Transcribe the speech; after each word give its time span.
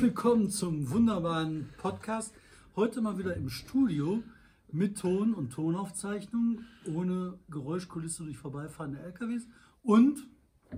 Herzlich 0.00 0.16
willkommen 0.16 0.48
zum 0.48 0.90
wunderbaren 0.90 1.68
Podcast. 1.76 2.34
Heute 2.74 3.02
mal 3.02 3.18
wieder 3.18 3.36
im 3.36 3.50
Studio 3.50 4.22
mit 4.72 4.98
Ton 4.98 5.34
und 5.34 5.52
Tonaufzeichnung, 5.52 6.64
ohne 6.86 7.38
Geräuschkulisse 7.50 8.24
durch 8.24 8.38
vorbeifahrende 8.38 8.98
LKWs 8.98 9.46
und 9.82 10.26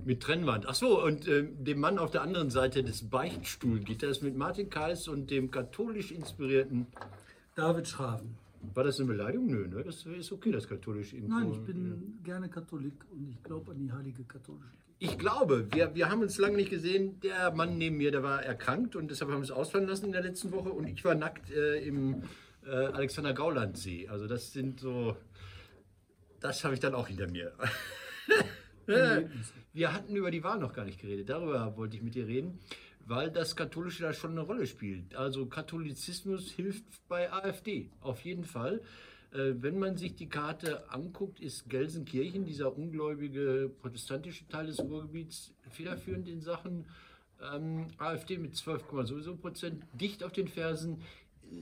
mit 0.03 0.21
Trennwand. 0.21 0.67
Achso, 0.67 1.01
und 1.05 1.25
äh, 1.29 1.47
dem 1.49 1.79
Mann 1.79 1.99
auf 1.99 2.11
der 2.11 2.21
anderen 2.21 2.49
Seite 2.49 2.83
des 2.83 3.09
Beichtstuhlgitters 3.09 4.21
mit 4.23 4.35
Martin 4.35 4.69
Kais 4.69 5.07
und 5.07 5.31
dem 5.31 5.51
katholisch 5.51 6.11
inspirierten 6.11 6.87
David 7.55 7.87
Schraven. 7.87 8.35
War 8.73 8.83
das 8.83 8.99
eine 8.99 9.07
Beleidigung? 9.07 9.47
Nö, 9.47 9.69
ne? 9.69 9.85
Das 9.85 10.05
ist 10.05 10.33
okay, 10.33 10.51
das 10.51 10.67
katholische 10.67 11.15
Info. 11.15 11.29
Nein, 11.29 11.49
ich 11.49 11.61
bin 11.61 12.19
gerne 12.25 12.49
Katholik 12.49 13.05
und 13.09 13.29
ich 13.29 13.41
glaube 13.41 13.71
an 13.71 13.79
die 13.79 13.89
heilige 13.89 14.25
katholische. 14.25 14.82
Ich 15.03 15.17
glaube, 15.17 15.67
wir, 15.73 15.95
wir 15.95 16.09
haben 16.09 16.21
uns 16.21 16.37
lange 16.37 16.55
nicht 16.55 16.69
gesehen. 16.69 17.19
Der 17.19 17.51
Mann 17.51 17.77
neben 17.77 17.97
mir, 17.97 18.09
der 18.09 18.23
war 18.23 18.41
erkrankt 18.41 18.95
und 18.95 19.11
deshalb 19.11 19.31
haben 19.31 19.39
wir 19.39 19.43
es 19.43 19.51
ausfallen 19.51 19.85
lassen 19.85 20.05
in 20.05 20.11
der 20.13 20.21
letzten 20.21 20.53
Woche 20.53 20.69
und 20.69 20.87
ich 20.87 21.03
war 21.03 21.13
nackt 21.13 21.51
äh, 21.51 21.85
im 21.85 22.23
äh, 22.65 22.69
Alexander 22.69 23.33
Gauland 23.33 23.77
See. 23.77 24.07
Also 24.07 24.27
das 24.27 24.53
sind 24.53 24.79
so, 24.79 25.17
das 26.39 26.63
habe 26.63 26.75
ich 26.75 26.79
dann 26.79 26.95
auch 26.95 27.09
hinter 27.09 27.29
mir. 27.29 27.51
wir 29.73 29.93
hatten 29.93 30.15
über 30.15 30.31
die 30.31 30.41
Wahl 30.41 30.59
noch 30.59 30.71
gar 30.71 30.85
nicht 30.85 31.01
geredet. 31.01 31.27
Darüber 31.27 31.75
wollte 31.75 31.97
ich 31.97 32.01
mit 32.01 32.15
dir 32.15 32.25
reden 32.25 32.59
weil 33.05 33.29
das 33.29 33.57
Katholische 33.57 34.03
da 34.03 34.13
schon 34.13 34.31
eine 34.31 34.41
Rolle 34.41 34.65
spielt. 34.65 35.15
Also 35.15 35.45
Katholizismus 35.47 36.51
hilft 36.51 36.85
bei 37.09 37.29
AfD, 37.31 37.89
auf 37.99 38.21
jeden 38.21 38.45
Fall. 38.45 38.81
Äh, 39.33 39.55
wenn 39.61 39.79
man 39.79 39.97
sich 39.97 40.15
die 40.15 40.29
Karte 40.29 40.91
anguckt, 40.91 41.39
ist 41.39 41.69
Gelsenkirchen, 41.69 42.45
dieser 42.45 42.77
ungläubige 42.77 43.71
protestantische 43.81 44.47
Teil 44.47 44.67
des 44.67 44.79
Ruhrgebiets, 44.79 45.53
federführend 45.71 46.27
in 46.29 46.41
Sachen 46.41 46.85
ähm, 47.41 47.87
AfD 47.97 48.37
mit 48.37 48.55
12, 48.55 48.83
sowieso 49.03 49.35
Prozent, 49.35 49.83
dicht 49.93 50.23
auf 50.23 50.31
den 50.31 50.47
Fersen 50.47 51.01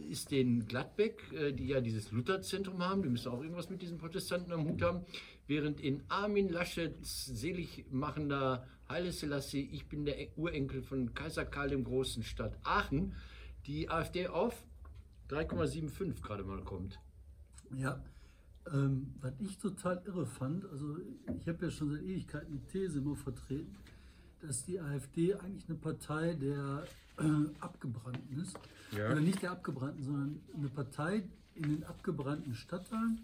ist 0.09 0.31
den 0.31 0.67
Gladbeck, 0.67 1.21
äh, 1.33 1.53
die 1.53 1.67
ja 1.67 1.79
dieses 1.79 2.11
Lutherzentrum 2.11 2.83
haben, 2.83 3.03
die 3.03 3.09
müssen 3.09 3.31
auch 3.31 3.41
irgendwas 3.41 3.69
mit 3.69 3.81
diesen 3.81 3.97
Protestanten 3.97 4.51
am 4.51 4.67
Hut 4.67 4.81
haben, 4.81 5.05
während 5.47 5.79
in 5.79 6.03
Armin 6.09 6.49
Laschets 6.49 7.25
seligmachender 7.25 8.67
Haile 8.89 9.13
Selassie, 9.13 9.69
ich 9.71 9.87
bin 9.87 10.03
der 10.03 10.17
Urenkel 10.37 10.81
von 10.81 11.13
Kaiser 11.13 11.45
Karl 11.45 11.69
dem 11.69 11.85
Großen 11.85 12.23
Stadt 12.23 12.57
Aachen, 12.63 13.15
die 13.65 13.89
AfD 13.89 14.27
auf 14.27 14.61
3,75 15.29 16.21
gerade 16.21 16.43
mal 16.43 16.61
kommt. 16.63 16.99
Ja, 17.77 18.01
ähm, 18.71 19.13
was 19.21 19.33
ich 19.39 19.57
total 19.57 20.01
irre 20.05 20.25
fand, 20.25 20.65
also 20.65 20.97
ich 21.39 21.47
habe 21.47 21.65
ja 21.65 21.71
schon 21.71 21.91
seit 21.91 22.03
Ewigkeiten 22.03 22.51
die 22.51 22.71
These 22.71 22.99
immer 22.99 23.15
vertreten, 23.15 23.75
dass 24.41 24.65
die 24.65 24.79
AfD 24.79 25.35
eigentlich 25.35 25.67
eine 25.67 25.77
Partei 25.77 26.33
der 26.33 26.85
äh, 27.17 27.23
Abgebrannten 27.59 28.41
ist. 28.41 28.57
Ja. 28.91 29.11
Oder 29.11 29.21
nicht 29.21 29.41
der 29.41 29.51
Abgebrannten, 29.51 30.03
sondern 30.03 30.39
eine 30.55 30.69
Partei 30.69 31.23
in 31.55 31.63
den 31.63 31.83
abgebrannten 31.83 32.53
Stadtteilen 32.53 33.21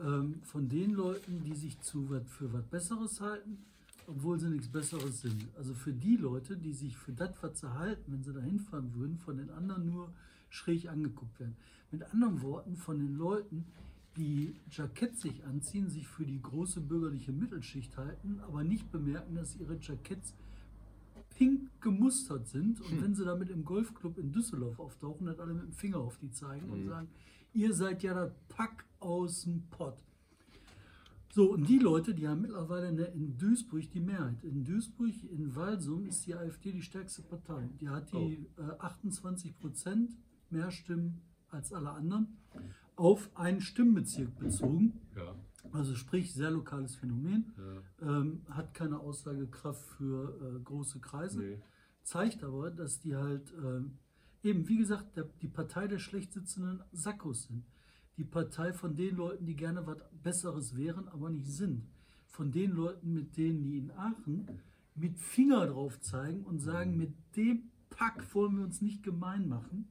ähm, 0.00 0.40
von 0.42 0.68
den 0.68 0.92
Leuten, 0.92 1.44
die 1.44 1.54
sich 1.54 1.80
zu 1.80 2.10
wat, 2.10 2.28
für 2.28 2.52
was 2.52 2.64
Besseres 2.64 3.20
halten, 3.20 3.58
obwohl 4.06 4.38
sie 4.38 4.48
nichts 4.48 4.68
Besseres 4.68 5.20
sind. 5.20 5.46
Also 5.56 5.74
für 5.74 5.92
die 5.92 6.16
Leute, 6.16 6.56
die 6.56 6.72
sich 6.72 6.96
für 6.96 7.12
das, 7.12 7.30
was 7.40 7.60
sie 7.60 7.72
halten, 7.72 8.12
wenn 8.12 8.22
sie 8.22 8.32
da 8.32 8.40
hinfahren 8.40 8.94
würden, 8.94 9.18
von 9.18 9.36
den 9.36 9.50
anderen 9.50 9.86
nur 9.86 10.12
schräg 10.50 10.88
angeguckt 10.88 11.38
werden. 11.40 11.56
Mit 11.90 12.02
anderen 12.12 12.42
Worten, 12.42 12.76
von 12.76 12.98
den 12.98 13.16
Leuten, 13.16 13.66
die 14.16 14.54
Jackett 14.70 15.16
sich 15.16 15.44
anziehen, 15.44 15.88
sich 15.88 16.06
für 16.06 16.24
die 16.24 16.42
große 16.42 16.80
bürgerliche 16.80 17.32
Mittelschicht 17.32 17.96
halten, 17.96 18.40
aber 18.40 18.64
nicht 18.64 18.90
bemerken, 18.90 19.36
dass 19.36 19.56
ihre 19.56 19.78
Jacketts 19.80 20.34
pink 21.36 21.70
gemustert 21.80 22.48
sind. 22.48 22.80
Und 22.80 22.90
hm. 22.90 23.02
wenn 23.02 23.14
sie 23.14 23.24
damit 23.24 23.48
im 23.50 23.64
Golfclub 23.64 24.18
in 24.18 24.32
Düsseldorf 24.32 24.78
auftauchen, 24.80 25.26
dann 25.26 25.38
alle 25.38 25.54
mit 25.54 25.64
dem 25.64 25.72
Finger 25.72 25.98
auf 25.98 26.18
die 26.18 26.30
zeigen 26.30 26.66
hm. 26.66 26.72
und 26.72 26.86
sagen, 26.88 27.08
ihr 27.54 27.72
seid 27.72 28.02
ja 28.02 28.12
das 28.14 28.32
Pack 28.48 28.84
aus 28.98 29.44
dem 29.44 29.62
Pott. 29.70 29.96
So, 31.30 31.52
und 31.52 31.68
die 31.68 31.78
Leute, 31.78 32.14
die 32.14 32.26
haben 32.26 32.40
mittlerweile 32.40 32.88
in 32.88 33.36
Duisburg 33.36 33.88
die 33.92 34.00
Mehrheit. 34.00 34.42
In 34.42 34.64
Duisburg, 34.64 35.12
in 35.30 35.54
Walsum 35.54 36.06
ist 36.06 36.26
die 36.26 36.34
AfD 36.34 36.72
die 36.72 36.82
stärkste 36.82 37.22
Partei. 37.22 37.68
Die 37.80 37.88
hat 37.88 38.10
die 38.12 38.46
oh. 38.56 38.62
äh, 38.62 38.78
28 38.80 39.56
Prozent 39.58 40.16
mehr 40.50 40.70
Stimmen 40.70 41.20
als 41.50 41.72
alle 41.72 41.90
anderen 41.90 42.38
auf 42.96 43.30
einen 43.36 43.60
Stimmbezirk 43.60 44.36
bezogen. 44.38 45.00
Ja. 45.16 45.34
Also 45.72 45.94
sprich, 45.94 46.32
sehr 46.34 46.50
lokales 46.50 46.96
Phänomen, 46.96 47.52
ja. 47.56 48.20
ähm, 48.20 48.42
hat 48.50 48.74
keine 48.74 48.98
Aussagekraft 48.98 49.84
für 49.84 50.56
äh, 50.56 50.60
große 50.60 50.98
Kreise, 51.00 51.40
nee. 51.40 51.58
zeigt 52.02 52.42
aber, 52.42 52.70
dass 52.70 53.00
die 53.00 53.14
halt 53.14 53.52
äh, 53.52 54.48
eben, 54.48 54.68
wie 54.68 54.78
gesagt, 54.78 55.16
der, 55.16 55.24
die 55.42 55.48
Partei 55.48 55.86
der 55.86 55.98
schlecht 55.98 56.32
sitzenden 56.32 56.82
Sackos 56.92 57.44
sind. 57.44 57.64
Die 58.16 58.24
Partei 58.24 58.72
von 58.72 58.96
den 58.96 59.16
Leuten, 59.16 59.46
die 59.46 59.56
gerne 59.56 59.86
was 59.86 59.98
Besseres 60.22 60.76
wären, 60.76 61.06
aber 61.08 61.30
nicht 61.30 61.50
sind. 61.50 61.86
Von 62.26 62.50
den 62.50 62.72
Leuten, 62.72 63.12
mit 63.12 63.36
denen 63.36 63.62
die 63.62 63.78
in 63.78 63.90
Aachen 63.92 64.48
mit 64.94 65.18
Finger 65.18 65.66
drauf 65.66 66.00
zeigen 66.00 66.44
und 66.44 66.58
sagen, 66.58 66.96
mit 66.96 67.14
dem 67.36 67.70
Pack 67.90 68.34
wollen 68.34 68.56
wir 68.56 68.64
uns 68.64 68.80
nicht 68.80 69.02
gemein 69.02 69.48
machen. 69.48 69.88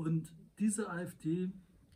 Und 0.00 0.32
diese 0.58 0.90
AfD 0.90 1.50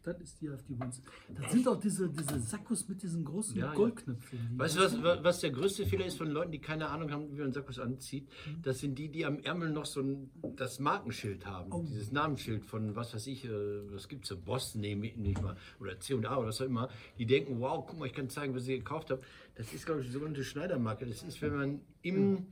das 0.05 0.21
ist 0.21 0.41
die 0.43 0.51
AfD 0.51 0.75
bei 0.75 0.85
uns. 0.85 1.03
Das 1.35 1.51
sind 1.51 1.67
auch 1.67 1.81
diese, 1.81 2.11
diese 2.11 2.39
Sakkos 2.39 2.87
mit 2.89 3.03
diesen 3.03 3.25
großen 3.25 3.57
ja, 3.57 3.73
Goldknöpfen. 3.73 4.39
Ja. 4.53 4.59
Weißt 4.59 4.77
du, 4.77 5.03
was, 5.03 5.25
was 5.25 5.41
der 5.41 5.51
größte 5.51 5.87
Fehler 5.87 6.05
ist 6.05 6.19
von 6.19 6.29
Leuten, 6.29 6.53
die 6.53 6.59
keine 6.59 6.89
Ahnung 6.91 7.11
haben, 7.11 7.35
wie 7.35 7.41
man 7.41 7.53
Sakkos 7.53 7.79
anzieht? 7.79 8.29
Mhm. 8.29 8.63
Das 8.63 8.81
sind 8.81 8.99
die, 8.99 9.09
die 9.09 9.25
am 9.25 9.39
Ärmel 9.39 9.71
noch 9.71 9.87
so 9.87 10.03
ein, 10.03 10.31
das 10.57 10.79
Markenschild 10.79 11.47
haben. 11.47 11.73
Oh. 11.73 11.83
Dieses 11.89 12.13
Namensschild 12.13 12.67
von, 12.67 12.95
was 12.95 13.15
weiß 13.15 13.27
ich, 13.29 13.47
äh, 13.47 13.51
was 13.93 14.07
gibt 14.09 14.25
es, 14.25 14.29
so 14.29 14.37
Boss, 14.37 14.75
nee, 14.75 14.95
nicht 14.95 15.41
mal, 15.41 15.57
oder 15.81 15.99
C&A 15.99 16.19
oder 16.19 16.49
was 16.49 16.61
auch 16.61 16.67
immer. 16.67 16.91
Die 17.19 17.25
denken, 17.25 17.59
wow, 17.61 17.87
guck 17.87 17.99
mal, 17.99 18.07
ich 18.07 18.13
kann 18.13 18.29
zeigen, 18.29 18.55
was 18.55 18.69
ich 18.69 18.81
gekauft 18.81 19.11
habe. 19.11 19.23
Das 19.55 19.73
ist, 19.73 19.87
glaube 19.87 20.03
ich, 20.03 20.13
so 20.13 20.23
eine 20.23 20.45
Schneidermarke. 20.45 21.07
Das 21.07 21.23
ist, 21.23 21.41
wenn 21.41 21.57
man 21.57 21.81
im... 22.03 22.31
Mhm 22.31 22.47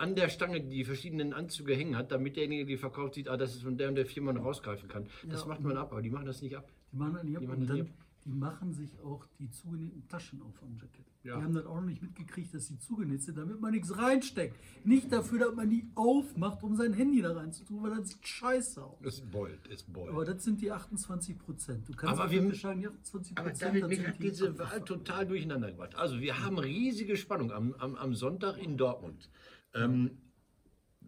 an 0.00 0.14
der 0.14 0.30
Stange 0.30 0.62
die 0.62 0.84
verschiedenen 0.84 1.34
Anzüge 1.34 1.74
hängen 1.74 1.96
hat, 1.96 2.10
damit 2.10 2.36
derjenige, 2.36 2.64
der 2.64 2.76
die 2.76 2.78
verkauft, 2.78 3.14
sieht, 3.14 3.28
ah, 3.28 3.36
das 3.36 3.54
ist 3.54 3.62
von 3.62 3.76
der 3.76 3.88
und 3.90 3.96
der 3.96 4.06
Firma 4.06 4.32
noch 4.32 4.44
rausgreifen 4.44 4.88
kann. 4.88 5.06
Das 5.28 5.42
ja, 5.42 5.48
macht 5.48 5.60
man 5.60 5.76
ab, 5.76 5.92
aber 5.92 6.00
die 6.00 6.10
machen 6.10 6.26
das 6.26 6.40
nicht 6.40 6.56
ab. 6.56 6.68
Die 6.90 6.96
machen 6.96 7.14
das 7.14 7.24
nicht 7.24 7.36
ab. 7.36 7.42
Die 7.42 7.46
machen, 7.46 7.66
dann, 7.66 7.88
die 8.24 8.30
machen 8.30 8.72
sich 8.72 8.98
auch 9.04 9.26
die 9.38 9.50
zugenähten 9.50 10.08
Taschen 10.08 10.40
auf 10.40 10.54
am 10.62 10.74
Jacket. 10.76 11.04
Ja. 11.22 11.36
Die 11.36 11.42
haben 11.42 11.52
das 11.52 11.66
auch 11.66 11.74
noch 11.74 11.86
nicht 11.86 12.00
mitgekriegt, 12.00 12.54
dass 12.54 12.68
sie 12.68 12.78
zugenäht 12.78 13.22
sind, 13.22 13.36
damit 13.36 13.60
man 13.60 13.72
nichts 13.72 13.94
reinsteckt. 13.94 14.56
Nicht 14.84 15.12
dafür, 15.12 15.38
dass 15.40 15.54
man 15.54 15.68
die 15.68 15.86
aufmacht, 15.94 16.62
um 16.62 16.76
sein 16.76 16.94
Handy 16.94 17.20
da 17.20 17.34
reinzutun, 17.34 17.82
weil 17.82 17.90
das 17.90 18.08
sieht 18.08 18.26
scheiße 18.26 18.82
aus. 18.82 18.96
Das 19.02 19.14
ist 19.16 19.30
bold, 19.30 19.66
ist 19.66 19.92
bold. 19.92 20.10
Aber 20.10 20.24
das 20.24 20.42
sind 20.42 20.62
die 20.62 20.72
28 20.72 21.38
Prozent. 21.38 21.86
Du 21.86 21.92
kannst 21.92 22.18
aber 22.18 22.30
wir 22.30 22.40
unterscheiden, 22.40 22.80
die 22.80 22.88
28 22.88 23.34
Prozent. 23.34 23.62
Aber 23.62 23.80
damit 23.80 24.06
hat 24.06 24.22
diese 24.22 24.58
Wahl 24.58 24.82
total 24.82 25.26
durcheinander 25.26 25.70
gebracht. 25.70 25.94
Also 25.94 26.20
wir 26.20 26.42
haben 26.42 26.58
riesige 26.58 27.18
Spannung 27.18 27.52
am, 27.52 27.74
am, 27.74 27.96
am 27.96 28.14
Sonntag 28.14 28.56
in 28.56 28.78
Dortmund. 28.78 29.28
Ähm, 29.74 30.18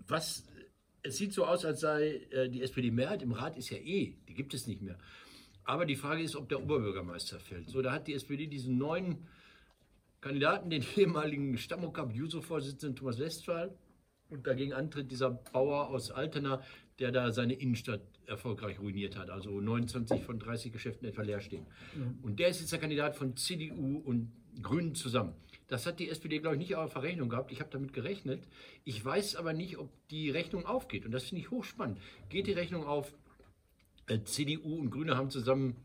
was, 0.06 0.46
es 1.02 1.16
sieht 1.16 1.32
so 1.32 1.44
aus, 1.44 1.64
als 1.64 1.80
sei 1.80 2.26
äh, 2.30 2.48
die 2.48 2.62
SPD-Mehrheit 2.62 3.22
im 3.22 3.32
Rat 3.32 3.56
ist 3.56 3.70
ja 3.70 3.78
eh, 3.78 4.16
die 4.28 4.34
gibt 4.34 4.54
es 4.54 4.66
nicht 4.66 4.82
mehr. 4.82 4.98
Aber 5.64 5.86
die 5.86 5.96
Frage 5.96 6.22
ist, 6.22 6.36
ob 6.36 6.48
der 6.48 6.62
Oberbürgermeister 6.62 7.38
fällt. 7.38 7.70
So, 7.70 7.82
da 7.82 7.92
hat 7.92 8.08
die 8.08 8.14
SPD 8.14 8.46
diesen 8.46 8.78
neuen 8.78 9.26
Kandidaten, 10.20 10.70
den 10.70 10.84
ehemaligen 10.96 11.56
Stammokap-Juso-Vorsitzenden 11.56 12.96
Thomas 12.96 13.18
Westphal, 13.18 13.76
und 14.32 14.46
dagegen 14.46 14.72
antritt 14.72 15.10
dieser 15.10 15.30
Bauer 15.30 15.90
aus 15.90 16.10
Altena, 16.10 16.62
der 16.98 17.12
da 17.12 17.30
seine 17.32 17.52
Innenstadt 17.52 18.00
erfolgreich 18.26 18.80
ruiniert 18.80 19.16
hat. 19.16 19.28
Also 19.28 19.60
29 19.60 20.22
von 20.22 20.38
30 20.38 20.72
Geschäften 20.72 21.06
etwa 21.06 21.22
leer 21.22 21.40
stehen. 21.40 21.66
Mhm. 21.94 22.18
Und 22.22 22.38
der 22.38 22.48
ist 22.48 22.60
jetzt 22.60 22.72
der 22.72 22.78
Kandidat 22.78 23.14
von 23.14 23.36
CDU 23.36 23.98
und 23.98 24.32
Grünen 24.62 24.94
zusammen. 24.94 25.34
Das 25.72 25.86
hat 25.86 26.00
die 26.00 26.10
SPD, 26.10 26.38
glaube 26.38 26.56
ich, 26.56 26.60
nicht 26.60 26.76
auf 26.76 26.92
der 26.92 27.02
Rechnung 27.02 27.30
gehabt. 27.30 27.50
Ich 27.50 27.60
habe 27.60 27.70
damit 27.70 27.94
gerechnet. 27.94 28.46
Ich 28.84 29.02
weiß 29.02 29.36
aber 29.36 29.54
nicht, 29.54 29.78
ob 29.78 29.88
die 30.08 30.28
Rechnung 30.28 30.66
aufgeht. 30.66 31.06
Und 31.06 31.12
das 31.12 31.24
finde 31.24 31.40
ich 31.40 31.50
hochspannend. 31.50 31.98
Geht 32.28 32.46
die 32.46 32.52
Rechnung 32.52 32.84
auf? 32.84 33.14
Äh, 34.06 34.18
CDU 34.24 34.74
und 34.76 34.90
Grüne 34.90 35.16
haben 35.16 35.30
zusammen 35.30 35.76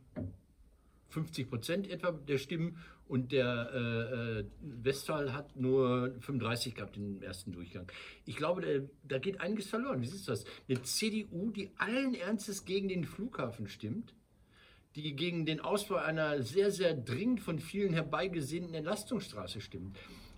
50 1.07 1.49
Prozent 1.49 1.89
etwa 1.89 2.11
der 2.11 2.37
Stimmen 2.37 2.83
und 3.07 3.31
der 3.31 3.71
äh, 3.73 4.39
äh, 4.39 4.45
Westphal 4.59 5.31
hat 5.31 5.55
nur 5.55 6.13
35 6.19 6.75
gehabt 6.75 6.97
im 6.97 7.21
ersten 7.21 7.53
Durchgang. 7.53 7.89
Ich 8.25 8.35
glaube, 8.35 8.59
da, 8.59 8.87
da 9.07 9.19
geht 9.19 9.39
einiges 9.39 9.67
verloren. 9.67 10.01
Wie 10.01 10.05
ist 10.05 10.27
das? 10.27 10.43
Eine 10.67 10.81
CDU, 10.81 11.49
die 11.51 11.71
allen 11.77 12.13
Ernstes 12.13 12.65
gegen 12.65 12.89
den 12.89 13.05
Flughafen 13.05 13.69
stimmt, 13.69 14.13
die 15.03 15.15
gegen 15.15 15.45
den 15.45 15.59
Ausbau 15.59 15.95
einer 15.95 16.41
sehr, 16.41 16.71
sehr 16.71 16.93
dringend 16.93 17.39
von 17.41 17.59
vielen 17.59 17.93
herbeigesehnten 17.93 18.73
Entlastungsstraße 18.73 19.61
stimmt. 19.61 19.95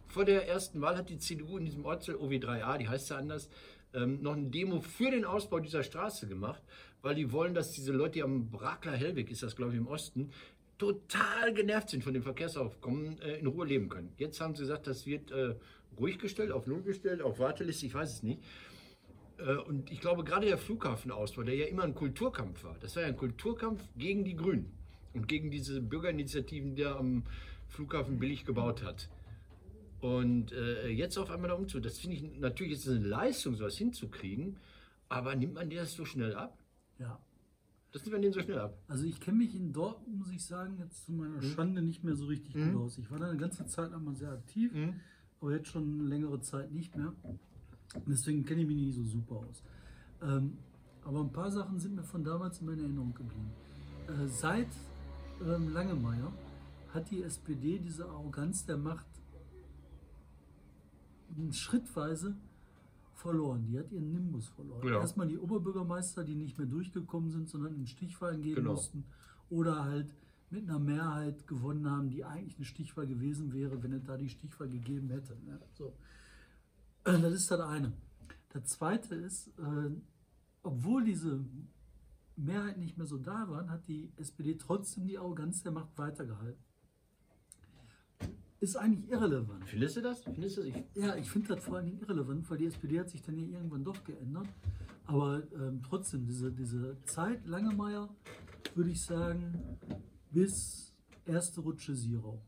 Vor 0.07 0.25
der 0.25 0.47
ersten 0.47 0.81
Wahl 0.81 0.97
hat 0.97 1.09
die 1.09 1.17
CDU 1.17 1.57
in 1.57 1.65
diesem 1.65 1.85
Ortsteil 1.85 2.15
OW3A, 2.15 2.77
die 2.77 2.89
heißt 2.89 3.11
ja 3.11 3.17
anders, 3.17 3.49
ähm, 3.93 4.21
noch 4.21 4.33
eine 4.33 4.47
Demo 4.47 4.81
für 4.81 5.11
den 5.11 5.23
Ausbau 5.23 5.59
dieser 5.59 5.83
Straße 5.83 6.27
gemacht, 6.27 6.61
weil 7.01 7.15
die 7.15 7.31
wollen, 7.31 7.53
dass 7.53 7.71
diese 7.71 7.93
Leute, 7.93 8.13
die 8.13 8.23
am 8.23 8.49
Brakler 8.49 8.91
Hellweg 8.91 9.31
ist 9.31 9.43
das, 9.43 9.55
glaube 9.55 9.73
ich, 9.73 9.77
im 9.77 9.87
Osten, 9.87 10.31
total 10.77 11.53
genervt 11.53 11.89
sind 11.89 12.03
von 12.03 12.13
dem 12.13 12.23
Verkehrsaufkommen, 12.23 13.21
äh, 13.21 13.37
in 13.37 13.47
Ruhe 13.47 13.65
leben 13.65 13.87
können. 13.87 14.11
Jetzt 14.17 14.41
haben 14.41 14.55
sie 14.55 14.63
gesagt, 14.63 14.87
das 14.87 15.05
wird 15.05 15.31
äh, 15.31 15.55
ruhig 15.97 16.19
gestellt, 16.19 16.51
auf 16.51 16.67
Null 16.67 16.81
gestellt, 16.81 17.21
auf 17.21 17.39
Warteliste, 17.39 17.85
ich 17.85 17.93
weiß 17.93 18.11
es 18.11 18.23
nicht. 18.23 18.41
Äh, 19.45 19.55
und 19.57 19.91
ich 19.91 19.99
glaube, 20.01 20.23
gerade 20.23 20.47
der 20.47 20.57
Flughafenausbau, 20.57 21.43
der 21.43 21.55
ja 21.55 21.65
immer 21.67 21.83
ein 21.83 21.95
Kulturkampf 21.95 22.63
war, 22.63 22.75
das 22.79 22.95
war 22.95 23.03
ja 23.03 23.09
ein 23.09 23.17
Kulturkampf 23.17 23.81
gegen 23.97 24.23
die 24.23 24.35
Grünen 24.35 24.71
und 25.13 25.27
gegen 25.27 25.51
diese 25.51 25.81
Bürgerinitiativen, 25.81 26.75
die 26.75 26.83
er 26.83 26.97
am 26.97 27.23
Flughafen 27.67 28.17
billig 28.19 28.45
gebaut 28.45 28.83
hat. 28.83 29.09
Und 30.01 30.51
äh, 30.53 30.87
jetzt 30.87 31.17
auf 31.17 31.29
einmal 31.29 31.49
da 31.49 31.55
umzu. 31.55 31.79
Das 31.79 31.99
finde 31.99 32.15
ich 32.15 32.39
natürlich 32.39 32.73
ist 32.73 32.87
eine 32.87 32.99
Leistung, 33.05 33.55
sowas 33.55 33.77
hinzukriegen, 33.77 34.55
aber 35.09 35.35
nimmt 35.35 35.55
man 35.55 35.69
dir 35.69 35.81
das 35.81 35.93
so 35.93 36.05
schnell 36.05 36.35
ab? 36.35 36.57
Ja. 36.99 37.19
Das 37.91 38.03
nimmt 38.03 38.13
man 38.13 38.21
denen 38.21 38.33
so 38.33 38.41
schnell 38.41 38.59
ab. 38.59 38.77
Also 38.87 39.05
ich 39.05 39.19
kenne 39.19 39.37
mich 39.39 39.55
in 39.55 39.73
Dortmund, 39.73 40.19
muss 40.19 40.31
ich 40.31 40.45
sagen, 40.45 40.77
jetzt 40.79 41.05
zu 41.05 41.11
meiner 41.11 41.41
Schande 41.41 41.81
nicht 41.81 42.03
mehr 42.03 42.15
so 42.15 42.27
richtig 42.27 42.55
Mhm. 42.55 42.73
gut 42.73 42.81
aus. 42.83 42.97
Ich 42.97 43.09
war 43.11 43.19
da 43.19 43.29
eine 43.29 43.37
ganze 43.39 43.65
Zeit 43.65 43.91
lang 43.91 44.03
mal 44.05 44.15
sehr 44.15 44.31
aktiv, 44.31 44.71
Mhm. 44.73 44.99
aber 45.41 45.51
jetzt 45.53 45.67
schon 45.69 45.99
eine 45.99 46.07
längere 46.07 46.39
Zeit 46.39 46.71
nicht 46.71 46.95
mehr. 46.95 47.13
Deswegen 48.07 48.45
kenne 48.45 48.61
ich 48.61 48.67
mich 48.67 48.77
nicht 48.77 48.95
so 48.95 49.03
super 49.03 49.35
aus. 49.37 49.63
Ähm, 50.21 50.57
aber 51.03 51.21
ein 51.21 51.31
paar 51.31 51.51
Sachen 51.51 51.79
sind 51.79 51.95
mir 51.95 52.03
von 52.03 52.23
damals 52.23 52.59
in 52.59 52.67
meiner 52.67 52.83
Erinnerung 52.83 53.13
geblieben. 53.13 53.51
Äh, 54.07 54.27
seit 54.27 54.67
ähm, 55.41 55.73
Langemeyer 55.73 56.31
hat 56.93 57.09
die 57.09 57.23
SPD 57.23 57.79
diese 57.79 58.05
Arroganz 58.07 58.65
der 58.65 58.77
Macht 58.77 59.05
schrittweise 61.51 62.35
verloren. 63.15 63.65
Die 63.67 63.77
hat 63.77 63.91
ihren 63.91 64.11
Nimbus 64.11 64.47
verloren. 64.49 64.87
Ja. 64.87 64.99
Erstmal 64.99 65.27
die 65.27 65.37
Oberbürgermeister, 65.37 66.23
die 66.23 66.35
nicht 66.35 66.57
mehr 66.57 66.67
durchgekommen 66.67 67.31
sind, 67.31 67.49
sondern 67.49 67.75
in 67.75 67.85
Stichwahlen 67.85 68.41
gehen 68.41 68.55
Genau. 68.55 68.71
mussten. 68.71 69.03
Oder 69.49 69.83
halt 69.85 70.13
mit 70.49 70.67
einer 70.67 70.79
Mehrheit 70.79 71.45
gewonnen 71.47 71.89
haben, 71.89 72.09
die 72.09 72.23
eigentlich 72.25 72.55
eine 72.57 72.65
Stichwahl 72.65 73.05
gewesen 73.07 73.53
wäre, 73.53 73.81
wenn 73.83 73.93
es 73.93 74.03
da 74.03 74.17
die 74.17 74.29
Stichwahl 74.29 74.67
gegeben 74.69 75.09
hätte. 75.09 75.33
Ne? 75.45 75.59
So. 75.77 75.93
Äh, 77.05 77.19
Das 77.19 77.33
ist 77.33 77.49
das 77.51 77.59
eine. 77.61 77.93
Das 78.49 78.63
zweite 78.65 79.15
ist, 79.15 79.47
äh, 79.59 79.91
obwohl 80.63 81.03
diese 81.03 81.43
Mehrheit 82.35 82.77
nicht 82.77 82.97
mehr 82.97 83.05
so 83.05 83.17
da 83.17 83.47
waren, 83.49 83.69
hat 83.69 83.87
die 83.87 84.11
SPD 84.17 84.55
trotzdem 84.55 85.07
die 85.07 85.17
Arroganz 85.17 85.61
der 85.61 85.71
Macht 85.71 85.97
weitergehalten. 85.97 86.63
Ist 88.59 88.75
eigentlich 88.75 89.09
irrelevant. 89.09 89.63
Findest 89.69 89.97
du 89.97 90.01
das? 90.01 90.23
Findest 90.23 90.57
du 90.57 90.63
das? 90.63 90.75
Ich, 90.75 90.85
Ja, 90.95 91.15
ich 91.15 91.29
finde 91.29 91.55
das 91.55 91.63
vor 91.63 91.77
allen 91.77 91.85
Dingen 91.85 91.99
irrelevant, 92.01 92.49
weil 92.49 92.57
die 92.57 92.65
SPD 92.65 92.99
hat 92.99 93.09
sich 93.09 93.21
dann 93.21 93.37
ja 93.37 93.45
irgendwann 93.45 93.83
doch 93.85 94.03
geändert. 94.03 94.47
Aber 95.05 95.43
ähm, 95.53 95.81
trotzdem, 95.81 96.25
diese, 96.25 96.51
diese 96.51 96.97
Zeit 97.05 97.45
Langemeier, 97.47 98.09
würde 98.75 98.91
ich 98.91 99.01
sagen, 99.01 99.77
bis 100.31 100.93
erste 101.25 101.61
Rutsche 101.61 101.95
Zero. 101.95 102.41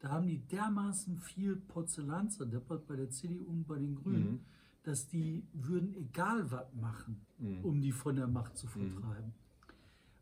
Da 0.00 0.10
haben 0.10 0.26
die 0.26 0.38
dermaßen 0.38 1.18
viel 1.18 1.56
Porzellan 1.56 2.30
zerdeppert 2.30 2.86
bei 2.86 2.96
der 2.96 3.10
CDU 3.10 3.44
und 3.44 3.66
bei 3.66 3.78
den 3.78 3.94
Grünen, 3.96 4.30
Mhm. 4.32 4.40
dass 4.82 5.06
die 5.08 5.44
würden 5.52 5.94
egal 5.94 6.50
was 6.50 6.74
machen, 6.74 7.20
Mhm. 7.38 7.64
um 7.64 7.80
die 7.82 7.92
von 7.92 8.16
der 8.16 8.26
Macht 8.26 8.56
zu 8.56 8.66
vertreiben. 8.66 9.32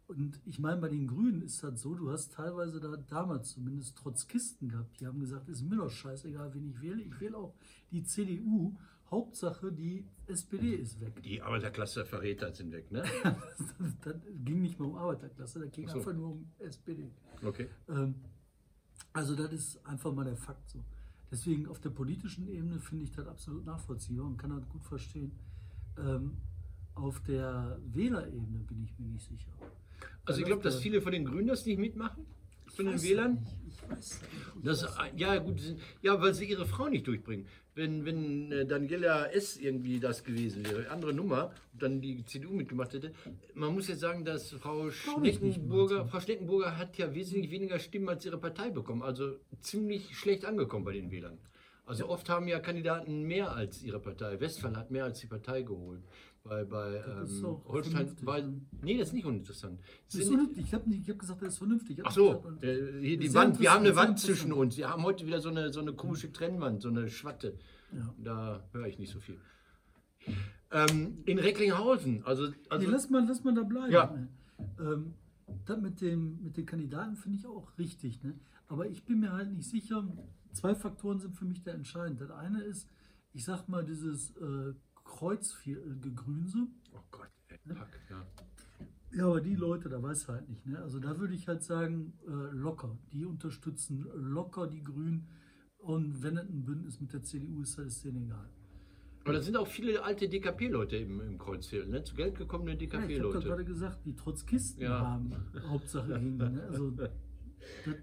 Und 0.08 0.40
ich 0.46 0.58
meine, 0.58 0.80
bei 0.80 0.88
den 0.88 1.06
Grünen 1.06 1.42
ist 1.42 1.62
das 1.62 1.82
so, 1.82 1.94
du 1.94 2.10
hast 2.10 2.32
teilweise 2.32 2.80
da 2.80 2.96
damals 2.96 3.50
zumindest 3.52 3.96
Trotzkisten 3.98 4.70
gehabt, 4.70 4.98
die 5.00 5.06
haben 5.06 5.20
gesagt, 5.20 5.48
ist 5.48 5.62
mir 5.62 5.76
doch 5.76 5.90
scheißegal, 5.90 6.54
wen 6.54 6.66
ich 6.70 6.80
wähle. 6.80 7.02
Ich 7.02 7.20
wähle 7.20 7.36
auch 7.36 7.54
die 7.90 8.02
CDU. 8.02 8.74
Hauptsache, 9.10 9.72
die 9.72 10.04
SPD 10.26 10.74
ist 10.74 11.00
weg. 11.00 11.22
die 11.22 11.40
Arbeiterklasse-Verräter 11.40 12.52
sind 12.52 12.72
weg, 12.72 12.90
ne? 12.92 13.04
das 14.02 14.14
ging 14.44 14.60
nicht 14.60 14.78
mehr 14.78 14.88
um 14.88 14.96
Arbeiterklasse, 14.96 15.60
da 15.60 15.66
ging 15.66 15.88
so. 15.88 15.96
einfach 15.98 16.12
nur 16.12 16.32
um 16.32 16.46
SPD. 16.58 17.10
Okay. 17.42 17.68
Ähm, 17.88 18.14
also 19.18 19.34
das 19.34 19.52
ist 19.52 19.84
einfach 19.84 20.12
mal 20.12 20.24
der 20.24 20.36
Fakt 20.36 20.70
so. 20.70 20.78
Deswegen 21.28 21.66
auf 21.66 21.80
der 21.80 21.90
politischen 21.90 22.46
Ebene 22.48 22.78
finde 22.78 23.02
ich 23.02 23.10
das 23.10 23.26
absolut 23.26 23.66
nachvollziehbar 23.66 24.26
und 24.26 24.36
kann 24.36 24.50
das 24.50 24.68
gut 24.68 24.84
verstehen. 24.84 25.32
Ähm, 25.98 26.36
auf 26.94 27.20
der 27.24 27.80
Wählerebene 27.92 28.60
bin 28.60 28.84
ich 28.84 28.96
mir 28.96 29.08
nicht 29.08 29.26
sicher. 29.26 29.50
Also 30.24 30.40
ich 30.40 30.46
glaube, 30.46 30.62
dass 30.62 30.76
viele 30.76 31.02
von 31.02 31.10
den 31.10 31.24
Grünen 31.24 31.48
das 31.48 31.66
nicht 31.66 31.78
mitmachen, 31.80 32.24
von 32.78 32.86
den 32.86 33.02
Wählern. 33.02 33.46
das 34.62 34.86
ja, 35.16 35.36
gut, 35.38 35.60
ja, 36.00 36.20
weil 36.20 36.32
sie 36.32 36.44
ihre 36.44 36.64
Frau 36.64 36.88
nicht 36.88 37.06
durchbringen. 37.06 37.46
Wenn, 37.74 38.04
wenn 38.04 38.52
äh, 38.52 38.66
Daniela 38.66 39.26
S. 39.26 39.56
irgendwie 39.56 40.00
das 40.00 40.24
gewesen 40.24 40.64
wäre, 40.64 40.90
andere 40.90 41.12
Nummer, 41.12 41.52
und 41.72 41.82
dann 41.82 42.00
die 42.00 42.24
CDU 42.24 42.52
mitgemacht 42.52 42.92
hätte. 42.92 43.12
Man 43.54 43.74
muss 43.74 43.88
jetzt 43.88 44.00
sagen, 44.00 44.24
dass 44.24 44.50
Frau 44.52 44.90
Schneckenburger. 44.90 46.06
Frau 46.06 46.20
Schneckenburger 46.20 46.76
hat 46.76 46.96
ja 46.98 47.14
wesentlich 47.14 47.50
weniger 47.50 47.78
Stimmen 47.78 48.08
als 48.08 48.24
ihre 48.24 48.38
Partei 48.38 48.70
bekommen. 48.70 49.02
Also 49.02 49.36
ziemlich 49.60 50.16
schlecht 50.16 50.44
angekommen 50.44 50.84
bei 50.84 50.92
den 50.92 51.10
Wählern. 51.10 51.38
Also 51.86 52.08
oft 52.08 52.28
haben 52.28 52.46
ja 52.48 52.60
Kandidaten 52.60 53.22
mehr 53.22 53.52
als 53.52 53.82
ihre 53.82 53.98
Partei. 53.98 54.38
Westphal 54.38 54.76
hat 54.76 54.90
mehr 54.90 55.04
als 55.04 55.20
die 55.20 55.26
Partei 55.26 55.62
geholt. 55.62 56.02
Bei, 56.44 56.64
bei 56.64 56.96
ähm, 56.96 57.58
Holstein 57.66 58.16
ne? 58.24 58.60
nee, 58.82 58.96
das 58.96 59.08
ist 59.08 59.14
nicht 59.14 59.26
uninteressant. 59.26 59.80
Das 60.06 60.14
ist 60.14 60.28
vernünftig. 60.28 60.64
Ich 60.64 60.72
habe 60.72 60.84
hab 60.90 61.18
gesagt, 61.18 61.42
das 61.42 61.52
ist 61.52 61.58
vernünftig. 61.58 62.00
Ach 62.02 62.10
so, 62.10 62.44
äh, 62.62 63.16
die 63.16 63.34
Wand. 63.34 63.60
Wir 63.60 63.72
haben 63.72 63.84
eine 63.84 63.94
Wand 63.96 64.18
zwischen 64.18 64.52
uns. 64.52 64.76
Wir 64.78 64.88
haben 64.88 65.02
heute 65.02 65.26
wieder 65.26 65.40
so 65.40 65.50
eine, 65.50 65.70
so 65.72 65.80
eine 65.80 65.92
komische 65.92 66.32
Trennwand, 66.32 66.80
so 66.80 66.88
eine 66.88 67.08
Schwatte. 67.08 67.58
Ja. 67.92 68.14
Da 68.18 68.68
höre 68.72 68.86
ich 68.86 68.98
nicht 68.98 69.12
so 69.12 69.20
viel. 69.20 69.38
Ähm, 70.70 71.18
in 71.24 71.38
Recklinghausen, 71.38 72.24
also, 72.24 72.52
also 72.68 72.86
nee, 72.86 72.92
lass 72.92 73.08
mal, 73.08 73.24
lass 73.26 73.42
mal 73.44 73.54
da 73.54 73.62
bleiben. 73.62 73.92
Ja. 73.92 74.10
Ne? 74.10 74.28
Ähm, 74.78 75.14
das 75.64 75.80
mit, 75.80 76.00
dem, 76.00 76.42
mit 76.42 76.56
den 76.56 76.66
Kandidaten 76.66 77.16
finde 77.16 77.38
ich 77.38 77.46
auch 77.46 77.66
richtig. 77.78 78.22
Ne? 78.22 78.38
Aber 78.68 78.86
ich 78.86 79.04
bin 79.04 79.20
mir 79.20 79.32
halt 79.32 79.50
nicht 79.50 79.68
sicher. 79.68 80.06
Zwei 80.52 80.74
Faktoren 80.74 81.20
sind 81.20 81.36
für 81.36 81.46
mich 81.46 81.62
da 81.62 81.72
entscheidend. 81.72 82.20
Das 82.20 82.30
eine 82.30 82.62
ist, 82.62 82.88
ich 83.32 83.44
sag 83.44 83.68
mal, 83.68 83.84
dieses 83.84 84.36
äh, 84.36 84.74
Kreuzgegrünse. 85.08 86.58
oh 86.94 87.00
Gott, 87.10 87.30
ey, 87.48 87.58
Pack, 87.74 87.98
ja. 88.10 88.26
Ja, 89.16 89.26
aber 89.26 89.40
die 89.40 89.54
Leute, 89.54 89.88
da 89.88 90.02
weiß 90.02 90.28
halt 90.28 90.48
nicht. 90.48 90.66
Ne? 90.66 90.78
Also 90.82 90.98
da 91.00 91.18
würde 91.18 91.34
ich 91.34 91.48
halt 91.48 91.62
sagen, 91.62 92.12
äh, 92.26 92.30
locker. 92.54 92.96
Die 93.12 93.24
unterstützen 93.24 94.06
locker 94.14 94.66
die 94.66 94.84
Grünen. 94.84 95.26
Und 95.78 96.22
wenn 96.22 96.36
es 96.36 96.48
ein 96.48 96.64
Bündnis 96.64 97.00
mit 97.00 97.12
der 97.14 97.22
CDU 97.22 97.62
ist, 97.62 97.78
dann 97.78 97.86
ist 97.86 98.04
denen 98.04 98.24
egal. 98.26 98.48
Aber 99.24 99.32
da 99.32 99.40
sind 99.40 99.56
auch 99.56 99.66
viele 99.66 100.02
alte 100.04 100.28
DKP-Leute 100.28 100.96
im, 100.96 101.20
im 101.20 101.38
Kreuzviertel, 101.38 101.88
ne? 101.90 102.04
zu 102.04 102.14
Geld 102.14 102.36
gekommene 102.36 102.72
Ja, 102.72 102.76
ich 102.80 102.92
habe 102.92 103.06
gerade 103.08 103.24
DKP-Leute. 103.24 103.64
gesagt, 103.64 104.04
die 104.04 104.14
trotz 104.14 104.44
Kisten 104.44 104.82
Ja. 104.82 105.00
haben 105.00 105.34
Hauptsache 105.68 106.18
gegen. 106.20 106.36
Ne? 106.36 106.62
Also, 106.68 106.92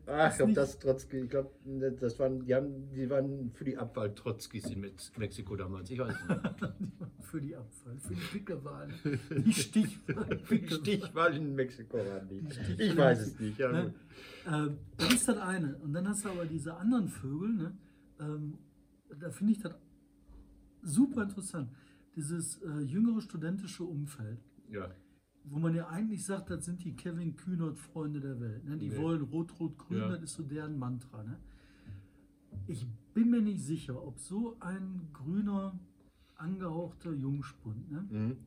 Ach, 0.07 0.31
ich 0.31 0.37
glaube, 0.37 0.53
das 0.53 0.79
Trotzki, 0.79 1.17
ich 1.19 1.29
glaube, 1.29 1.51
das 1.99 2.19
waren, 2.19 2.45
die, 2.45 2.55
haben, 2.55 2.89
die 2.91 3.09
waren 3.09 3.51
für 3.53 3.65
die 3.65 3.77
Abwahl 3.77 4.13
Trotzkis 4.13 4.65
in 4.65 4.81
Mex 4.81 5.11
Mexiko 5.17 5.55
damals. 5.55 5.89
Ich 5.89 5.99
weiß 5.99 6.15
es 6.15 6.29
nicht. 6.29 6.73
für 7.21 7.41
die 7.41 7.55
Abfall, 7.55 7.97
für 7.99 8.13
die 8.13 8.21
Pickelwahl, 8.21 8.87
die 9.03 9.53
Stichwahl. 9.53 10.39
Stichwahl 10.67 11.35
in 11.35 11.55
Mexiko 11.55 11.97
waren 11.97 12.27
die. 12.27 12.41
Die 12.41 12.83
Ich 12.83 12.97
weiß 12.97 13.19
es 13.19 13.39
nicht. 13.39 13.57
Ja, 13.57 13.71
Ne? 13.71 13.93
Ähm, 14.47 14.77
das 14.97 15.13
ist 15.13 15.27
das 15.27 15.37
eine. 15.37 15.75
Und 15.77 15.93
dann 15.93 16.07
hast 16.07 16.23
du 16.23 16.29
aber 16.29 16.45
diese 16.45 16.75
anderen 16.75 17.07
Vögel, 17.07 17.49
ne? 17.53 17.77
ähm, 18.19 18.57
da 19.19 19.29
finde 19.31 19.53
ich 19.53 19.59
das 19.59 19.75
super 20.81 21.23
interessant. 21.23 21.69
Dieses 22.15 22.61
äh, 22.61 22.81
jüngere 22.81 23.21
studentische 23.21 23.83
Umfeld, 23.83 24.39
ja. 24.69 24.89
Wo 25.49 25.59
man 25.59 25.75
ja 25.75 25.87
eigentlich 25.87 26.23
sagt, 26.25 26.49
das 26.49 26.65
sind 26.65 26.83
die 26.83 26.95
Kevin 26.95 27.35
Kühnert-Freunde 27.35 28.19
der 28.19 28.39
Welt. 28.39 28.65
Ne? 28.65 28.77
Die 28.77 28.89
Nee. 28.89 28.97
wollen 28.97 29.21
Rot-Rot-Grün, 29.21 29.97
Ja. 29.97 30.09
das 30.09 30.23
ist 30.23 30.33
so 30.33 30.43
deren 30.43 30.77
Mantra. 30.77 31.23
Ne? 31.23 31.37
Ich 32.67 32.85
bin 33.13 33.29
mir 33.29 33.41
nicht 33.41 33.61
sicher, 33.61 34.01
ob 34.05 34.19
so 34.19 34.57
ein 34.59 35.07
grüner, 35.13 35.77
angehauchter 36.35 37.13
Jungspund 37.13 37.91
ne? 37.91 38.01
Mhm. 38.09 38.37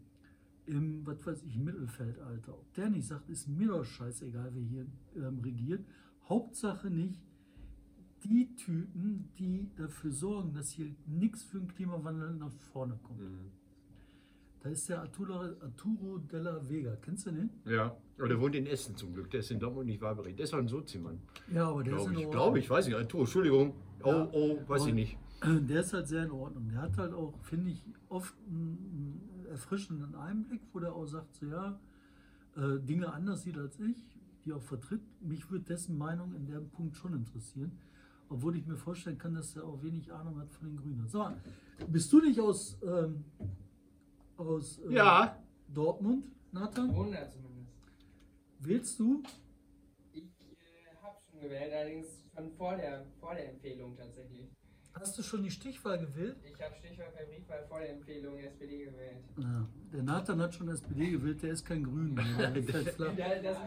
im, 0.66 1.06
was 1.06 1.24
weiß 1.26 1.42
ich, 1.44 1.56
Mittelfeldalter, 1.56 2.52
ob 2.58 2.74
der 2.74 2.90
nicht 2.90 3.06
sagt, 3.06 3.30
ist 3.30 3.48
mir 3.48 3.68
doch 3.68 3.84
scheißegal, 3.84 4.50
wer 4.54 4.62
hier 4.62 4.86
ähm, 5.16 5.38
regiert. 5.40 5.86
Hauptsache 6.28 6.90
nicht 6.90 7.22
die 8.24 8.54
Typen, 8.56 9.30
die 9.38 9.70
dafür 9.76 10.10
sorgen, 10.10 10.52
dass 10.52 10.70
hier 10.70 10.94
nichts 11.06 11.44
für 11.44 11.60
den 11.60 11.68
Klimawandel 11.68 12.34
nach 12.34 12.52
vorne 12.72 12.98
kommt. 13.02 13.20
Mhm. 13.20 13.52
Da 14.60 14.70
ist 14.70 14.88
der 14.88 15.00
Arturo, 15.02 15.34
Arturo 15.60 16.18
della 16.18 16.60
Vega. 16.68 16.96
Kennst 16.96 17.26
du 17.26 17.30
den? 17.30 17.50
Ja, 17.64 17.96
aber 18.18 18.28
der 18.28 18.40
wohnt 18.40 18.56
in 18.56 18.66
Essen 18.66 18.96
zum 18.96 19.14
Glück. 19.14 19.30
Der 19.30 19.40
ist 19.40 19.50
in 19.52 19.60
Dortmund 19.60 19.86
nicht 19.86 20.00
wahrberechtigt. 20.00 20.38
Der 20.40 20.44
ist 20.44 20.54
auch 20.54 20.58
ein 20.58 20.66
Sozimann. 20.68 21.20
Ja, 21.52 21.68
aber 21.68 21.84
der 21.84 21.94
Glaube 21.94 22.10
ist 22.10 22.14
in 22.16 22.18
ich. 22.20 22.26
Ordnung. 22.26 22.32
Glaube 22.42 22.58
ich, 22.58 22.70
weiß 22.70 22.88
ich 22.88 22.96
nicht. 22.96 23.14
Oh, 23.14 23.20
Entschuldigung. 23.20 23.74
Oh, 24.02 24.08
Ja. 24.08 24.28
oh, 24.32 24.58
weiß 24.66 24.82
ich 24.82 24.88
Und- 24.88 24.94
nicht. 24.96 25.18
Der 25.68 25.80
ist 25.80 25.92
halt 25.92 26.08
sehr 26.08 26.24
in 26.24 26.32
Ordnung. 26.32 26.68
Der 26.68 26.82
hat 26.82 26.98
halt 26.98 27.12
auch, 27.14 27.32
finde 27.42 27.70
ich, 27.70 27.84
oft 28.08 28.34
einen, 28.48 29.20
einen 29.38 29.46
erfrischenden 29.52 30.16
Einblick, 30.16 30.62
wo 30.72 30.80
der 30.80 30.92
auch 30.92 31.06
sagt, 31.06 31.36
so 31.36 31.46
ja, 31.46 31.78
äh, 32.56 32.80
Dinge 32.80 33.12
anders 33.12 33.44
sieht 33.44 33.56
als 33.56 33.78
ich, 33.78 33.96
die 34.44 34.52
auch 34.52 34.60
vertritt. 34.62 35.00
Mich 35.20 35.48
würde 35.48 35.64
dessen 35.64 35.96
Meinung 35.96 36.34
in 36.34 36.46
dem 36.46 36.68
Punkt 36.70 36.96
schon 36.96 37.14
interessieren. 37.14 37.70
Obwohl 38.28 38.56
ich 38.56 38.66
mir 38.66 38.76
vorstellen 38.76 39.16
kann, 39.16 39.34
dass 39.34 39.54
er 39.54 39.64
auch 39.64 39.80
wenig 39.84 40.12
Ahnung 40.12 40.40
hat 40.40 40.50
von 40.52 40.66
den 40.66 40.76
Grünen. 40.76 41.06
So, 41.06 41.24
bist 41.86 42.12
du 42.12 42.20
nicht 42.20 42.40
aus, 42.40 42.76
ähm, 42.82 43.24
aus 44.38 44.78
äh, 44.78 44.92
Ja. 44.94 45.42
Dortmund, 45.68 46.24
Nathan? 46.52 46.94
Wunder 46.94 47.28
zumindest. 47.30 47.72
Wählst 48.60 48.98
du? 48.98 49.22
Ich 50.12 50.22
äh, 50.24 50.96
habe 51.02 51.18
schon 51.30 51.40
gewählt, 51.40 51.72
allerdings 51.72 52.06
schon 52.34 52.50
vor 52.52 52.76
der, 52.76 53.04
vor 53.20 53.34
der 53.34 53.50
Empfehlung 53.50 53.96
tatsächlich. 53.96 54.48
Hast 54.94 55.16
du 55.16 55.22
schon 55.22 55.42
die 55.44 55.50
Stichwahl 55.50 55.98
gewählt? 55.98 56.36
Ich 56.42 56.60
habe 56.60 56.74
Stichwahl 56.74 57.10
per 57.12 57.24
Briefwahl 57.26 57.64
vor 57.68 57.78
der 57.80 57.90
Empfehlung 57.90 58.36
SPD 58.38 58.84
gewählt. 58.86 59.22
Ja, 59.38 59.68
der 59.92 60.02
Nathan 60.02 60.40
hat 60.40 60.54
schon 60.54 60.68
SPD 60.68 61.10
gewählt, 61.10 61.40
der 61.42 61.52
ist 61.52 61.64
kein 61.64 61.84
Grün 61.84 62.14
mehr. 62.14 62.50
Der 62.50 62.62
fällt 62.64 62.88
flach. 62.94 63.14
Da, 63.16 63.34
das, 63.40 63.58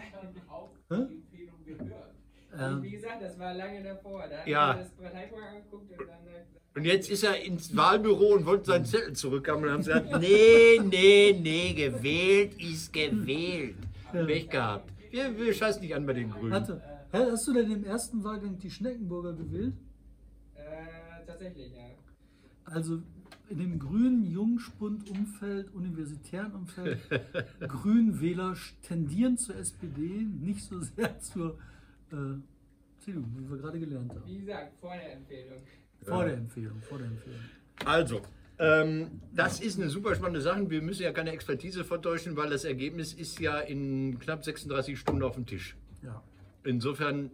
auch 0.50 0.72
die 0.90 1.16
Empfehlung 1.16 1.64
gehört. 1.64 2.16
also 2.52 2.82
wie 2.84 2.88
Ähm, 2.88 2.92
gesagt, 2.92 3.22
das 3.22 3.40
war 3.40 3.54
lange 3.54 3.82
davor. 3.82 4.28
Da 4.28 4.40
hat 4.40 4.48
Ja. 4.48 4.68
man 4.68 4.78
das 4.80 4.92
Parteiprogramm 4.92 5.48
angeguckt 5.56 5.92
und 5.92 6.00
dann 6.08 6.28
äh, 6.28 6.44
Und 6.74 6.86
jetzt 6.86 7.10
ist 7.10 7.24
er 7.24 7.44
ins 7.44 7.76
Wahlbüro 7.76 8.34
und 8.36 8.46
wollte 8.46 8.66
seinen 8.66 8.86
Zettel 8.86 9.14
zurückhaben 9.14 9.64
und 9.66 9.70
haben 9.72 9.80
gesagt, 9.80 10.08
nee, 10.22 10.80
nee, 10.84 11.38
nee, 11.40 11.74
gewählt 11.74 12.54
ist 12.62 12.94
gewählt. 12.94 13.76
Pech 14.12 14.50
gehabt. 14.50 14.90
Wir, 15.10 15.38
wir 15.38 15.54
scheißen 15.54 15.82
nicht 15.82 15.94
an 15.96 16.06
bei 16.06 16.14
den 16.14 16.32
Grünen. 16.32 16.52
warte, 16.52 16.82
Hä, 17.12 17.18
hast 17.32 17.46
du 17.48 17.54
denn 17.54 17.70
im 17.72 17.84
ersten 17.84 18.24
Wahlgang 18.24 18.58
die 18.58 18.70
Schneckenburger 18.72 19.34
gewählt? 19.34 19.74
äh, 20.56 21.26
tatsächlich, 21.26 21.74
ja. 21.74 21.90
Also 22.64 23.02
in 23.50 23.58
dem 23.58 23.80
grünen 23.80 24.32
Jungspund-Umfeld, 24.32 25.74
universitären 25.74 26.54
Umfeld, 26.54 27.00
Grünwähler 27.60 28.56
tendieren 28.82 29.38
zur 29.38 29.58
SPD, 29.58 30.26
nicht 30.40 30.64
so 30.64 30.80
sehr 30.80 31.20
zur 31.20 31.58
äh, 32.14 32.40
CDU, 33.00 33.24
wie 33.36 33.50
wir 33.50 33.58
gerade 33.58 33.78
gelernt 33.78 34.12
haben. 34.12 34.24
Wie 34.26 34.40
gesagt, 34.40 34.72
vor 34.80 34.94
der 34.94 35.14
Empfehlung. 35.18 35.60
Vor 36.04 36.26
der 36.26 36.34
Empfehlung, 36.38 36.82
vor 36.82 36.98
der 36.98 37.08
Empfehlung. 37.08 37.40
Also, 37.86 38.22
ähm, 38.60 39.22
das 39.34 39.60
ist 39.60 39.80
eine 39.80 39.90
super 39.90 40.16
spannende 40.16 40.42
Sache. 40.42 40.70
Wir 40.70 40.82
müssen 40.82 41.04
ja 41.04 41.12
keine 41.12 41.32
Expertise 41.32 41.84
vertäuschen, 41.84 42.36
weil 42.38 42.50
das 42.50 42.64
Ergebnis 42.64 43.14
ist 43.14 43.40
ja 43.40 43.60
in 43.60 44.20
knapp 44.20 44.44
36 44.44 45.00
Stunden 45.00 45.24
auf 45.24 45.36
dem 45.36 45.46
Tisch. 45.46 45.76
Ja. 46.04 46.22
Insofern, 46.64 47.32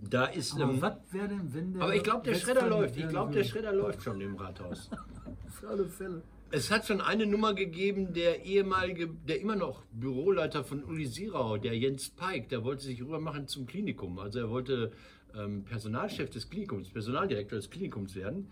da 0.00 0.26
ist. 0.26 0.54
Aber 0.54 0.72
Ähm, 0.72 0.82
was 0.82 0.94
wäre 1.10 1.28
denn, 1.28 1.54
wenn 1.54 1.72
der. 1.72 1.82
aber 1.82 1.94
ich 1.94 2.02
glaube, 2.02 2.24
der 2.24 2.34
Schredder 2.36 2.68
läuft. 2.68 2.96
Ich 2.96 3.08
glaube, 3.08 3.32
der? 3.32 3.44
Schredder 3.44 3.72
läuft 3.72 4.02
schon 4.02 4.20
im 4.20 4.36
Rathaus. 4.36 4.90
Für 5.60 5.68
alle 5.68 5.86
Fälle. 5.86 6.22
Es 6.50 6.70
hat 6.70 6.86
schon 6.86 7.00
eine 7.00 7.26
Nummer 7.26 7.54
gegeben, 7.54 8.12
der 8.12 8.44
ehemalige, 8.44 9.08
der 9.08 9.40
immer 9.40 9.56
noch 9.56 9.82
Büroleiter 9.92 10.62
von 10.62 10.84
Uli 10.84 11.06
Sirau, 11.06 11.56
der 11.56 11.76
Jens 11.76 12.10
Peik, 12.10 12.48
der 12.48 12.62
wollte 12.62 12.84
sich 12.84 13.02
rüber 13.02 13.18
machen 13.18 13.48
zum 13.48 13.66
Klinikum. 13.66 14.20
Also 14.20 14.38
er 14.38 14.50
wollte 14.50 14.92
ähm, 15.36 15.64
Personalchef 15.64 16.30
des 16.30 16.48
Klinikums, 16.48 16.88
Personaldirektor 16.90 17.56
des 17.56 17.70
Klinikums 17.70 18.14
werden. 18.14 18.48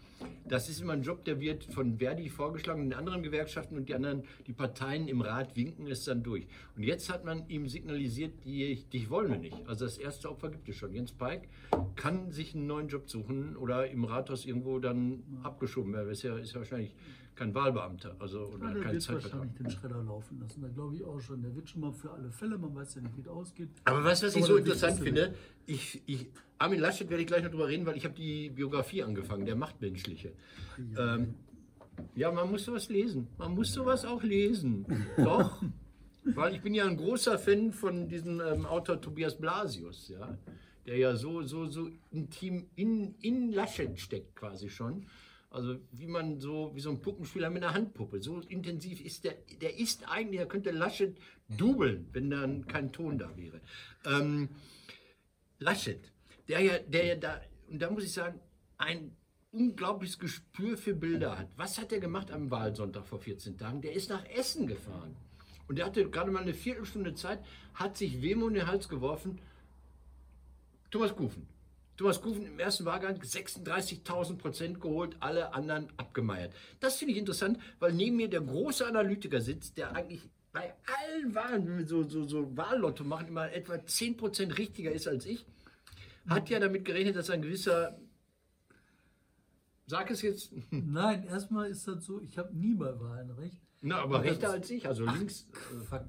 Das 0.49 0.69
ist 0.69 0.81
immer 0.81 0.93
ein 0.93 1.03
Job, 1.03 1.25
der 1.25 1.41
wird 1.41 1.65
von 1.65 1.99
Verdi 1.99 2.29
vorgeschlagen, 2.29 2.83
den 2.83 2.95
anderen 2.95 3.23
Gewerkschaften 3.23 3.77
und 3.77 3.89
die 3.89 3.95
anderen, 3.95 4.25
die 4.47 4.53
Parteien 4.53 5.09
im 5.09 5.21
Rat 5.21 5.57
winken 5.57 5.87
es 5.87 6.05
dann 6.05 6.23
durch. 6.23 6.47
Und 6.77 6.83
jetzt 6.83 7.11
hat 7.13 7.25
man 7.25 7.49
ihm 7.49 7.69
signalisiert, 7.69 8.45
die, 8.45 8.83
dich 8.93 9.11
wollen 9.11 9.31
wir 9.31 9.39
nicht. 9.39 9.57
Also 9.67 9.85
das 9.85 9.99
erste 9.99 10.31
Opfer 10.31 10.51
gibt 10.51 10.69
es 10.69 10.77
schon. 10.77 10.93
Jens 10.93 11.13
Peik 11.13 11.49
kann 11.97 12.31
sich 12.31 12.55
einen 12.55 12.67
neuen 12.67 12.89
Job 12.89 13.09
suchen 13.09 13.57
oder 13.57 13.89
im 13.89 14.05
Rathaus 14.05 14.45
irgendwo 14.45 14.79
dann 14.79 15.23
abgeschoben 15.43 15.93
werden. 15.93 16.11
Ist 16.11 16.23
ja, 16.23 16.37
ist 16.37 16.53
ja 16.53 16.61
wahrscheinlich 16.61 16.95
kein 17.35 17.55
Wahlbeamter 17.55 18.17
also, 18.19 18.47
oder 18.47 18.67
Ja, 18.67 18.73
der 18.75 18.83
kein 18.83 18.93
wird 18.93 19.03
Zeitvertrag. 19.03 19.33
wahrscheinlich 19.33 19.57
den 19.57 19.71
Schredder 19.71 20.03
laufen 20.03 20.41
lassen. 20.41 20.63
Da 20.63 20.69
glaube 20.69 20.97
ich 20.97 21.05
auch 21.05 21.21
schon. 21.21 21.43
Der 21.43 21.55
wird 21.55 21.69
schon 21.69 21.81
mal 21.81 21.93
für 21.93 22.11
alle 22.11 22.31
Fälle, 22.31 22.59
man 22.59 22.75
weiß 22.75 22.95
ja 22.97 23.01
nicht, 23.03 23.17
wie 23.17 23.21
es 23.23 23.29
ausgeht. 23.29 23.69
Aber 23.85 24.01
du, 24.01 24.05
was 24.05 24.23
ich 24.23 24.45
so 24.45 24.57
interessant 24.57 25.01
finde? 25.01 25.35
Ich, 25.67 26.03
ich, 26.07 26.27
Armin 26.59 26.81
Laschet 26.81 27.09
werde 27.09 27.23
ich 27.23 27.27
gleich 27.27 27.43
noch 27.43 27.51
drüber 27.51 27.69
reden, 27.69 27.87
weil 27.87 27.97
ich 27.97 28.05
habe 28.05 28.15
die 28.15 28.51
Biografie 28.51 29.03
angefangen, 29.03 29.47
der 29.47 29.57
Machtmenschliche. 29.57 30.33
Ähm, 30.99 31.35
ja, 32.15 32.31
man 32.31 32.51
muss 32.51 32.65
sowas 32.65 32.89
lesen. 32.89 33.29
Man 33.39 33.55
muss 33.55 33.73
sowas 33.73 34.05
auch 34.05 34.23
lesen. 34.23 34.87
Doch. 35.17 35.63
Weil 36.25 36.55
ich 36.55 36.63
bin 36.63 36.73
ja 36.73 36.87
ein 36.87 36.97
großer 36.97 37.39
Fan 37.39 37.73
von 37.73 38.09
diesem 38.09 38.41
ähm, 38.41 38.65
Autor 38.65 39.01
Tobias 39.01 39.37
Blasius, 39.37 40.09
ja, 40.09 40.39
der 40.87 40.97
ja 40.97 41.17
so, 41.17 41.43
so, 41.43 41.67
so 41.67 41.91
intim 42.13 42.67
in, 42.77 43.17
in 43.21 43.51
Laschet 43.51 43.99
steckt 43.99 44.37
quasi 44.37 44.69
schon. 44.69 45.07
Also 45.53 45.79
wie 45.93 46.07
man 46.07 46.41
so, 46.41 46.73
wie 46.75 46.81
so 46.81 46.91
ein 46.91 47.03
Puppenspieler 47.03 47.51
mit 47.51 47.63
einer 47.63 47.75
Handpuppe. 47.75 48.23
So 48.23 48.41
intensiv 48.41 49.03
ist 49.05 49.25
der, 49.25 49.35
der 49.61 49.79
ist 49.79 50.09
eigentlich, 50.09 50.41
er 50.41 50.47
könnte 50.47 50.71
Laschet 50.71 51.15
dubeln, 51.49 52.09
wenn 52.13 52.31
dann 52.31 52.67
kein 52.67 52.91
Ton 52.91 53.19
da 53.19 53.37
wäre. 53.37 53.61
Ähm, 54.07 54.49
Laschet, 55.59 56.11
der 56.49 56.61
ja, 56.61 56.79
der 56.79 57.05
ja 57.05 57.17
da, 57.17 57.41
und 57.69 57.81
da 57.81 57.91
muss 57.91 58.05
ich 58.05 58.13
sagen, 58.13 58.41
ein 58.79 59.15
unglaubliches 59.53 60.19
Gespür 60.19 60.79
für 60.79 60.95
Bilder 60.95 61.39
hat. 61.39 61.49
Was 61.57 61.79
hat 61.79 61.93
er 61.93 62.01
gemacht 62.01 62.31
am 62.31 62.51
Wahlsonntag 62.51 63.07
vor 63.07 63.21
14 63.21 63.59
Tagen? 63.59 63.83
Der 63.83 63.93
ist 63.93 64.09
nach 64.09 64.25
Essen 64.31 64.67
gefahren. 64.67 65.15
Und 65.69 65.77
der 65.77 65.85
hatte 65.85 66.09
gerade 66.09 66.31
mal 66.31 66.43
eine 66.43 66.55
Viertelstunde 66.55 67.15
Zeit, 67.15 67.41
hat 67.75 67.99
sich 67.99 68.23
Wemo 68.23 68.49
in 68.49 68.55
den 68.55 68.67
Hals 68.67 68.89
geworfen. 68.89 69.39
Thomas 70.91 71.15
Kufen. 71.15 71.47
Thomas 72.03 72.21
Kufen 72.21 72.45
im 72.45 72.59
ersten 72.59 72.85
Wahlgang 72.85 73.15
36.000 73.15 74.37
Prozent 74.37 74.81
geholt, 74.81 75.17
alle 75.21 75.55
anderen 75.55 75.87
abgemeiert. 75.99 76.53
Das 76.81 76.97
finde 76.97 77.13
ich 77.13 77.19
interessant, 77.19 77.61
weil 77.79 77.93
neben 77.93 78.17
mir 78.17 78.29
der 78.29 78.41
große 78.41 78.85
Analytiker 78.85 79.41
sitzt, 79.41 79.79
der 79.79 79.95
eigentlich 79.95 80.29
bei 80.51 80.75
allen 80.85 81.33
Wahlen, 81.33 81.69
wenn 81.69 81.79
wir 81.79 81.87
so, 81.87 82.03
so, 82.03 82.25
so 82.25 82.57
Wahllotto 82.57 83.05
machen, 83.05 83.29
immer 83.29 83.53
etwa 83.53 83.87
10 83.87 84.17
Prozent 84.17 84.59
richtiger 84.59 84.91
ist 84.91 85.07
als 85.07 85.27
ich. 85.27 85.47
Hat 86.27 86.51
ja 86.51 86.59
damit 86.59 86.85
gerechnet, 86.85 87.15
dass 87.15 87.31
ein 87.31 87.41
gewisser, 87.41 87.97
sag 89.87 90.11
es 90.11 90.23
jetzt, 90.23 90.51
Nein, 90.73 91.23
erstmal 91.29 91.71
ist 91.71 91.87
das 91.87 92.05
so, 92.05 92.21
ich 92.21 92.37
habe 92.37 92.53
nie 92.57 92.75
bei 92.75 92.99
Wahlen 92.99 93.31
recht. 93.31 93.61
na, 93.81 93.99
aber 94.03 94.25
rechter 94.25 94.51
als 94.51 94.69
ich, 94.71 94.89
also 94.89 95.05
links. 95.05 95.47
äh, 95.53 95.85
Fuck. 95.85 96.07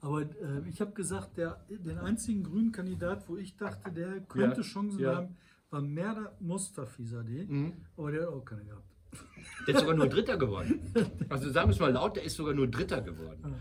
Aber 0.00 0.22
äh, 0.22 0.68
ich 0.68 0.80
habe 0.80 0.92
gesagt, 0.92 1.36
der, 1.36 1.64
den 1.68 1.98
einzigen 1.98 2.42
grünen 2.42 2.72
Kandidat, 2.72 3.28
wo 3.28 3.36
ich 3.36 3.56
dachte, 3.56 3.92
der 3.92 4.20
könnte 4.20 4.60
Ja, 4.62 4.66
Chancen 4.66 5.00
ja. 5.00 5.16
haben, 5.16 5.36
war 5.70 5.82
Merda 5.82 6.32
Mustafizadeh. 6.40 7.44
Mhm. 7.46 7.72
Aber 7.96 8.10
der 8.12 8.22
hat 8.22 8.28
auch 8.28 8.44
keine 8.44 8.64
gehabt. 8.64 8.84
Der 9.66 9.74
ist 9.74 9.80
sogar 9.80 9.96
nur 9.96 10.06
Dritter 10.08 10.36
geworden. 10.38 10.80
Also 11.28 11.50
sagen 11.50 11.68
wir 11.68 11.74
es 11.74 11.80
mal 11.80 11.90
laut, 11.92 12.14
der 12.16 12.22
ist 12.22 12.36
sogar 12.36 12.54
nur 12.54 12.68
Dritter 12.68 13.00
geworden. 13.02 13.56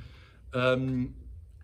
Ähm, 0.53 1.15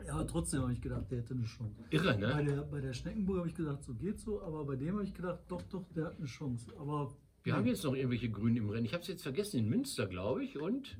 Ja, 0.06 0.14
aber 0.16 0.26
trotzdem 0.28 0.62
habe 0.62 0.74
ich 0.74 0.82
gedacht, 0.82 1.10
der 1.12 1.20
hätte 1.20 1.36
eine 1.36 1.44
Chance. 1.46 1.84
irre, 1.92 2.18
Bei 2.20 2.42
ne? 2.44 2.46
der, 2.52 2.62
bei 2.64 2.82
der 2.82 2.94
Schneckenburg 2.94 3.38
habe 3.40 3.48
ich 3.48 3.54
gedacht, 3.56 3.84
so 3.84 3.94
geht 3.94 4.20
so, 4.20 4.42
aber 4.42 4.66
bei 4.66 4.76
dem 4.76 4.96
habe 4.96 5.04
ich 5.04 5.14
gedacht, 5.14 5.40
doch, 5.48 5.62
doch, 5.64 5.86
der 5.96 6.06
hat 6.06 6.18
eine 6.18 6.26
Chance. 6.26 6.72
Aber 6.80 7.16
Wir 7.44 7.56
haben 7.56 7.66
jetzt 7.68 7.84
noch 7.84 7.94
irgendwelche 7.96 8.30
Grünen 8.30 8.58
im 8.58 8.70
Rennen. 8.70 8.86
Ich 8.86 8.94
habe 8.94 9.02
es 9.04 9.08
jetzt 9.08 9.22
vergessen, 9.24 9.60
in 9.60 9.70
Münster, 9.70 10.08
glaube 10.08 10.44
ich. 10.44 10.60
Und 10.60 10.98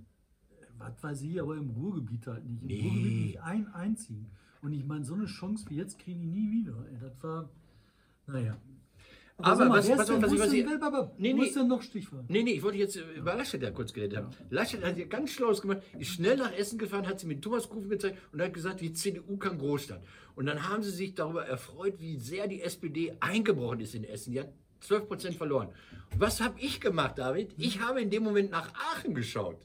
was 0.78 1.02
weiß 1.04 1.22
ich, 1.24 1.40
aber 1.42 1.56
im 1.56 1.70
Ruhrgebiet 1.72 2.28
halt 2.28 2.46
nicht. 2.46 2.62
Im 2.62 2.68
Nee. 2.68 2.82
Ruhrgebiet 2.84 3.26
nicht 3.26 3.42
ein 3.42 3.68
einzigen. 3.74 4.26
Und 4.62 4.74
ich 4.74 4.84
meine, 4.86 5.04
so 5.06 5.14
eine 5.14 5.26
Chance 5.26 5.66
wie 5.70 5.76
jetzt 5.76 6.00
kriegen 6.00 6.22
die 6.22 6.28
nie 6.28 6.52
wieder. 6.52 6.74
Ey, 6.92 6.98
das 7.00 7.22
war, 7.24 7.50
naja. 8.28 8.58
Aber 9.38 9.66
mal, 9.66 9.70
was- 9.70 9.76
was 9.78 9.86
ich- 9.86 9.92
ist 9.92 10.00
was 10.00 10.08
denn- 10.08 10.24
ich-. 10.64 11.18
Nee, 11.18 11.34
nee. 11.34 11.52
denn 11.54 11.68
noch 11.68 11.82
Stichwort? 11.82 12.30
Nee, 12.30 12.42
nee, 12.44 12.52
ich 12.54 12.64
wollte 12.64 12.78
jetzt 12.78 12.96
über 13.18 13.36
Laschet 13.36 13.62
ja 13.62 13.70
kurz 13.72 13.92
geredet 13.92 14.18
haben. 14.18 14.30
Laschet 14.50 14.82
hat 14.82 14.98
ja 14.98 15.06
ganz 15.06 15.32
Schlaues 15.32 15.62
gemacht, 15.62 15.82
ist 16.00 16.12
schnell 16.12 16.38
nach 16.38 16.54
Essen 16.54 16.78
gefahren, 16.80 17.06
hat 17.06 17.20
sie 17.20 17.28
mit 17.28 17.42
Thomas 17.42 17.68
Kufen 17.68 17.90
gezeigt 17.90 18.18
und 18.32 18.42
hat 18.42 18.54
gesagt, 18.54 18.80
die 18.80 18.94
CDU 18.94 19.36
kann 19.36 19.58
Großstadt. 19.58 20.02
Und 20.36 20.46
dann 20.46 20.70
haben 20.70 20.84
sie 20.84 20.92
sich 20.92 21.16
darüber 21.16 21.46
erfreut, 21.46 21.96
wie 22.00 22.18
sehr 22.18 22.48
die 22.48 22.62
SPD 22.62 23.14
eingebrochen 23.20 23.82
ist 23.82 23.94
in 23.94 24.06
Essen. 24.06 24.32
Die 24.32 24.40
hat 24.40 24.54
12 24.80 25.06
Prozent 25.08 25.36
verloren. 25.36 25.68
Was 26.18 26.40
habe 26.40 26.58
ich 26.62 26.80
gemacht, 26.80 27.18
David? 27.18 27.54
Ich 27.58 27.82
habe 27.82 28.02
in 28.02 28.10
dem 28.10 28.24
Moment 28.24 28.52
nach 28.52 28.72
Aachen 28.74 29.14
geschaut. 29.16 29.58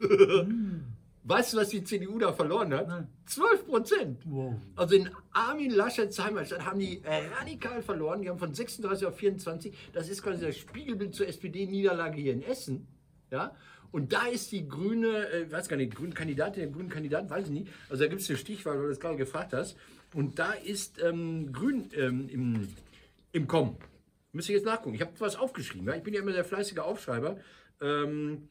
weißt 1.24 1.52
du, 1.52 1.56
was 1.58 1.68
die 1.68 1.84
CDU 1.84 2.18
da 2.18 2.32
verloren 2.32 2.72
hat? 2.72 2.88
Nein. 2.88 3.08
12 3.26 3.66
Prozent. 3.66 4.22
Wow. 4.24 4.54
Also 4.76 4.94
in 4.94 5.10
Armin 5.32 5.70
Laschets 5.70 6.18
Heimatstadt 6.18 6.64
haben 6.64 6.78
die 6.78 7.02
radikal 7.38 7.82
verloren. 7.82 8.22
Die 8.22 8.28
haben 8.28 8.38
von 8.38 8.54
36 8.54 9.06
auf 9.06 9.16
24. 9.16 9.76
Das 9.92 10.08
ist 10.08 10.22
quasi 10.22 10.46
das 10.46 10.56
Spiegelbild 10.56 11.14
zur 11.14 11.28
SPD-Niederlage 11.28 12.20
hier 12.20 12.32
in 12.32 12.42
Essen. 12.42 12.86
Ja? 13.30 13.54
Und 13.90 14.12
da 14.12 14.26
ist 14.26 14.52
die 14.52 14.68
grüne, 14.68 15.28
äh, 15.30 15.50
weiß 15.50 15.68
gar 15.68 15.76
nicht, 15.76 15.94
grüne 15.94 16.12
Kandidatin, 16.12 16.62
der 16.62 16.70
grüne 16.70 16.88
Kandidat, 16.88 17.30
weiß 17.30 17.46
ich 17.46 17.52
nicht. 17.52 17.72
Also 17.88 18.04
da 18.04 18.08
gibt 18.08 18.20
es 18.20 18.28
eine 18.28 18.38
Stichwahl, 18.38 18.74
weil 18.74 18.82
du 18.82 18.88
das 18.88 19.00
gerade 19.00 19.16
gefragt 19.16 19.52
hast. 19.52 19.76
Und 20.14 20.38
da 20.38 20.52
ist 20.52 21.00
ähm, 21.02 21.52
Grün 21.52 21.90
ähm, 21.94 22.28
im, 22.28 22.68
im 23.32 23.46
Kommen. 23.46 23.76
Müsste 24.32 24.52
ich 24.52 24.58
jetzt 24.58 24.66
nachgucken. 24.66 24.94
Ich 24.94 25.00
habe 25.00 25.12
was 25.18 25.36
aufgeschrieben. 25.36 25.88
Ja? 25.88 25.94
Ich 25.94 26.02
bin 26.02 26.14
ja 26.14 26.20
immer 26.20 26.32
der 26.32 26.44
fleißige 26.44 26.78
Aufschreiber. 26.78 27.38
Ähm, 27.80 28.48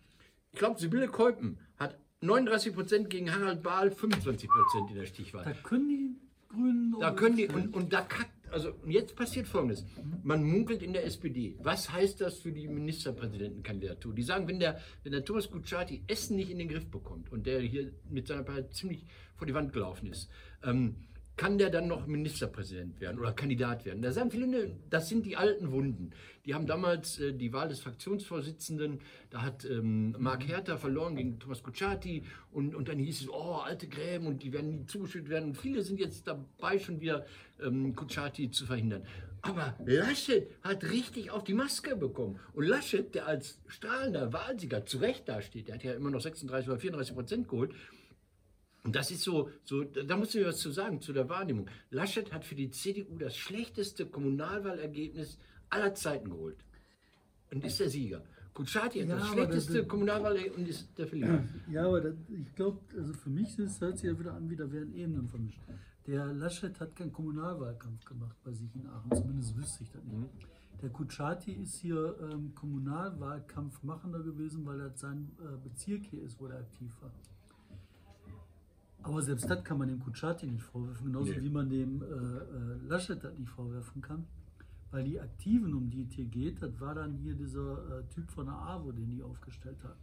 ich 0.52 0.60
glaube, 0.60 0.80
Sibylle 0.80 1.08
Kolpen 1.08 1.60
hat 1.78 1.98
39 2.22 2.74
Prozent 2.74 3.10
gegen 3.10 3.34
Harald 3.34 3.62
Bahl, 3.62 3.92
25 3.92 4.50
Prozent 4.50 4.90
in 4.90 4.96
der 4.96 5.06
Stichwahl. 5.06 5.44
Da 5.44 5.54
können 5.54 5.88
die 5.88 6.16
Grünen. 6.50 6.96
Da 7.00 7.12
können 7.12 7.38
die, 7.38 7.48
und, 7.48 7.74
und 7.74 7.94
da 7.94 8.02
kackt, 8.02 8.32
also 8.52 8.74
jetzt 8.86 9.16
passiert 9.16 9.48
folgendes. 9.48 9.86
Man 10.24 10.44
munkelt 10.44 10.82
in 10.82 10.94
der 10.94 11.06
SPD. 11.06 11.56
Was 11.62 11.92
heißt 11.92 12.22
das 12.22 12.40
für 12.40 12.52
die 12.52 12.68
Ministerpräsidentenkandidatur? 12.68 14.14
Die 14.14 14.24
sagen, 14.24 14.48
wenn 14.48 14.60
der, 14.60 14.80
wenn 15.04 15.12
der 15.12 15.26
Thomas 15.26 15.52
Kutschaty 15.52 16.04
Essen 16.08 16.38
nicht 16.38 16.50
in 16.50 16.58
den 16.58 16.70
Griff 16.70 16.90
bekommt 16.90 17.32
und 17.32 17.46
der 17.46 17.60
hier 17.60 17.92
mit 18.10 18.28
seiner 18.28 18.44
Partei 18.44 18.64
ziemlich 18.70 19.06
vor 19.36 19.46
die 19.46 19.54
Wand 19.54 19.74
gelaufen 19.74 20.08
ist, 20.08 20.30
ähm, 20.64 20.96
kann 21.38 21.60
der 21.60 21.70
dann 21.70 21.88
noch 21.88 22.08
Ministerpräsident 22.08 23.00
werden 23.00 23.20
oder 23.20 23.32
Kandidat 23.32 23.86
werden? 23.86 24.02
Da 24.02 24.12
sagen 24.12 24.32
viele, 24.32 24.76
das 24.90 25.08
sind 25.08 25.26
die 25.26 25.38
alten 25.38 25.72
Wunden. 25.72 26.12
Die 26.46 26.56
haben 26.56 26.66
damals 26.66 27.20
äh, 27.20 27.34
die 27.34 27.54
Wahl 27.54 27.70
des 27.70 27.80
Fraktionsvorsitzenden, 27.82 29.00
da 29.30 29.44
hat 29.44 29.64
ähm, 29.66 30.16
Mark 30.18 30.48
Herter 30.48 30.78
verloren 30.78 31.16
gegen 31.16 31.40
Thomas 31.40 31.62
Kutschaty 31.62 32.24
und, 32.52 32.74
und 32.74 32.88
dann 32.88 32.98
hieß 32.98 33.22
es, 33.22 33.30
oh, 33.30 33.62
alte 33.64 33.88
Gräben 33.88 34.26
und 34.26 34.42
die 34.42 34.52
werden 34.52 34.70
nie 34.70 34.86
zugeschüttet 34.86 35.30
werden. 35.30 35.50
Und 35.50 35.58
viele 35.58 35.84
sind 35.84 36.00
jetzt 36.00 36.26
dabei, 36.28 36.80
schon 36.80 37.02
wieder 37.02 37.26
ähm, 37.62 37.96
Kutschaty 37.96 38.50
zu 38.50 38.66
verhindern. 38.66 39.04
Aber 39.42 39.76
Laschet 39.86 40.50
hat 40.64 40.84
richtig 40.86 41.32
auf 41.32 41.44
die 41.44 41.54
Maske 41.54 41.96
bekommen. 41.96 42.40
Und 42.54 42.66
Laschet, 42.66 43.14
der 43.14 43.28
als 43.28 43.60
strahlender 43.68 44.34
Wahlsieger 44.34 44.86
zu 44.86 44.98
Recht 44.98 45.30
dasteht, 45.30 45.68
der 45.68 45.76
hat 45.76 45.84
ja 45.84 45.94
immer 45.94 46.10
noch 46.10 46.22
36 46.22 46.70
oder 46.70 46.80
34 46.80 47.14
Prozent 47.14 47.48
geholt. 47.48 47.72
Und 48.88 48.96
das 48.96 49.12
ist 49.12 49.22
so, 49.24 49.50
so, 49.66 49.84
da 49.84 50.16
muss 50.16 50.34
ich 50.34 50.46
was 50.46 50.60
zu 50.60 50.72
sagen, 50.72 51.02
zu 51.02 51.12
der 51.12 51.28
Wahrnehmung. 51.28 51.68
Laschet 51.90 52.32
hat 52.32 52.46
für 52.46 52.56
die 52.56 52.72
CDU 52.72 53.18
das 53.18 53.36
schlechteste 53.36 54.06
Kommunalwahlergebnis 54.06 55.38
aller 55.70 55.94
Zeiten 55.94 56.30
geholt. 56.30 56.56
Und 57.52 57.66
ist 57.66 57.82
der 57.82 57.90
Sieger. 57.90 58.24
Kutschaty 58.54 59.02
hat 59.02 59.10
Ja, 59.10 59.18
das 59.18 59.28
schlechteste 59.28 59.80
das- 59.80 59.88
Kommunalwahlergebnis 59.90 60.58
und 60.58 60.70
ist 60.70 60.98
der 60.98 61.06
Verlierer. 61.06 61.44
Ja, 61.70 61.86
aber 61.86 62.00
das, 62.00 62.16
ich 62.30 62.56
glaube, 62.56 62.80
also 62.98 63.12
für 63.12 63.30
mich 63.30 63.60
ist, 63.60 63.82
hört 63.82 63.98
sich 63.98 64.10
ja 64.10 64.18
wieder 64.18 64.34
an, 64.36 64.50
wie 64.50 64.56
da 64.56 64.72
werden 64.72 64.96
Ebenen 64.96 65.28
vermischt. 65.28 65.60
Der 66.08 66.26
Laschet 66.28 66.80
hat 66.80 66.96
keinen 66.96 67.12
Kommunalwahlkampf 67.12 68.06
gemacht 68.06 68.38
bei 68.46 68.54
sich 68.54 68.74
in 68.74 68.88
Aachen, 68.88 69.14
zumindest 69.18 69.58
wüsste 69.58 69.84
ich 69.84 69.92
das 69.92 70.02
nicht. 70.06 70.16
Mhm. 70.18 70.80
Der 70.82 70.90
Kutschaty 70.92 71.52
ist 71.52 71.76
hier 71.76 72.16
ähm, 72.32 72.56
Kommunalwahlkampfmachender 72.56 74.22
gewesen, 74.24 74.66
weil 74.66 74.80
er 74.80 74.92
sein 74.96 75.30
äh, 75.42 75.58
Bezirk 75.62 76.04
hier 76.06 76.22
ist, 76.24 76.40
wo 76.40 76.46
er 76.48 76.60
aktiv 76.60 76.90
war. 77.02 77.12
Aber 79.08 79.22
selbst 79.22 79.50
das 79.50 79.64
kann 79.64 79.78
man 79.78 79.88
dem 79.88 80.00
Kutschaty 80.00 80.48
nicht 80.48 80.64
vorwerfen, 80.64 81.06
genauso 81.08 81.32
Nee. 81.32 81.42
wie 81.42 81.50
man 81.50 81.70
dem 81.70 82.02
äh, 82.02 82.06
äh, 82.06 82.88
Laschet 82.88 83.24
das 83.24 83.38
nicht 83.38 83.50
vorwerfen 83.50 84.02
kann. 84.02 84.26
Weil 84.92 85.04
die 85.04 85.20
Aktiven, 85.20 85.74
um 85.74 85.90
die 85.90 86.04
es 86.04 86.12
hier 86.14 86.26
geht, 86.26 86.62
das 86.62 86.80
war 86.80 86.96
dann 86.96 87.14
hier 87.14 87.34
dieser 87.36 88.00
äh, 88.00 88.04
Typ 88.14 88.30
von 88.32 88.46
der 88.46 88.56
AWO, 88.56 88.92
den 88.92 89.10
die 89.12 89.22
aufgestellt 89.22 89.78
hat 89.84 89.98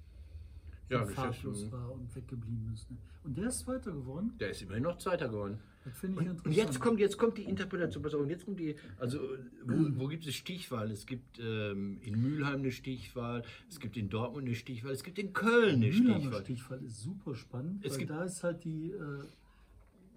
Ja, 0.90 1.04
fahrtlos 1.06 1.34
Geschäftsführung. 1.62 1.72
war 1.72 1.92
und 1.92 2.14
weggeblieben 2.14 2.70
ist. 2.72 2.90
Ne? 2.90 2.96
Und 3.24 3.36
der 3.38 3.48
ist 3.48 3.60
Zweiter 3.60 3.92
geworden. 3.92 4.32
Der 4.40 4.50
ist 4.50 4.62
immerhin 4.62 4.82
noch 4.84 4.98
Zweiter 4.98 5.28
geworden. 5.28 5.58
Das 5.84 5.96
finde 5.98 6.14
ich 6.14 6.28
Und, 6.28 6.32
interessant. 6.32 6.46
und 6.46 6.52
jetzt 6.64 6.80
kommt, 6.80 7.00
jetzt 7.00 7.18
kommt 7.18 7.36
die 7.38 7.42
Interpretation, 7.42 8.02
pass 8.02 8.14
auf, 8.14 8.26
jetzt 8.28 8.44
kommt 8.46 8.58
die, 8.58 8.74
also 8.98 9.18
wo, 9.66 10.00
wo 10.00 10.06
gibt 10.08 10.26
es 10.26 10.34
Stichwahl? 10.34 10.90
Es 10.90 11.04
gibt 11.04 11.38
ähm, 11.38 11.98
in 12.02 12.20
Mülheim 12.22 12.60
eine 12.60 12.70
Stichwahl, 12.72 13.42
es 13.68 13.78
gibt 13.80 13.96
in 13.98 14.08
Dortmund 14.08 14.46
eine 14.46 14.54
Stichwahl, 14.54 14.92
es 14.92 15.04
gibt 15.04 15.18
in 15.18 15.32
Köln 15.34 15.76
eine 15.76 15.86
Mühlheimer 15.88 16.20
Stichwahl. 16.20 16.40
Stichfall 16.42 16.82
ist 16.84 17.02
super 17.02 17.34
spannend, 17.34 17.84
Es 17.84 17.92
weil 17.92 17.98
gibt- 17.98 18.10
da 18.12 18.24
ist 18.24 18.42
halt 18.42 18.64
die, 18.64 18.92
äh, 18.92 19.24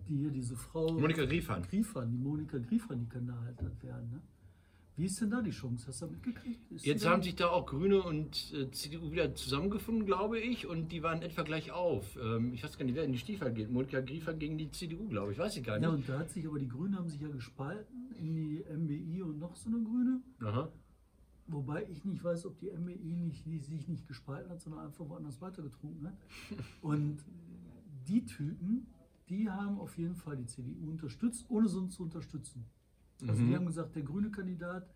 die 0.07 0.15
hier 0.19 0.29
diese 0.31 0.55
Frau 0.55 0.93
Monika 0.93 1.25
Griefahn. 1.25 1.63
Griefahn, 1.63 2.09
die 2.11 2.17
Monika 2.17 2.57
Griefahn, 2.59 2.99
die 3.01 3.07
kann 3.07 3.27
da 3.27 3.37
halt 3.43 3.57
werden. 3.83 4.09
Ne? 4.11 4.21
Wie 4.97 5.05
ist 5.05 5.21
denn 5.21 5.29
da 5.29 5.41
die 5.43 5.51
Chance? 5.51 5.85
Hast 5.87 6.01
du 6.01 6.07
da 6.07 6.11
mitgekriegt? 6.11 6.71
Ist 6.71 6.83
Jetzt 6.85 7.03
die 7.03 7.07
haben 7.07 7.21
sich 7.21 7.35
da 7.35 7.49
auch 7.49 7.67
Grüne 7.67 8.01
und 8.01 8.51
äh, 8.53 8.71
CDU 8.71 9.11
wieder 9.11 9.35
zusammengefunden, 9.35 10.07
glaube 10.07 10.39
ich, 10.39 10.65
und 10.65 10.91
die 10.91 11.03
waren 11.03 11.21
etwa 11.21 11.43
gleich 11.43 11.71
auf. 11.71 12.17
Ähm, 12.19 12.51
ich 12.53 12.63
weiß 12.63 12.79
gar 12.79 12.85
nicht, 12.85 12.95
wer 12.95 13.03
in 13.03 13.11
die 13.11 13.19
Stiefel 13.19 13.53
geht. 13.53 13.69
Monika 13.69 14.01
Griefahn 14.01 14.39
gegen 14.39 14.57
die 14.57 14.71
CDU, 14.71 15.07
glaube 15.07 15.31
ich, 15.33 15.37
weiß 15.37 15.55
ich 15.57 15.63
gar 15.63 15.79
Ja, 15.79 15.91
nicht. 15.91 15.99
und 15.99 16.09
da 16.09 16.19
hat 16.19 16.31
sich 16.31 16.47
aber 16.47 16.57
die 16.57 16.67
Grünen 16.67 16.95
haben 16.97 17.07
sich 17.09 17.21
ja 17.21 17.27
gespalten 17.27 18.11
in 18.17 18.33
die 18.35 18.63
MBI 18.75 19.21
und 19.21 19.37
noch 19.37 19.55
so 19.55 19.69
eine 19.69 19.83
Grüne. 19.83 20.19
Aha. 20.41 20.71
Wobei 21.45 21.85
ich 21.91 22.03
nicht 22.03 22.23
weiß, 22.23 22.47
ob 22.47 22.57
die 22.59 22.71
MBI 22.71 23.15
nicht, 23.15 23.45
nicht, 23.45 23.65
sich 23.67 23.87
nicht 23.87 24.07
gespalten 24.07 24.49
hat, 24.51 24.59
sondern 24.61 24.87
einfach 24.87 25.07
woanders 25.07 25.39
weitergetrunken 25.41 26.07
hat. 26.07 26.17
Und 26.81 27.19
die 28.07 28.25
Typen, 28.25 28.87
die 29.29 29.47
haben 29.47 29.79
auf 29.79 29.95
jeden 29.97 30.15
Fall 30.15 30.37
die 30.37 30.47
CDU 30.47 30.89
unterstützt, 30.89 31.45
ohne 31.49 31.69
sonst 31.69 31.93
zu 31.95 32.03
unterstützen. 32.03 32.65
Also 33.27 33.41
Mhm. 33.41 33.47
die 33.49 33.55
haben 33.55 33.65
gesagt, 33.65 33.95
der 33.95 34.03
grüne 34.03 34.29
Kandidat 34.29 34.87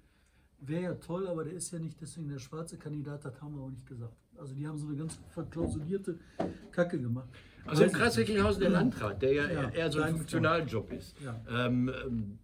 wäre 0.60 0.84
ja 0.84 0.94
toll, 0.96 1.28
aber 1.28 1.44
der 1.44 1.54
ist 1.54 1.72
ja 1.72 1.80
nicht 1.80 2.00
deswegen 2.01 2.30
der 2.30 2.40
schwarze 2.40 2.78
Kandidat, 2.78 3.25
das 3.25 3.42
haben 3.42 3.56
wir 3.56 3.62
auch 3.63 3.70
nicht 3.70 3.88
gesagt. 3.88 4.13
Also 4.38 4.54
die 4.54 4.68
haben 4.68 4.78
so 4.78 4.88
eine 4.88 4.96
ganz 4.98 5.20
verklausulierte 5.30 6.20
Kacke 6.72 7.00
gemacht. 7.00 7.28
Also 7.66 7.84
im 7.84 7.90
Weiß 7.90 7.94
ich 7.94 8.00
Kreis. 8.01 8.18
Recklinghausen 8.18 8.62
der 8.62 8.70
Landrat, 8.72 9.22
der 9.22 9.34
ja, 9.34 9.51
Ja, 9.51 9.70
eher 9.70 9.92
so 9.92 10.01
ein 10.01 10.16
Funktionaljob 10.18 10.92
ist. 10.94 11.16
Ja. 11.22 11.40
Ähm, 11.50 11.90
ähm, 12.06 12.40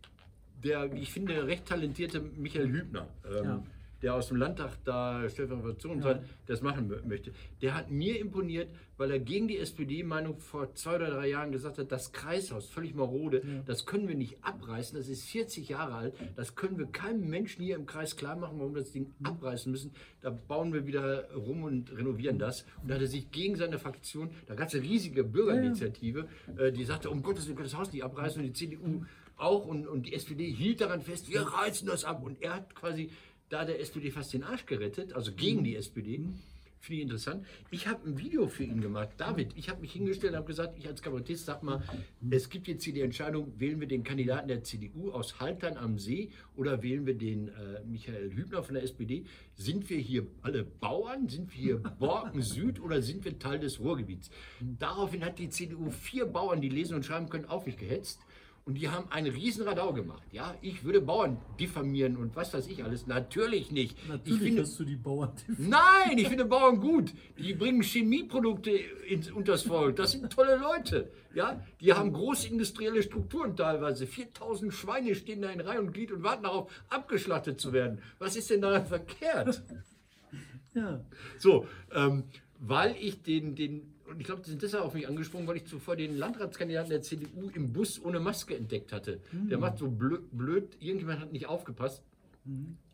der, 0.63 0.91
ich 0.93 1.11
finde, 1.11 1.45
recht 1.47 1.65
talentierte 1.67 2.19
Michael 2.21 2.71
Hübner, 2.71 3.07
ähm, 3.25 3.43
Ja. 3.43 3.63
Der 4.01 4.13
aus 4.15 4.27
dem 4.27 4.37
Landtag 4.37 4.77
da 4.85 5.27
Fraktion 5.29 6.01
Ja. 6.01 6.19
das 6.45 6.61
machen 6.61 6.89
mö- 6.91 7.05
möchte, 7.05 7.31
der 7.61 7.73
hat 7.75 7.89
mir 7.89 8.19
imponiert, 8.19 8.69
weil 8.97 9.11
er 9.11 9.19
gegen 9.19 9.47
die 9.47 9.57
SPD-Meinung 9.57 10.39
vor 10.39 10.73
zwei 10.75 10.95
oder 10.95 11.09
drei 11.11 11.27
Jahren 11.29 11.51
gesagt 11.51 11.77
hat, 11.77 11.91
das 11.91 12.11
Kreishaus, 12.11 12.67
völlig 12.69 12.95
marode, 12.95 13.37
Ja. 13.45 13.61
das 13.65 13.85
können 13.85 14.07
wir 14.07 14.15
nicht 14.15 14.37
abreißen, 14.43 14.97
das 14.97 15.07
ist 15.07 15.23
40 15.25 15.69
Jahre 15.69 15.93
alt, 15.95 16.13
das 16.35 16.55
können 16.55 16.77
wir 16.77 16.85
keinem 16.87 17.27
Menschen 17.29 17.63
hier 17.63 17.75
im 17.75 17.85
Kreis 17.85 18.15
klar 18.15 18.35
machen, 18.35 18.59
warum 18.59 18.73
wir 18.75 18.81
das 18.81 18.91
Ding 18.91 19.13
Mhm. 19.19 19.25
abreißen 19.25 19.71
müssen. 19.71 19.91
Da 20.21 20.29
bauen 20.29 20.73
wir 20.73 20.85
wieder 20.87 21.31
rum 21.33 21.63
und 21.63 21.91
renovieren 21.95 22.39
das. 22.39 22.65
Und 22.81 22.89
da 22.89 22.95
hat 22.95 23.01
er 23.01 23.07
sich 23.07 23.31
gegen 23.31 23.55
seine 23.55 23.77
Fraktion, 23.79 24.29
da 24.47 24.55
gab 24.55 24.67
es 24.67 24.75
eine 24.75 24.83
riesige 24.83 25.23
Bürgerinitiative, 25.23 26.27
äh, 26.57 26.71
die 26.71 26.83
sagte, 26.85 27.09
um 27.09 27.21
Gottes 27.23 27.47
Willen, 27.47 27.57
das 27.57 27.75
Haus 27.75 27.91
nicht 27.91 28.03
abreißen 28.03 28.41
und 28.41 28.47
die 28.47 28.53
CDU 28.53 29.05
auch 29.37 29.65
und, 29.67 29.87
und 29.87 30.07
die 30.07 30.13
SPD 30.13 30.49
hielt 30.51 30.81
daran 30.81 31.01
fest, 31.01 31.29
wir 31.31 31.41
reißen 31.41 31.87
das 31.87 32.03
ab. 32.05 32.23
Und 32.23 32.41
er 32.41 32.55
hat 32.55 32.73
quasi 32.73 33.11
da 33.49 33.65
der 33.65 33.79
SPD 33.79 34.11
fast 34.11 34.33
den 34.33 34.43
Arsch 34.43 34.65
gerettet, 34.65 35.13
also 35.13 35.31
gegen 35.31 35.63
die 35.63 35.75
SPD. 35.75 36.21
Finde 36.79 36.97
ich 36.97 37.03
interessant. 37.03 37.45
Ich 37.71 37.87
habe 37.87 38.07
ein 38.07 38.17
Video 38.17 38.47
für 38.47 38.63
ihn 38.63 38.81
gemacht. 38.81 39.09
David, 39.17 39.51
ich 39.55 39.67
habe 39.69 39.81
mich 39.81 39.91
hingestellt 39.91 40.33
und 40.33 40.37
habe 40.37 40.47
gesagt, 40.47 40.77
ich 40.77 40.87
als 40.87 41.01
Kabarettist 41.01 41.45
sag 41.45 41.63
mal, 41.63 41.81
es 42.29 42.49
gibt 42.49 42.67
jetzt 42.67 42.83
hier 42.83 42.93
die 42.93 43.01
Entscheidung, 43.01 43.51
wählen 43.59 43.79
wir 43.79 43.87
den 43.87 44.03
Kandidaten 44.03 44.47
der 44.47 44.63
CDU 44.63 45.11
aus 45.11 45.39
Haltern 45.39 45.75
am 45.75 45.97
See 45.97 46.29
oder 46.55 46.83
wählen 46.83 47.05
wir 47.05 47.15
den 47.15 47.49
äh, 47.49 47.83
Michael 47.85 48.31
Hübner 48.33 48.63
von 48.63 48.75
der 48.75 48.83
SPD? 48.83 49.25
Sind 49.55 49.89
wir 49.89 49.97
hier 49.97 50.27
alle 50.43 50.63
Bauern? 50.63 51.27
Sind 51.27 51.51
wir 51.51 51.57
hier 51.57 51.77
Borken 51.99 52.41
Süd 52.41 52.79
oder 52.79 53.01
sind 53.01 53.25
wir 53.25 53.37
Teil 53.39 53.59
des 53.59 53.79
Ruhrgebiets? 53.79 54.29
Daraufhin 54.61 55.25
hat 55.25 55.39
die 55.39 55.49
CDU 55.49 55.89
vier 55.89 56.25
Bauern, 56.25 56.61
die 56.61 56.69
lesen 56.69 56.95
und 56.95 57.05
schreiben 57.05 57.27
können, 57.27 57.45
auf 57.45 57.65
mich 57.65 57.77
gehetzt. 57.77 58.21
Und 58.67 58.73
die 58.73 58.89
haben 58.89 59.09
einen 59.11 59.33
riesen 59.33 59.65
Radau 59.65 59.93
gemacht. 59.93 60.23
Ja, 60.33 60.53
ich 60.61 60.83
würde 60.83 60.99
Bauern 60.99 61.37
diffamieren 61.57 62.17
und 62.17 62.35
was 62.35 62.53
weiß 62.53 62.67
ich 62.67 62.83
alles. 62.83 63.07
Natürlich 63.07 63.71
nicht. 63.71 63.97
Natürlich 64.09 64.41
ich 64.41 64.45
finde, 64.45 64.61
hast 64.63 64.77
du 64.77 64.83
die 64.83 64.97
Bauern. 64.97 65.31
Nein, 65.57 66.17
ich 66.17 66.27
finde 66.27 66.43
Bauern 66.43 66.81
gut. 66.81 67.13
Die 67.37 67.53
bringen 67.53 67.81
Chemieprodukte 67.81 68.71
ins, 68.71 69.31
unters 69.31 69.61
Volk. 69.63 69.95
Das 69.95 70.11
sind 70.11 70.29
tolle 70.33 70.57
Leute. 70.57 71.09
Ja, 71.33 71.63
die 71.79 71.93
haben 71.93 72.11
große 72.11 72.49
industrielle 72.49 73.01
Strukturen 73.03 73.55
teilweise. 73.55 74.05
4000 74.05 74.73
Schweine 74.73 75.15
stehen 75.15 75.41
da 75.41 75.49
in 75.49 75.61
Reihe 75.61 75.79
und 75.79 75.93
Glied 75.93 76.11
und 76.11 76.23
warten 76.23 76.43
darauf, 76.43 76.69
abgeschlachtet 76.89 77.61
zu 77.61 77.71
werden. 77.71 78.01
Was 78.19 78.35
ist 78.35 78.49
denn 78.49 78.61
daran 78.61 78.85
verkehrt? 78.85 79.63
Ja, 80.73 81.05
So, 81.39 81.67
ähm, 81.95 82.25
weil 82.59 82.97
ich 82.99 83.21
den, 83.21 83.55
den, 83.55 83.93
und 84.07 84.19
ich 84.19 84.25
glaube, 84.25 84.41
die 84.43 84.49
sind 84.49 84.61
deshalb 84.61 84.83
auf 84.83 84.93
mich 84.93 85.07
angesprungen, 85.07 85.47
weil 85.47 85.57
ich 85.57 85.65
zuvor 85.65 85.95
den 85.95 86.17
Landratskandidaten 86.17 86.89
der 86.89 87.01
CDU 87.01 87.49
im 87.53 87.73
Bus 87.73 88.01
ohne 88.03 88.19
Maske 88.19 88.55
entdeckt 88.55 88.93
hatte. 88.93 89.19
Der 89.49 89.57
macht 89.57 89.77
so 89.77 89.89
blöd, 89.89 90.21
blöd, 90.31 90.77
irgendjemand 90.79 91.19
hat 91.19 91.31
nicht 91.31 91.47
aufgepasst, 91.47 92.03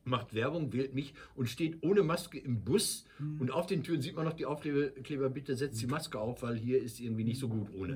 macht 0.03 0.33
Werbung, 0.33 0.73
wählt 0.73 0.93
mich 0.93 1.13
und 1.35 1.49
steht 1.49 1.83
ohne 1.83 2.03
Maske 2.03 2.39
im 2.39 2.63
Bus. 2.63 3.05
Und 3.39 3.51
auf 3.51 3.67
den 3.67 3.83
Türen 3.83 4.01
sieht 4.01 4.15
man 4.15 4.25
noch 4.25 4.33
die 4.33 4.45
Aufkleber, 4.45 5.29
bitte 5.29 5.55
setzt 5.55 5.81
die 5.81 5.87
Maske 5.87 6.19
auf, 6.19 6.41
weil 6.41 6.55
hier 6.55 6.81
ist 6.81 6.99
irgendwie 6.99 7.23
nicht 7.23 7.39
so 7.39 7.47
gut 7.47 7.73
ohne. 7.75 7.93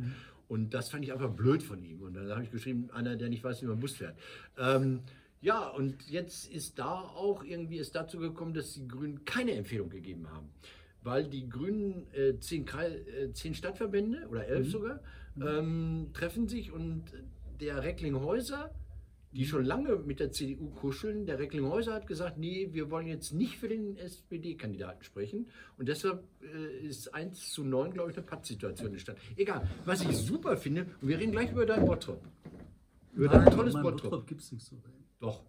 Und 0.48 0.74
das 0.74 0.90
fand 0.90 1.04
ich 1.04 1.12
einfach 1.12 1.30
blöd 1.30 1.62
von 1.62 1.84
ihm. 1.84 2.02
Und 2.02 2.14
dann 2.14 2.30
habe 2.30 2.44
ich 2.44 2.52
geschrieben, 2.52 2.90
einer, 2.92 3.16
der 3.16 3.30
nicht 3.30 3.44
weiß, 3.44 3.62
wie 3.62 3.66
man 3.66 3.80
Bus 3.80 3.94
fährt. 3.94 4.18
Ähm, 4.58 5.02
ja, 5.42 5.68
und 5.68 6.10
jetzt 6.10 6.52
ist 6.52 6.80
da 6.80 6.94
auch 6.94 7.44
irgendwie 7.44 7.78
es 7.78 7.92
dazu 7.92 8.18
gekommen, 8.18 8.54
dass 8.54 8.74
die 8.74 8.88
Grünen 8.88 9.24
keine 9.26 9.52
Empfehlung 9.54 9.90
gegeben 9.90 10.30
haben. 10.32 10.50
Weil 11.08 11.30
die 11.30 11.48
Grünen 11.48 12.06
äh, 12.14 12.38
zehn, 12.40 12.66
Kreis, 12.66 12.94
äh, 12.94 13.32
zehn 13.32 13.54
Stadtverbände 13.54 14.28
oder 14.30 14.46
elf 14.46 14.70
sogar 14.70 15.00
ähm, 15.42 16.10
treffen 16.14 16.48
sich 16.48 16.72
und 16.72 17.06
der 17.62 17.82
Recklinghäuser, 17.82 18.72
die 19.32 19.46
schon 19.46 19.64
lange 19.64 19.96
mit 19.98 20.20
der 20.20 20.32
CDU 20.32 20.70
kuscheln, 20.70 21.26
der 21.26 21.40
Recklinghäuser 21.40 21.94
hat 21.94 22.08
gesagt, 22.08 22.38
nee, 22.38 22.70
wir 22.72 22.90
wollen 22.92 23.08
jetzt 23.08 23.32
nicht 23.34 23.58
für 23.58 23.70
den 23.70 23.96
SPD-Kandidaten 23.98 25.04
sprechen. 25.04 25.48
Und 25.78 25.88
deshalb 25.88 26.24
äh, 26.42 26.88
ist 26.88 27.14
1 27.14 27.52
zu 27.52 27.64
9, 27.64 27.94
glaube 27.94 28.12
ich, 28.12 28.18
eine 28.18 28.26
Pattsituation 28.26 28.92
entstanden. 28.92 29.22
Egal, 29.38 29.66
was 29.86 30.02
ich 30.02 30.16
super 30.18 30.58
finde, 30.58 30.88
und 31.02 31.08
wir 31.08 31.20
reden 31.20 31.32
gleich 31.32 31.52
über 31.52 31.66
dein 31.66 31.86
Bottrop. 31.86 32.22
Über 33.14 33.30
dein 33.30 33.46
tolles 33.46 33.74
Bottrop. 33.74 34.12
Bottrop 34.12 34.28
gibt 34.28 34.42
es 34.42 34.52
nichts 34.52 34.70
zu 34.70 34.76
reden. 34.76 35.06
Doch. 35.20 35.44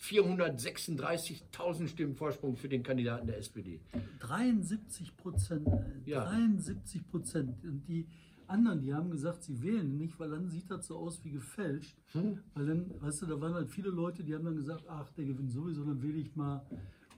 436.000 0.00 1.88
Stimmen 1.88 2.14
Vorsprung 2.14 2.56
für 2.56 2.68
den 2.68 2.82
Kandidaten 2.82 3.26
der 3.26 3.38
SPD. 3.38 3.80
73 4.20 5.16
Prozent. 5.16 5.68
Ja. 6.06 6.24
73 6.24 7.06
Prozent. 7.08 7.62
Und 7.64 7.86
die 7.86 8.06
anderen, 8.46 8.80
die 8.80 8.94
haben 8.94 9.10
gesagt, 9.10 9.44
sie 9.44 9.62
wählen 9.62 9.96
nicht, 9.96 10.18
weil 10.18 10.30
dann 10.30 10.48
sieht 10.48 10.70
das 10.70 10.86
so 10.86 10.96
aus 10.96 11.22
wie 11.24 11.30
gefälscht. 11.30 11.96
Hm. 12.12 12.38
Weil 12.54 12.66
dann, 12.66 12.90
weißt 13.00 13.22
du, 13.22 13.26
da 13.26 13.40
waren 13.40 13.54
halt 13.54 13.68
viele 13.70 13.90
Leute, 13.90 14.24
die 14.24 14.34
haben 14.34 14.44
dann 14.44 14.56
gesagt, 14.56 14.84
ach, 14.88 15.10
der 15.10 15.24
gewinnt 15.26 15.52
sowieso, 15.52 15.84
dann 15.84 16.02
wähle 16.02 16.18
ich 16.18 16.34
mal 16.34 16.64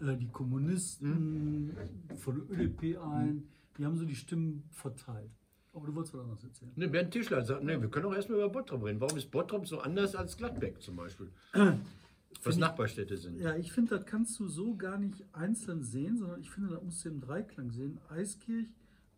äh, 0.00 0.16
die 0.16 0.28
Kommunisten 0.28 1.72
Hm. 2.08 2.16
von 2.18 2.34
der 2.48 2.58
ÖDP 2.58 2.98
ein. 2.98 3.44
Die 3.78 3.84
haben 3.86 3.96
so 3.96 4.04
die 4.04 4.16
Stimmen 4.16 4.64
verteilt. 4.70 5.30
Aber 5.72 5.86
du 5.86 5.94
wolltest 5.94 6.12
was 6.12 6.20
anderes 6.20 6.44
erzählen. 6.44 6.70
Ne, 6.76 6.86
Bernd 6.88 7.12
Tischler 7.12 7.42
sagt, 7.42 7.64
ne, 7.64 7.80
wir 7.80 7.88
können 7.88 8.04
auch 8.04 8.14
erstmal 8.14 8.36
über 8.38 8.50
Bottrop 8.50 8.84
reden. 8.84 9.00
Warum 9.00 9.16
ist 9.16 9.30
Bottrop 9.30 9.66
so 9.66 9.78
anders 9.80 10.14
als 10.14 10.36
Gladbeck 10.36 10.82
zum 10.82 10.96
Beispiel? 10.96 11.30
Was 12.42 12.56
Nachbarstädte 12.56 13.16
sind. 13.16 13.38
Ja, 13.38 13.56
ich 13.56 13.72
finde, 13.72 13.96
das 13.96 14.06
kannst 14.06 14.38
du 14.40 14.48
so 14.48 14.76
gar 14.76 14.98
nicht 14.98 15.24
einzeln 15.32 15.82
sehen, 15.82 16.18
sondern 16.18 16.40
ich 16.40 16.50
finde, 16.50 16.70
das 16.70 16.82
musst 16.82 17.04
du 17.04 17.10
im 17.10 17.20
Dreiklang 17.20 17.70
sehen. 17.70 18.00
Eiskirch, 18.08 18.68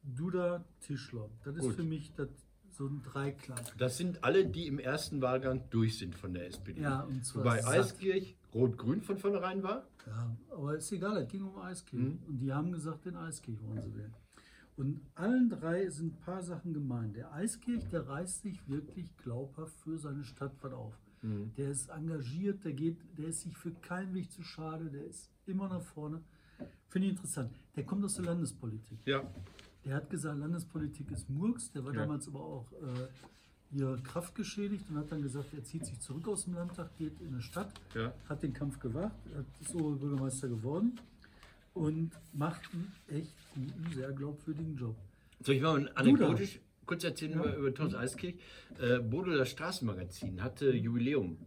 Duda, 0.02 0.64
Tischler. 0.80 1.30
Das 1.44 1.56
ist 1.56 1.62
Gut. 1.62 1.74
für 1.74 1.84
mich 1.84 2.12
das, 2.14 2.28
so 2.70 2.86
ein 2.86 3.02
Dreiklang. 3.02 3.60
Das 3.78 3.96
sind 3.96 4.24
alle, 4.24 4.46
die 4.46 4.66
im 4.66 4.78
ersten 4.78 5.22
Wahlgang 5.22 5.62
durch 5.70 5.98
sind 5.98 6.14
von 6.14 6.34
der 6.34 6.46
SPD. 6.46 6.82
Ja, 6.82 7.02
und 7.02 7.24
zwar 7.24 7.44
Wobei 7.44 7.62
satt. 7.62 7.74
Eiskirch, 7.74 8.36
Rot-Grün 8.52 9.00
von 9.00 9.16
vornherein 9.16 9.62
war? 9.62 9.86
Ja, 10.06 10.36
aber 10.50 10.76
ist 10.76 10.92
egal, 10.92 11.16
es 11.18 11.28
ging 11.28 11.42
um 11.42 11.56
Eiskirch. 11.58 12.02
Mhm. 12.02 12.18
Und 12.26 12.38
die 12.38 12.52
haben 12.52 12.72
gesagt, 12.72 13.06
den 13.06 13.16
Eiskirch 13.16 13.62
wollen 13.62 13.80
sie 13.80 13.94
wählen. 13.94 14.14
Und 14.76 15.00
allen 15.14 15.48
drei 15.48 15.88
sind 15.88 16.14
ein 16.14 16.20
paar 16.20 16.42
Sachen 16.42 16.74
gemein. 16.74 17.12
Der 17.12 17.32
Eiskirch, 17.32 17.86
der 17.88 18.08
reißt 18.08 18.42
sich 18.42 18.68
wirklich 18.68 19.16
glaubhaft 19.16 19.78
für 19.80 19.98
seine 19.98 20.24
Stadt 20.24 20.52
was 20.62 20.72
auf. 20.72 20.98
Mhm. 21.24 21.52
Der 21.56 21.70
ist 21.70 21.88
engagiert, 21.88 22.64
der 22.64 22.72
geht, 22.72 22.98
der 23.18 23.28
ist 23.28 23.40
sich 23.40 23.56
für 23.56 23.70
keinen 23.70 24.12
Weg 24.14 24.30
zu 24.30 24.42
schade, 24.42 24.84
der 24.90 25.04
ist 25.06 25.30
immer 25.46 25.68
nach 25.68 25.82
vorne. 25.82 26.20
Finde 26.88 27.08
ich 27.08 27.14
interessant. 27.14 27.50
Der 27.74 27.84
kommt 27.84 28.04
aus 28.04 28.14
der 28.14 28.26
Landespolitik. 28.26 28.98
Ja. 29.06 29.22
Der 29.84 29.96
hat 29.96 30.10
gesagt, 30.10 30.38
Landespolitik 30.38 31.10
ist 31.10 31.28
Murks. 31.30 31.70
Der 31.72 31.84
war 31.84 31.92
Ja. 31.94 32.00
damals 32.02 32.28
aber 32.28 32.40
auch 32.40 32.70
äh, 32.72 33.08
hier 33.72 33.98
kraftgeschädigt 34.04 34.84
und 34.90 34.96
hat 34.98 35.10
dann 35.10 35.22
gesagt, 35.22 35.52
er 35.54 35.64
zieht 35.64 35.84
sich 35.86 35.98
zurück 36.00 36.28
aus 36.28 36.44
dem 36.44 36.54
Landtag, 36.54 36.96
geht 36.96 37.20
in 37.20 37.28
eine 37.28 37.42
Stadt, 37.42 37.72
Ja. 37.94 38.12
hat 38.28 38.42
den 38.42 38.52
Kampf 38.52 38.78
gewacht, 38.78 39.16
hat- 39.34 39.46
ist 39.60 39.74
Oberbürgermeister 39.74 40.48
geworden 40.48 41.00
und 41.72 42.12
macht 42.32 42.62
einen 42.72 42.92
echt 43.08 43.34
guten, 43.54 43.92
sehr 43.94 44.12
glaubwürdigen 44.12 44.76
Job. 44.76 44.94
Soll 45.40 45.56
ich 45.56 45.62
mal 45.62 45.90
anekdotisch 45.96 46.60
kurz 46.86 47.04
erzählen 47.04 47.32
Ja. 47.42 47.54
über, 47.56 47.72
Thomas 47.74 47.94
Eiskirch? 47.94 48.36
Äh, 48.80 48.98
Bodo, 49.00 49.36
das 49.36 49.50
Straßenmagazin, 49.50 50.42
hatte 50.42 50.72
Jubiläum. 50.72 51.38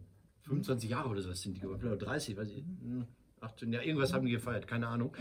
25 0.43 0.89
Jahre 0.89 1.09
oder 1.09 1.21
sowas 1.21 1.41
sind 1.41 1.57
die 1.57 1.61
geworden, 1.61 1.85
oder 1.87 1.97
30, 1.97 2.37
weiß 2.37 2.49
ich, 2.49 2.63
hm, 2.63 3.05
18, 3.41 3.73
ja, 3.73 3.81
irgendwas 3.81 4.13
haben 4.13 4.25
die 4.25 4.31
gefeiert, 4.31 4.65
keine 4.67 4.87
Ahnung. 4.87 5.13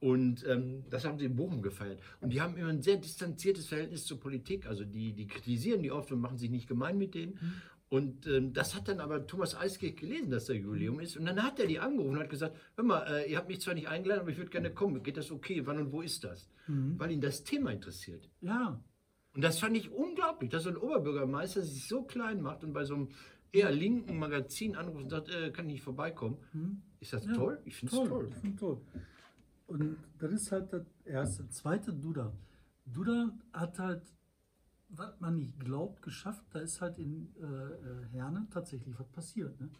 Und 0.00 0.44
ähm, 0.46 0.84
das 0.90 1.04
haben 1.06 1.18
sie 1.18 1.24
in 1.26 1.36
Bochum 1.36 1.62
gefeiert. 1.62 2.00
Und 2.20 2.30
die 2.32 2.40
haben 2.42 2.56
immer 2.56 2.68
ein 2.68 2.82
sehr 2.82 2.96
distanziertes 2.98 3.68
Verhältnis 3.68 4.04
zur 4.04 4.20
Politik. 4.20 4.66
Also 4.66 4.84
die, 4.84 5.12
die 5.14 5.26
kritisieren 5.26 5.82
die 5.82 5.90
oft 5.92 6.12
und 6.12 6.20
machen 6.20 6.36
sich 6.36 6.50
nicht 6.50 6.66
gemein 6.66 6.98
mit 6.98 7.14
denen. 7.14 7.38
Und 7.88 8.26
ähm, 8.26 8.52
das 8.52 8.74
hat 8.74 8.88
dann 8.88 9.00
aber 9.00 9.26
Thomas 9.26 9.54
Eiskirch 9.56 9.96
gelesen, 9.96 10.28
dass 10.30 10.46
da 10.46 10.52
Jubiläum 10.52 11.00
ist. 11.00 11.16
Und 11.16 11.24
dann 11.24 11.42
hat 11.42 11.58
er 11.60 11.66
die 11.66 11.78
angerufen 11.78 12.16
und 12.16 12.18
hat 12.20 12.28
gesagt, 12.28 12.56
hör 12.76 12.84
mal, 12.84 13.06
äh, 13.06 13.30
ihr 13.30 13.38
habt 13.38 13.48
mich 13.48 13.60
zwar 13.60 13.72
nicht 13.74 13.88
eingeladen, 13.88 14.22
aber 14.22 14.30
ich 14.30 14.36
würde 14.36 14.50
gerne 14.50 14.72
kommen. 14.74 15.02
Geht 15.02 15.16
das 15.16 15.30
okay? 15.30 15.62
Wann 15.64 15.78
und 15.78 15.92
wo 15.92 16.02
ist 16.02 16.24
das? 16.24 16.50
Weil 16.98 17.12
ihn 17.12 17.20
das 17.20 17.44
Thema 17.44 17.70
interessiert. 17.70 18.28
Ja, 18.40 18.78
Und 19.34 19.42
das 19.42 19.58
fand 19.58 19.76
ich 19.76 19.90
unglaublich, 19.90 20.50
dass 20.50 20.62
so 20.62 20.70
ein 20.70 20.76
Oberbürgermeister 20.76 21.62
sich 21.62 21.88
so 21.88 22.02
klein 22.04 22.40
macht 22.40 22.62
und 22.64 22.72
bei 22.72 22.84
so 22.84 22.94
einem 22.94 23.08
eher 23.52 23.70
linken 23.72 24.18
Magazin 24.18 24.76
anruft 24.76 25.02
und 25.02 25.10
sagt, 25.10 25.28
äh, 25.28 25.50
kann 25.50 25.66
ich 25.66 25.74
nicht 25.74 25.82
vorbeikommen. 25.82 26.36
Ist 27.00 27.12
das 27.12 27.26
Ja, 27.26 27.34
toll? 27.34 27.60
Ich 27.64 27.76
finde 27.76 27.96
es 27.96 28.08
toll. 28.08 28.28
Ich 28.30 28.36
finde 28.36 28.56
toll. 28.56 28.80
Und 29.66 29.96
das 30.18 30.32
ist 30.32 30.52
halt 30.52 30.72
das 30.72 30.84
erste. 31.04 31.48
Zweite, 31.48 31.92
Duda. 31.92 32.32
Duda 32.84 33.30
hat 33.52 33.78
halt, 33.78 34.02
was 34.88 35.18
man 35.20 35.36
nicht 35.36 35.58
glaubt, 35.58 36.02
geschafft. 36.02 36.44
Da 36.52 36.60
ist 36.60 36.80
halt 36.80 36.98
in 36.98 37.34
äh, 37.36 37.44
äh, 37.44 38.06
Herne 38.12 38.46
tatsächlich 38.50 38.98
was 38.98 39.08
passiert. 39.08 39.58
Ne? 39.60 39.70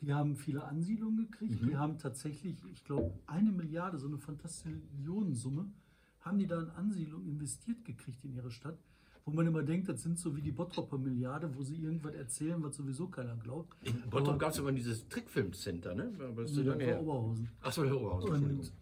Die 0.00 0.14
haben 0.14 0.36
viele 0.36 0.64
Ansiedlungen 0.64 1.28
gekriegt. 1.30 1.60
Die 1.62 1.76
haben 1.76 1.98
tatsächlich, 1.98 2.56
ich 2.70 2.84
glaube, 2.84 3.12
eine 3.26 3.52
Milliarde, 3.52 3.98
so 3.98 4.06
eine 4.06 4.18
fantastische 4.18 4.74
Millionensumme, 4.92 5.70
haben 6.20 6.38
die 6.38 6.46
da 6.46 6.60
in 6.60 6.70
Ansiedlungen 6.70 7.28
investiert 7.28 7.84
gekriegt 7.84 8.24
in 8.24 8.34
ihre 8.34 8.50
Stadt. 8.50 8.78
Wo 9.24 9.32
man 9.32 9.46
immer 9.46 9.62
denkt, 9.62 9.88
das 9.88 10.02
sind 10.02 10.18
so 10.18 10.34
wie 10.34 10.40
die 10.40 10.50
Bottropper 10.50 10.96
Milliarde, 10.96 11.54
wo 11.54 11.62
sie 11.62 11.76
irgendwas 11.76 12.14
erzählen, 12.14 12.62
was 12.62 12.76
sowieso 12.76 13.08
keiner 13.08 13.36
glaubt. 13.36 13.76
In 13.86 14.00
Bottrop 14.08 14.38
gab 14.38 14.52
es 14.52 14.58
aber 14.58 14.72
dieses 14.72 15.06
Trickfilmcenter, 15.08 15.94
ne? 15.94 16.10
Aber 16.18 16.42
das 16.42 16.50
ist 16.50 16.56
Nee, 16.56 16.64
so 16.64 16.70
lange 16.70 16.84
her. 16.84 17.02
Oberhausen. 17.02 17.48
Achso, 17.60 17.84
der 17.84 17.96
Oberhausen. 18.00 18.58
Und 18.58 18.72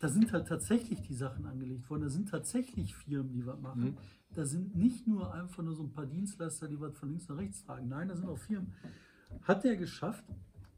da 0.00 0.08
sind 0.08 0.32
halt 0.32 0.48
tatsächlich 0.48 1.00
die 1.02 1.14
Sachen 1.14 1.46
angelegt 1.46 1.88
worden. 1.88 2.02
Da 2.02 2.08
sind 2.08 2.28
tatsächlich 2.28 2.94
Firmen, 2.94 3.32
die 3.32 3.46
was 3.46 3.60
machen. 3.60 3.82
Mhm. 3.82 3.96
Da 4.34 4.44
sind 4.44 4.76
nicht 4.76 5.06
nur 5.06 5.32
einfach 5.32 5.62
nur 5.62 5.74
so 5.74 5.84
ein 5.84 5.92
paar 5.92 6.06
Dienstleister, 6.06 6.68
die 6.68 6.80
was 6.80 6.96
von 6.96 7.08
links 7.10 7.28
nach 7.28 7.38
rechts 7.38 7.64
tragen. 7.64 7.88
Nein, 7.88 8.08
da 8.08 8.16
sind 8.16 8.28
auch 8.28 8.38
Firmen. 8.38 8.74
Hat 9.42 9.64
er 9.64 9.76
geschafft, 9.76 10.24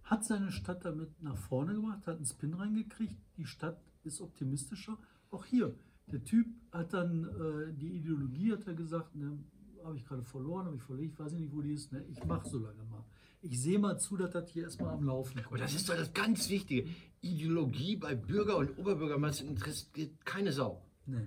hat 0.05 0.25
seine 0.25 0.53
Stadt 0.53 0.85
damit 0.85 1.23
nach 1.23 1.37
vorne 1.37 1.75
gemacht, 1.75 2.07
hat 2.07 2.17
einen 2.17 2.27
Spin 2.27 2.55
reingekriegt. 2.55 3.17
Die 3.37 3.47
Stadt 3.47 3.81
ist 4.05 4.21
optimistischer. 4.21 4.99
Auch 5.31 5.45
hier, 5.45 5.75
der 6.13 6.25
Typ 6.25 6.47
hat 6.73 6.93
dann 6.93 7.25
äh, 7.25 7.73
die 7.73 7.97
Ideologie, 7.97 8.53
hat 8.53 8.67
er 8.67 8.75
gesagt, 8.75 9.15
ne, 9.17 9.39
habe 9.85 9.97
ich 9.97 10.05
gerade 10.05 10.23
verloren, 10.23 10.67
habe 10.67 10.77
ich 10.77 10.83
verlegt, 10.83 11.19
weiß 11.19 11.33
ich 11.33 11.41
nicht, 11.41 11.55
wo 11.55 11.61
die 11.63 11.73
ist. 11.73 11.93
Ne, 11.93 12.05
ich 12.09 12.25
mache 12.25 12.49
so 12.49 12.59
lange 12.59 12.83
mal. 12.85 13.05
Ich 13.43 13.61
sehe 13.61 13.79
mal 13.79 13.99
zu, 13.99 14.17
dass 14.17 14.31
das 14.31 14.51
hier 14.51 14.65
erstmal 14.65 14.93
am 14.93 15.05
Laufen 15.05 15.35
kommt. 15.37 15.47
Aber 15.47 15.59
das 15.59 15.75
ist 15.75 15.89
doch 15.89 15.97
das 15.97 16.13
ganz 16.13 16.51
Wichtige. 16.51 16.89
Ideologie 17.23 17.97
bei 17.97 18.15
Bürger 18.15 18.59
und 18.59 18.79
Oberbürgermeister 18.79 19.47
interessiert 19.47 20.25
keine 20.27 20.53
Sau. 20.53 20.85
Nee. 21.07 21.27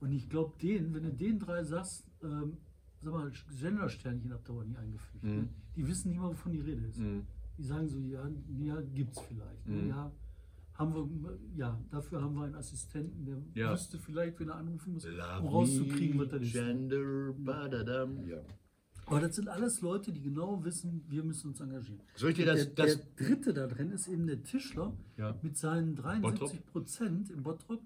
Und 0.00 0.12
ich 0.12 0.28
glaube, 0.28 0.54
den, 0.62 0.94
wenn 0.94 1.02
du 1.02 1.12
den 1.12 1.38
drei 1.38 1.64
sagst, 1.64 2.06
ähm, 2.22 2.56
sag 3.02 3.12
mal, 3.12 3.32
Gendersternchen 3.60 4.32
habt 4.32 4.48
ihr 4.48 4.52
aber 4.52 4.64
nie 4.64 4.76
eingefügt. 4.76 5.24
Mhm. 5.24 5.36
Ne? 5.36 5.48
Die 5.76 5.86
wissen 5.86 6.10
nicht 6.10 6.20
mal, 6.20 6.28
wovon 6.28 6.52
die 6.52 6.60
Rede 6.60 6.86
ist. 6.86 6.98
Die 7.58 7.62
sagen 7.64 7.88
so, 7.88 7.98
ja, 7.98 8.28
ja 8.58 8.80
gibt's 8.80 9.20
vielleicht. 9.20 9.66
Ne? 9.66 9.82
Mhm. 9.82 9.88
Ja, 9.88 10.12
haben 10.80 10.94
wir, 11.22 11.38
ja, 11.56 11.78
dafür 11.90 12.20
haben 12.22 12.34
wir 12.34 12.44
einen 12.44 12.56
Assistenten, 12.56 13.24
der 13.24 13.38
Ja. 13.62 13.72
wüsste 13.72 13.98
vielleicht, 13.98 14.40
wenn 14.40 14.48
er 14.48 14.56
anrufen 14.56 14.94
muss, 14.94 15.04
Love 15.04 15.40
um 15.42 15.46
rauszukriegen, 15.48 16.18
was 16.18 16.28
das 16.30 16.42
ist. 16.42 16.52
Gender, 16.52 17.32
badadam. 17.38 18.26
Ja. 18.26 18.38
Aber 19.06 19.20
das 19.20 19.36
sind 19.36 19.48
alles 19.48 19.80
Leute, 19.80 20.12
die 20.12 20.20
genau 20.22 20.64
wissen, 20.64 21.04
wir 21.08 21.22
müssen 21.24 21.48
uns 21.48 21.60
engagieren. 21.60 22.00
Soll 22.14 22.30
ich 22.30 22.36
dir 22.36 22.44
der, 22.46 22.54
das, 22.54 22.74
das 22.74 22.96
der 23.16 23.26
dritte 23.26 23.52
da 23.54 23.66
drin 23.66 23.90
ist 23.92 24.08
eben 24.08 24.26
der 24.26 24.42
Tischler 24.42 24.92
Ja. 25.16 25.36
mit 25.42 25.56
seinen 25.56 25.96
73 25.96 26.64
Prozent 26.66 27.30
in 27.30 27.42
Bottrop. 27.42 27.82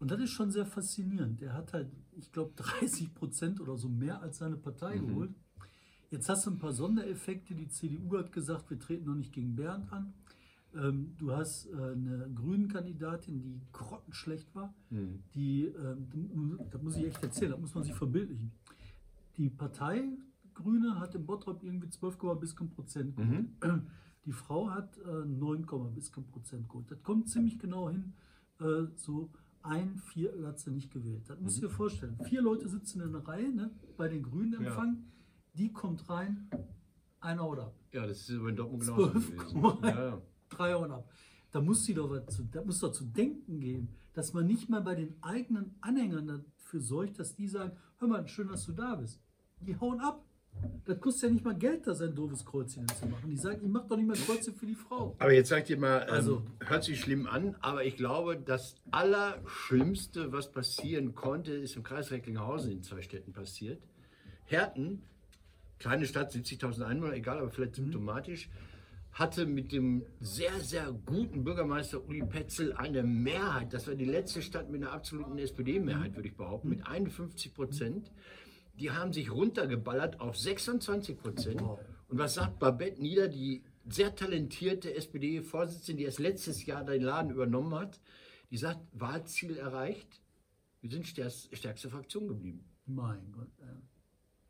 Und 0.00 0.10
das 0.10 0.20
ist 0.20 0.30
schon 0.30 0.50
sehr 0.50 0.66
faszinierend. 0.66 1.40
Der 1.40 1.52
hat 1.54 1.72
halt, 1.72 1.88
ich 2.16 2.32
glaube, 2.32 2.52
30 2.56 3.14
Prozent 3.14 3.60
oder 3.60 3.76
so 3.76 3.88
mehr 3.88 4.20
als 4.20 4.38
seine 4.38 4.56
Partei 4.56 4.96
Mhm. 5.00 5.06
geholt. 5.08 5.30
Jetzt 6.10 6.28
hast 6.28 6.44
du 6.44 6.50
ein 6.50 6.58
paar 6.58 6.72
Sondereffekte. 6.72 7.54
Die 7.54 7.68
CDU 7.68 8.18
hat 8.18 8.32
gesagt, 8.32 8.68
wir 8.68 8.78
treten 8.78 9.06
noch 9.06 9.14
nicht 9.14 9.32
gegen 9.32 9.54
Bernd 9.54 9.90
an. 9.92 10.12
Ähm, 10.74 11.14
du 11.18 11.32
hast 11.32 11.66
äh, 11.66 11.74
eine 11.76 12.30
Grünen-Kandidatin, 12.34 13.40
die 13.42 13.60
grottenschlecht 13.72 14.54
war. 14.54 14.74
Mhm. 14.90 15.22
Die, 15.34 15.66
ähm, 15.66 16.58
das 16.70 16.82
muss 16.82 16.96
ich 16.96 17.04
echt 17.06 17.22
erzählen, 17.22 17.50
das 17.52 17.60
muss 17.60 17.74
man 17.74 17.84
sich 17.84 17.94
verbildlichen. 17.94 18.52
Die 19.36 19.50
Partei 19.50 20.08
Grüne 20.54 20.98
hat 21.00 21.14
im 21.14 21.24
Bottrop 21.26 21.62
irgendwie 21.62 21.88
12, 21.88 22.18
bis 22.40 22.54
Prozent. 22.54 23.18
Mhm. 23.18 23.56
Die 24.24 24.32
Frau 24.32 24.70
hat 24.70 24.96
äh, 24.98 25.24
9, 25.26 25.66
bis 25.94 26.10
Prozent 26.10 26.68
geholt. 26.68 26.90
Das 26.90 27.02
kommt 27.02 27.28
ziemlich 27.28 27.58
genau 27.58 27.90
hin. 27.90 28.12
Äh, 28.60 28.84
so 28.94 29.30
ein 29.62 29.96
Viertel 29.96 30.46
hat 30.46 30.58
sie 30.60 30.70
nicht 30.70 30.90
gewählt. 30.92 31.28
Das 31.28 31.38
Mhm. 31.38 31.44
musst 31.44 31.56
du 31.58 31.62
dir 31.62 31.70
vorstellen. 31.70 32.16
Vier 32.24 32.40
Leute 32.42 32.68
sitzen 32.68 33.00
in 33.00 33.08
einer 33.08 33.26
Reihe 33.26 33.52
ne, 33.52 33.70
bei 33.96 34.08
den 34.08 34.22
Grünen 34.22 34.54
empfangen. 34.54 35.10
Die 35.54 35.72
kommt 35.72 36.08
rein, 36.08 36.48
einer 37.20 37.42
ab. 37.62 37.74
ja, 37.92 38.06
das 38.06 38.28
ist 38.28 38.38
aber 38.38 38.48
in 38.50 38.56
Dortmund 38.56 38.82
genauso 38.84 39.06
12,1. 39.06 39.30
gewesen. 39.36 39.84
Ja, 39.84 40.04
ja. 40.06 40.22
Drei 40.56 40.74
hauen 40.74 40.90
ab. 40.90 41.08
Da 41.50 41.60
muss 41.60 41.84
sie 41.84 41.94
doch 41.94 42.08
was 42.10 42.34
zu, 42.34 42.44
da 42.50 42.62
muss 42.64 42.78
doch 42.80 42.92
zu 42.92 43.04
denken 43.04 43.60
geben, 43.60 43.88
dass 44.14 44.32
man 44.32 44.46
nicht 44.46 44.68
mal 44.70 44.80
bei 44.80 44.94
den 44.94 45.14
eigenen 45.22 45.74
Anhängern 45.80 46.26
dafür 46.26 46.80
sorgt, 46.80 47.18
dass 47.18 47.34
die 47.34 47.48
sagen, 47.48 47.72
hör 47.98 48.08
mal, 48.08 48.26
schön, 48.28 48.48
dass 48.48 48.64
du 48.64 48.72
da 48.72 48.94
bist. 48.94 49.20
Die 49.60 49.78
hauen 49.78 50.00
ab. 50.00 50.24
Das 50.84 51.00
kostet 51.00 51.22
ja 51.30 51.30
nicht 51.34 51.44
mal 51.46 51.56
Geld, 51.56 51.86
da 51.86 51.94
sein 51.94 52.14
doofes 52.14 52.44
Kreuzchen 52.44 52.86
zu 52.88 53.06
machen. 53.06 53.30
Die 53.30 53.36
sagen, 53.38 53.60
ich 53.64 53.70
mach 53.70 53.86
doch 53.86 53.96
nicht 53.96 54.06
mal 54.06 54.16
Kreuzchen 54.16 54.54
für 54.54 54.66
die 54.66 54.74
Frau. 54.74 55.16
Aber 55.18 55.32
jetzt 55.32 55.48
sagt 55.48 55.70
ihr 55.70 55.78
mal, 55.78 56.02
ähm, 56.02 56.08
Also- 56.14 56.42
hört 56.60 56.84
sich 56.84 57.00
schlimm 57.00 57.26
an, 57.26 57.56
aber 57.60 57.84
ich 57.84 57.96
glaube, 57.96 58.36
das 58.36 58.76
Allerschlimmste, 58.90 60.32
was 60.32 60.50
passieren 60.52 61.14
konnte, 61.14 61.52
ist 61.52 61.76
im 61.76 61.82
Kreis 61.82 62.10
Recklinghausen 62.10 62.70
in 62.72 62.82
zwei 62.82 63.00
Städten 63.02 63.32
passiert. 63.32 63.80
Herten, 64.44 65.02
kleine 65.78 66.06
Stadt, 66.06 66.32
70.000 66.32 66.84
Einwohner, 66.86 67.14
egal, 67.14 67.38
aber 67.38 67.50
vielleicht 67.50 67.76
symptomatisch, 67.76 68.50
hatte 69.12 69.44
mit 69.44 69.72
dem 69.72 70.04
sehr, 70.20 70.58
sehr 70.60 70.90
guten 70.92 71.44
Bürgermeister 71.44 72.02
Uli 72.06 72.24
Petzel 72.24 72.72
eine 72.72 73.02
Mehrheit. 73.02 73.72
Das 73.72 73.86
war 73.86 73.94
die 73.94 74.06
letzte 74.06 74.40
Stadt 74.40 74.70
mit 74.70 74.82
einer 74.82 74.92
absoluten 74.92 75.38
SPD-Mehrheit, 75.38 76.16
würde 76.16 76.28
ich 76.28 76.36
behaupten, 76.36 76.70
mit 76.70 76.86
51 76.86 77.52
Prozent. 77.52 78.10
Die 78.78 78.90
haben 78.90 79.12
sich 79.12 79.30
runtergeballert 79.30 80.20
auf 80.20 80.38
26 80.38 81.18
Prozent. 81.18 81.60
Und 81.60 82.18
was 82.18 82.34
sagt 82.34 82.58
Babette 82.58 83.02
Nieder, 83.02 83.28
die 83.28 83.62
sehr 83.86 84.14
talentierte 84.14 84.94
SPD-Vorsitzende, 84.94 85.98
die 85.98 86.04
erst 86.04 86.18
letztes 86.18 86.64
Jahr 86.64 86.82
den 86.84 87.02
Laden 87.02 87.30
übernommen 87.30 87.74
hat? 87.74 88.00
Die 88.50 88.56
sagt, 88.56 88.80
Wahlziel 88.92 89.58
erreicht. 89.58 90.22
Wir 90.80 90.90
sind 90.90 91.06
stärkste, 91.06 91.54
stärkste 91.54 91.90
Fraktion 91.90 92.28
geblieben. 92.28 92.64
Mein 92.86 93.30
Gott. 93.32 93.48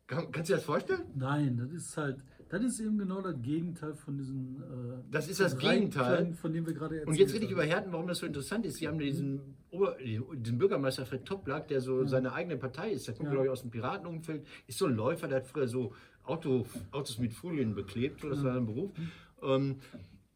Kann, 0.07 0.31
kannst 0.31 0.49
du 0.49 0.53
dir 0.53 0.57
das 0.57 0.65
vorstellen? 0.65 1.05
Nein, 1.15 1.57
das 1.57 1.71
ist 1.71 1.97
halt, 1.97 2.23
das 2.59 2.73
ist 2.73 2.79
eben 2.81 2.97
genau 2.97 3.21
das 3.21 3.35
Gegenteil 3.41 3.93
von 3.95 4.17
diesen. 4.17 4.57
Äh, 4.61 5.03
Das 5.11 5.27
ist 5.27 5.39
das 5.39 5.57
Gegenteil. 5.57 6.33
Von 6.33 6.53
dem 6.53 6.65
wir 6.65 6.73
gerade 6.73 6.95
erzählt 6.95 7.07
Und 7.09 7.15
jetzt 7.15 7.33
rede 7.33 7.45
ich 7.45 7.51
über 7.51 7.63
Herten, 7.63 7.91
warum 7.91 8.07
das 8.07 8.19
so 8.19 8.25
interessant 8.25 8.65
ist. 8.65 8.77
Sie 8.77 8.87
haben 8.87 8.97
diesen, 8.99 9.41
Ober, 9.71 9.95
diesen 9.99 10.57
Bürgermeister 10.57 11.05
Fred 11.05 11.25
Toplak, 11.25 11.67
der 11.67 11.81
so 11.81 12.05
seine 12.05 12.33
eigene 12.33 12.57
Partei 12.57 12.91
ist. 12.91 13.07
Der 13.07 13.15
kommt, 13.15 13.27
Ja. 13.27 13.31
glaube 13.31 13.45
ich, 13.47 13.51
aus 13.51 13.61
dem 13.61 13.71
Piratenumfeld. 13.71 14.45
Ist 14.67 14.77
so 14.77 14.85
ein 14.85 14.95
Läufer, 14.95 15.27
der 15.27 15.37
hat 15.37 15.47
früher 15.47 15.67
so 15.67 15.93
Auto, 16.23 16.65
Autos 16.91 17.17
mit 17.19 17.33
Folien 17.33 17.75
beklebt. 17.75 18.21
So, 18.21 18.29
das 18.29 18.43
war 18.43 18.53
sein 18.53 18.65
Beruf. 18.65 18.91
Ähm, 19.41 19.77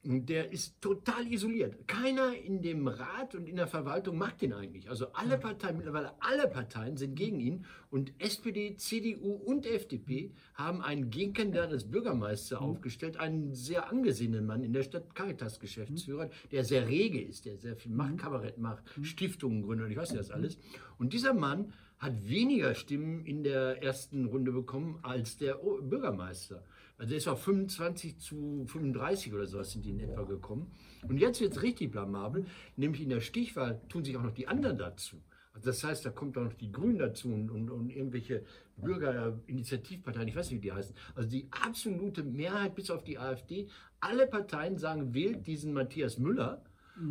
der 0.08 0.54
ist 0.54 0.80
total 0.80 1.28
isoliert. 1.28 1.86
Keiner 1.86 2.34
in 2.34 2.62
dem 2.62 2.88
Rat 2.88 3.36
und 3.36 3.50
in 3.50 3.58
der 3.58 3.68
Verwaltung 3.68 4.18
mag 4.18 4.38
den 4.38 4.54
eigentlich. 4.54 4.90
Also 4.90 5.08
alle 5.12 5.38
Parteien, 5.38 5.76
mittlerweile 5.76 6.14
alle 6.22 6.48
Parteien 6.48 6.96
sind 6.96 7.16
gegen 7.16 7.42
ihn 7.42 7.66
und 7.90 8.14
SPD, 8.18 8.78
CDU 8.78 9.34
und 9.34 9.66
FDP 9.66 10.32
haben 10.54 10.82
einen 10.82 11.10
Gegenkandidaten 11.10 11.74
als 11.74 11.92
Bürgermeister 11.92 12.62
aufgestellt, 12.62 13.18
einen 13.18 13.54
sehr 13.54 13.92
angesehenen 13.92 14.46
Mann 14.46 14.64
in 14.64 14.72
der 14.72 14.84
Stadt, 14.84 15.14
Caritas-Geschäftsführer, 15.14 16.30
der 16.54 16.64
sehr 16.64 16.88
rege 16.88 17.22
ist, 17.22 17.46
der 17.46 17.58
sehr 17.58 17.76
viel 17.76 17.92
Machtkabarett 17.92 18.58
macht, 18.58 18.84
Stiftungen 19.02 19.62
gründet 19.62 19.88
und 19.88 19.92
ich 19.92 19.98
weiß 19.98 20.12
nicht 20.12 20.22
das 20.22 20.32
alles. 20.32 20.58
Und 20.98 21.12
dieser 21.12 21.34
Mann 21.34 21.74
hat 22.00 22.30
weniger 22.30 22.76
Stimmen 22.76 23.26
in 23.26 23.44
der 23.44 23.84
ersten 23.84 24.26
Runde 24.26 24.52
bekommen 24.52 25.00
als 25.02 25.38
der 25.38 25.56
Bürgermeister. 25.56 26.64
Also 26.98 27.14
er 27.14 27.18
ist 27.18 27.28
auf 27.28 27.44
25 27.44 28.18
zu 28.18 28.66
35 28.68 29.34
oder 29.34 29.46
sowas 29.46 29.72
sind 29.72 29.86
die 29.86 29.92
in 29.92 30.00
etwa 30.00 30.24
gekommen. 30.24 30.72
Und 31.08 31.20
jetzt 31.20 31.40
wird 31.40 31.54
es 31.54 31.62
richtig 31.62 31.92
blamabel, 31.92 32.46
nämlich 32.76 33.02
in 33.02 33.10
der 33.10 33.22
Stichwahl 33.22 33.82
tun 33.88 34.04
sich 34.04 34.18
auch 34.18 34.24
noch 34.24 34.34
die 34.34 34.48
anderen 34.48 34.78
dazu. 34.78 35.22
Also 35.54 35.68
das 35.68 35.84
heißt, 35.84 36.06
da 36.06 36.12
kommt 36.12 36.38
auch 36.38 36.44
noch 36.44 36.54
die 36.54 36.72
Grünen 36.72 36.98
dazu 36.98 37.34
und, 37.34 37.50
und, 37.50 37.70
und 37.70 37.90
irgendwelche 37.90 38.44
Bürgerinitiativparteien, 38.78 40.28
ich 40.28 40.36
weiß 40.36 40.52
nicht, 40.52 40.62
wie 40.62 40.68
die 40.68 40.74
heißen. 40.74 40.96
Also 41.16 41.30
die 41.30 41.48
absolute 41.52 42.24
Mehrheit 42.24 42.76
bis 42.76 42.92
auf 42.92 43.04
die 43.04 43.18
AfD, 43.18 43.68
alle 44.00 44.28
Parteien 44.28 44.78
sagen, 44.78 45.14
wählt 45.14 45.48
diesen 45.48 45.74
Matthias 45.74 46.18
Müller. 46.20 46.64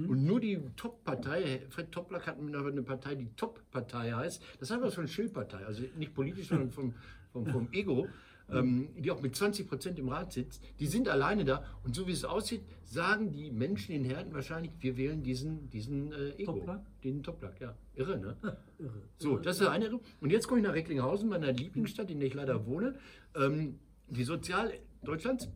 Und 0.09 0.25
nur 0.25 0.41
die 0.41 0.61
Top-Partei, 0.75 1.63
Fred 1.71 1.93
Toplack 1.93 2.27
hat 2.27 2.39
eine 2.41 2.83
Partei, 2.83 3.15
die 3.15 3.31
Top-Partei 3.37 4.11
heißt. 4.11 4.43
Das 4.59 4.73
hat 4.73 4.83
was 4.83 4.95
von 4.95 5.07
Schildpartei, 5.07 5.65
also 5.65 5.85
nicht 5.97 6.13
politisch, 6.13 6.49
sondern 6.49 6.73
vom, 6.73 6.95
vom, 7.33 7.47
vom 7.47 7.69
Ego, 7.71 8.09
ähm, 8.51 8.89
die 8.97 9.11
auch 9.11 9.21
mit 9.21 9.35
20 9.35 9.69
Prozent 9.69 9.99
im 9.99 10.09
Rat 10.09 10.33
sitzt. 10.33 10.63
Die 10.79 10.87
sind 10.87 11.09
alleine 11.09 11.45
da. 11.45 11.65
Und 11.85 11.95
so 11.95 12.07
wie 12.07 12.13
es 12.13 12.25
aussieht, 12.25 12.63
sagen 12.85 13.33
die 13.33 13.51
Menschen 13.51 13.95
in 13.95 14.05
Herten 14.05 14.33
wahrscheinlich, 14.33 14.73
wir 14.81 14.97
wählen 14.97 15.23
diesen, 15.23 15.69
diesen 15.71 16.13
äh, 16.13 16.31
Ego. 16.39 16.53
Toplack? 16.53 16.83
Den 17.03 17.23
Toplack, 17.23 17.61
ja. 17.61 17.75
Irre, 17.95 18.19
ne? 18.19 18.37
Irre. 18.79 19.03
So, 19.19 19.39
das 19.39 19.61
ist 19.61 19.67
eine. 19.67 19.91
Und 20.21 20.31
jetzt 20.31 20.47
komme 20.47 20.61
ich 20.61 20.67
nach 20.67 20.75
Recklinghausen, 20.75 21.29
meiner 21.29 21.53
Lieblingsstadt, 21.53 22.11
in 22.11 22.21
der 22.21 22.29
ich 22.29 22.35
leider 22.35 22.67
wohne. 22.67 22.95
Ähm, 23.35 23.79
die 24.09 24.25
Sozial 24.25 24.73
Deutschlands, 25.03 25.49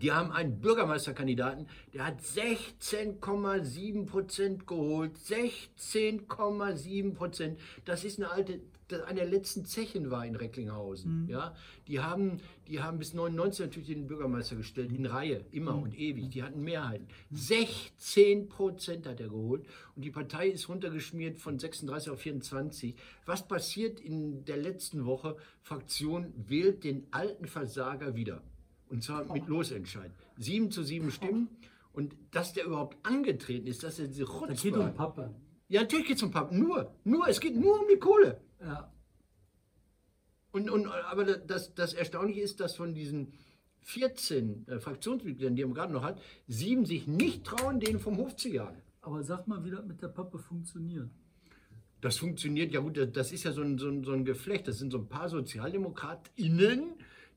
die 0.00 0.12
haben 0.12 0.30
einen 0.30 0.60
Bürgermeisterkandidaten, 0.60 1.66
der 1.92 2.06
hat 2.06 2.20
16,7 2.20 4.06
Prozent 4.06 4.66
geholt. 4.66 5.16
16,7 5.16 7.14
Prozent. 7.14 7.58
Das 7.84 8.04
ist 8.04 8.18
eine 8.18 8.30
alte, 8.30 8.60
das 8.92 9.02
eine 9.02 9.20
der 9.20 9.28
letzten 9.28 9.64
Zechen 9.64 10.10
war 10.10 10.24
in 10.26 10.36
Recklinghausen. 10.36 11.26
Ja, 11.28 11.54
die 11.86 12.00
haben, 12.00 12.40
die 12.68 12.82
haben 12.82 12.98
bis 12.98 13.14
99 13.14 13.66
natürlich 13.66 13.88
den 13.88 14.06
Bürgermeister 14.06 14.56
gestellt, 14.56 14.92
in 14.92 15.06
Reihe, 15.06 15.44
immer 15.50 15.76
und 15.76 15.98
ewig. 15.98 16.30
Die 16.30 16.42
hatten 16.42 16.62
Mehrheiten. 16.62 17.08
16 17.30 18.48
Prozent 18.48 19.06
hat 19.06 19.20
er 19.20 19.28
geholt 19.28 19.66
und 19.96 20.04
die 20.04 20.10
Partei 20.10 20.48
ist 20.48 20.68
runtergeschmiert 20.68 21.38
von 21.38 21.58
36 21.58 22.10
auf 22.10 22.20
24. 22.20 22.94
Was 23.26 23.46
passiert 23.46 24.00
in 24.00 24.44
der 24.44 24.56
letzten 24.56 25.04
Woche? 25.04 25.36
Fraktion 25.62 26.32
wählt 26.36 26.84
den 26.84 27.06
alten 27.10 27.46
Versager 27.46 28.14
wieder. 28.14 28.42
Und 28.88 29.04
zwar 29.04 29.24
mit 29.32 29.46
Losentscheid. 29.46 30.10
Sieben 30.36 30.70
zu 30.70 30.82
sieben 30.82 31.10
Stimmen. 31.10 31.48
Und 31.92 32.14
dass 32.30 32.52
der 32.52 32.64
überhaupt 32.64 32.96
angetreten 33.04 33.66
ist, 33.66 33.82
dass 33.82 33.98
er 33.98 34.06
diese 34.06 34.24
Da 34.24 34.30
Chutzpe 34.30 34.70
geht 34.70 34.76
um. 34.76 34.94
Pappe. 34.94 35.34
Ja, 35.68 35.82
natürlich 35.82 36.06
geht 36.06 36.16
es 36.16 36.22
um 36.22 36.30
Pappen. 36.30 36.58
Nur, 36.58 36.92
nur, 37.04 37.28
es 37.28 37.40
geht 37.40 37.56
nur 37.56 37.80
um 37.80 37.86
die 37.88 37.98
Kohle. 37.98 38.40
Ja. 38.60 38.92
Und, 40.52 40.68
und, 40.70 40.86
aber 40.88 41.24
das, 41.24 41.74
das 41.74 41.94
Erstaunliche 41.94 42.40
ist, 42.40 42.60
dass 42.60 42.74
von 42.76 42.94
diesen 42.94 43.32
14 43.82 44.66
äh, 44.68 44.80
Fraktionsmitgliedern, 44.80 45.54
die 45.56 45.62
er 45.62 45.68
gerade 45.68 45.92
noch 45.92 46.02
hat, 46.02 46.20
sieben 46.48 46.84
sich 46.86 47.06
nicht 47.06 47.44
trauen, 47.44 47.80
den 47.80 47.98
vom 48.00 48.16
Hof 48.16 48.36
zu 48.36 48.48
jagen. 48.48 48.82
Aber 49.00 49.22
sag 49.22 49.46
mal, 49.46 49.64
wie 49.64 49.70
das 49.70 49.84
mit 49.84 50.02
der 50.02 50.08
Pappe 50.08 50.38
funktioniert. 50.38 51.08
Das 52.00 52.18
funktioniert 52.18 52.72
ja 52.72 52.80
gut, 52.80 52.96
das- 52.96 53.12
das 53.12 53.32
ist 53.32 53.44
ja 53.44 53.52
so 53.52 53.62
ein, 53.62 53.78
so 53.78 53.88
ein, 53.88 54.04
so 54.04 54.12
ein 54.12 54.24
Geflecht. 54.24 54.66
Das 54.68 54.78
sind 54.78 54.90
so 54.90 54.98
ein 54.98 55.08
paar 55.08 55.28
SozialdemokratInnen, 55.28 56.94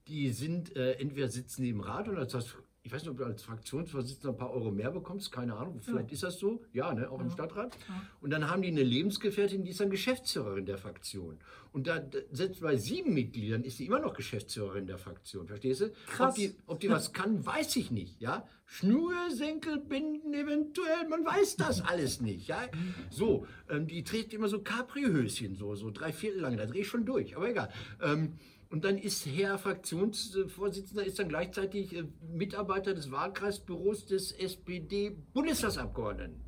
die 0.08 0.30
sind, 0.32 0.76
äh, 0.76 0.94
entweder 0.94 1.30
sitzen 1.30 1.64
die 1.64 1.70
im 1.70 1.82
Rat 1.82 2.10
oder 2.10 2.20
als, 2.22 2.56
ich 2.86 2.92
weiß 2.92 3.04
nicht, 3.04 3.12
ob 3.12 3.18
du 3.18 3.24
als 3.24 3.42
Fraktionsvorsitzender 3.44 4.34
ein 4.34 4.38
paar 4.38 4.52
Euro 4.52 4.70
mehr 4.70 4.92
bekommst, 4.92 5.32
keine 5.32 5.56
Ahnung, 5.56 5.80
vielleicht 5.82 6.12
ist 6.12 6.24
das 6.24 6.38
so, 6.38 6.62
ja, 6.74 6.94
ne, 6.94 7.10
auch 7.10 7.22
im 7.22 7.30
Stadtrat. 7.30 7.78
Und 8.20 8.30
dann 8.30 8.50
haben 8.50 8.62
die 8.62 8.68
eine 8.68 8.84
Lebensgefährtin, 8.84 9.64
die 9.64 9.72
ist 9.72 9.80
dann 9.80 9.90
Geschäftsführerin 9.90 10.66
der 10.66 10.78
Fraktion. 10.78 11.38
Und 11.72 11.88
da, 11.88 12.02
selbst 12.32 12.62
bei 12.62 12.76
sieben 12.76 13.14
Mitgliedern 13.14 13.64
ist 13.64 13.78
sie 13.78 13.86
immer 13.86 14.00
noch 14.00 14.14
Geschäftsführerin 14.14 14.86
der 14.86 14.98
Fraktion, 14.98 15.48
verstehst 15.48 15.82
du? 15.82 15.92
Krass. 16.08 16.32
Ob 16.32 16.36
die, 16.36 16.56
ob 16.68 16.80
die 16.82 16.90
was 16.90 17.14
kann, 17.14 17.46
weiß 17.46 17.78
ich 17.78 17.90
nicht, 17.90 18.20
ja. 18.20 18.46
Schnürsenkel 18.66 19.80
binden 19.80 20.34
eventuell, 20.34 21.08
man 21.10 21.26
weiß 21.26 21.56
das 21.56 21.82
alles 21.86 22.20
nicht, 22.20 22.50
ja. 22.50 22.64
So, 23.10 23.48
ähm, 23.70 23.88
die 23.88 24.04
trägt 24.04 24.34
immer 24.34 24.50
so 24.50 24.62
Capri-Höschen, 24.62 25.56
so, 25.56 25.76
so 25.76 25.90
drei 25.90 26.12
Viertel 26.12 26.42
lang, 26.42 26.58
da 26.58 26.66
drehe 26.66 26.82
ich 26.82 26.88
schon 26.90 27.06
durch, 27.06 27.38
aber 27.38 27.50
egal. 27.50 27.70
Ähm, 28.02 28.34
und 28.74 28.84
dann 28.86 28.98
ist 28.98 29.28
Herr 29.28 29.60
Fraktionsvorsitzender 29.60 31.06
ist 31.06 31.20
dann 31.20 31.30
gleichzeitig 31.30 31.96
äh, 31.96 32.06
Mitarbeiter 32.28 32.96
des 32.96 33.12
Wahlkreisbüros 33.12 34.08
des 34.08 34.32
SPD-Bundestagsabgeordneten. 34.32 36.42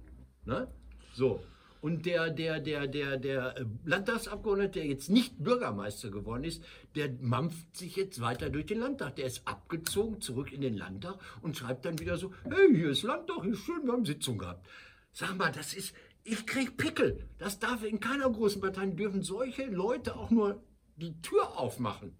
Ne? 0.46 0.68
So. 1.14 1.44
Und 1.82 2.08
der, 2.08 2.32
der, 2.32 2.60
der, 2.60 2.88
der, 2.88 3.18
der 3.18 3.58
äh, 3.58 3.66
Landtagsabgeordnete, 3.84 4.80
der 4.80 4.88
jetzt 4.88 5.12
nicht 5.12 5.38
Bürgermeister 5.38 6.10
geworden 6.10 6.46
ist, 6.46 6.64
der 6.96 7.12
mampft 7.22 7.78
sich 7.78 7.96
jetzt 7.96 8.20
weiter 8.20 8.50
durch 8.50 8.66
den 8.66 8.80
Landtag. 8.80 9.18
Der 9.18 9.28
ist 9.28 9.48
abgezogen 9.48 10.20
zurück 10.20 10.52
in 10.52 10.62
den 10.62 10.78
Landtag 10.78 11.20
und 11.44 11.56
schreibt 11.56 11.86
dann 11.86 12.00
wieder 12.00 12.18
so, 12.18 12.34
hey, 12.46 12.76
hier 12.76 12.90
ist 12.90 13.04
Landtag, 13.04 13.46
ist 13.46 13.60
schön, 13.60 13.86
wir 13.86 13.94
haben 13.94 14.04
Sitzung 14.04 14.40
gehabt. 14.40 14.66
Sag 15.12 15.38
mal, 15.38 15.52
das 15.52 15.76
ist, 15.76 15.94
ich 16.24 16.48
krieg 16.48 16.76
Pickel. 16.76 17.30
Das 17.38 17.60
darf 17.60 17.84
in 17.84 18.00
keiner 18.00 18.32
großen 18.32 18.62
Partei, 18.62 18.88
dürfen 18.88 19.22
solche 19.22 19.66
Leute 19.66 20.16
auch 20.16 20.32
nur 20.32 20.64
die 20.96 21.22
Tür 21.22 21.58
aufmachen. 21.58 22.18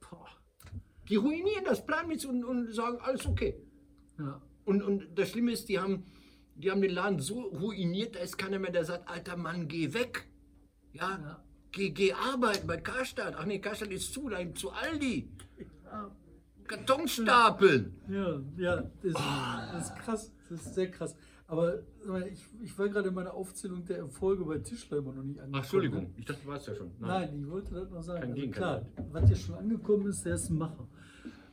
Boah. 0.00 0.28
Die 1.08 1.16
ruinieren 1.16 1.64
das 1.64 1.84
Planmittel 1.84 2.30
und, 2.30 2.44
und 2.44 2.72
sagen, 2.72 2.98
alles 3.00 3.26
okay. 3.26 3.60
Ja. 4.18 4.40
Und, 4.64 4.82
und 4.82 5.18
das 5.18 5.30
Schlimme 5.30 5.52
ist, 5.52 5.68
die 5.68 5.78
haben, 5.78 6.04
die 6.54 6.70
haben 6.70 6.82
den 6.82 6.92
Laden 6.92 7.18
so 7.18 7.40
ruiniert, 7.40 8.14
da 8.14 8.20
ist 8.20 8.38
keiner 8.38 8.58
mehr, 8.58 8.70
der 8.70 8.84
sagt, 8.84 9.08
alter 9.08 9.36
Mann, 9.36 9.68
geh 9.68 9.92
weg. 9.92 10.28
Ja, 10.92 11.18
Ja. 11.18 11.44
Geh, 11.74 11.88
geh 11.88 12.12
arbeiten 12.12 12.66
bei 12.66 12.76
Karstadt. 12.76 13.34
Ach 13.38 13.46
nee, 13.46 13.58
Karstadt 13.58 13.90
ist 13.90 14.12
zu, 14.12 14.28
da 14.28 14.36
zu 14.54 14.70
Aldi. 14.72 15.30
Karton 16.66 17.08
stapeln. 17.08 18.00
Ja, 18.08 18.40
ja, 18.56 18.90
das, 19.02 19.14
das 19.14 19.88
ist 19.88 19.96
krass, 19.96 20.32
das 20.48 20.66
ist 20.66 20.74
sehr 20.74 20.90
krass. 20.90 21.16
Aber 21.52 21.80
ich, 22.30 22.46
ich 22.62 22.78
war 22.78 22.88
gerade 22.88 23.08
in 23.08 23.14
meiner 23.14 23.34
Aufzählung 23.34 23.84
der 23.84 23.98
Erfolge 23.98 24.42
bei 24.44 24.56
Tischler 24.58 24.98
immer 24.98 25.12
noch 25.12 25.22
nicht 25.22 25.38
angekommen. 25.38 25.92
ne? 25.92 26.10
ich 26.16 26.24
dachte, 26.24 26.40
du 26.42 26.48
warst 26.48 26.66
ja 26.66 26.74
schon. 26.74 26.90
Nein, 26.98 27.42
ich 27.42 27.50
wollte 27.50 27.74
das 27.74 27.90
noch 27.90 28.02
sagen. 28.02 28.22
Kein 28.22 28.30
Also 28.40 28.50
klar, 28.50 28.86
was 29.12 29.26
hier 29.28 29.36
schon 29.36 29.54
angekommen 29.56 30.06
ist, 30.06 30.24
der 30.24 30.36
ist 30.36 30.48
ein 30.48 30.56
Macher. 30.56 30.86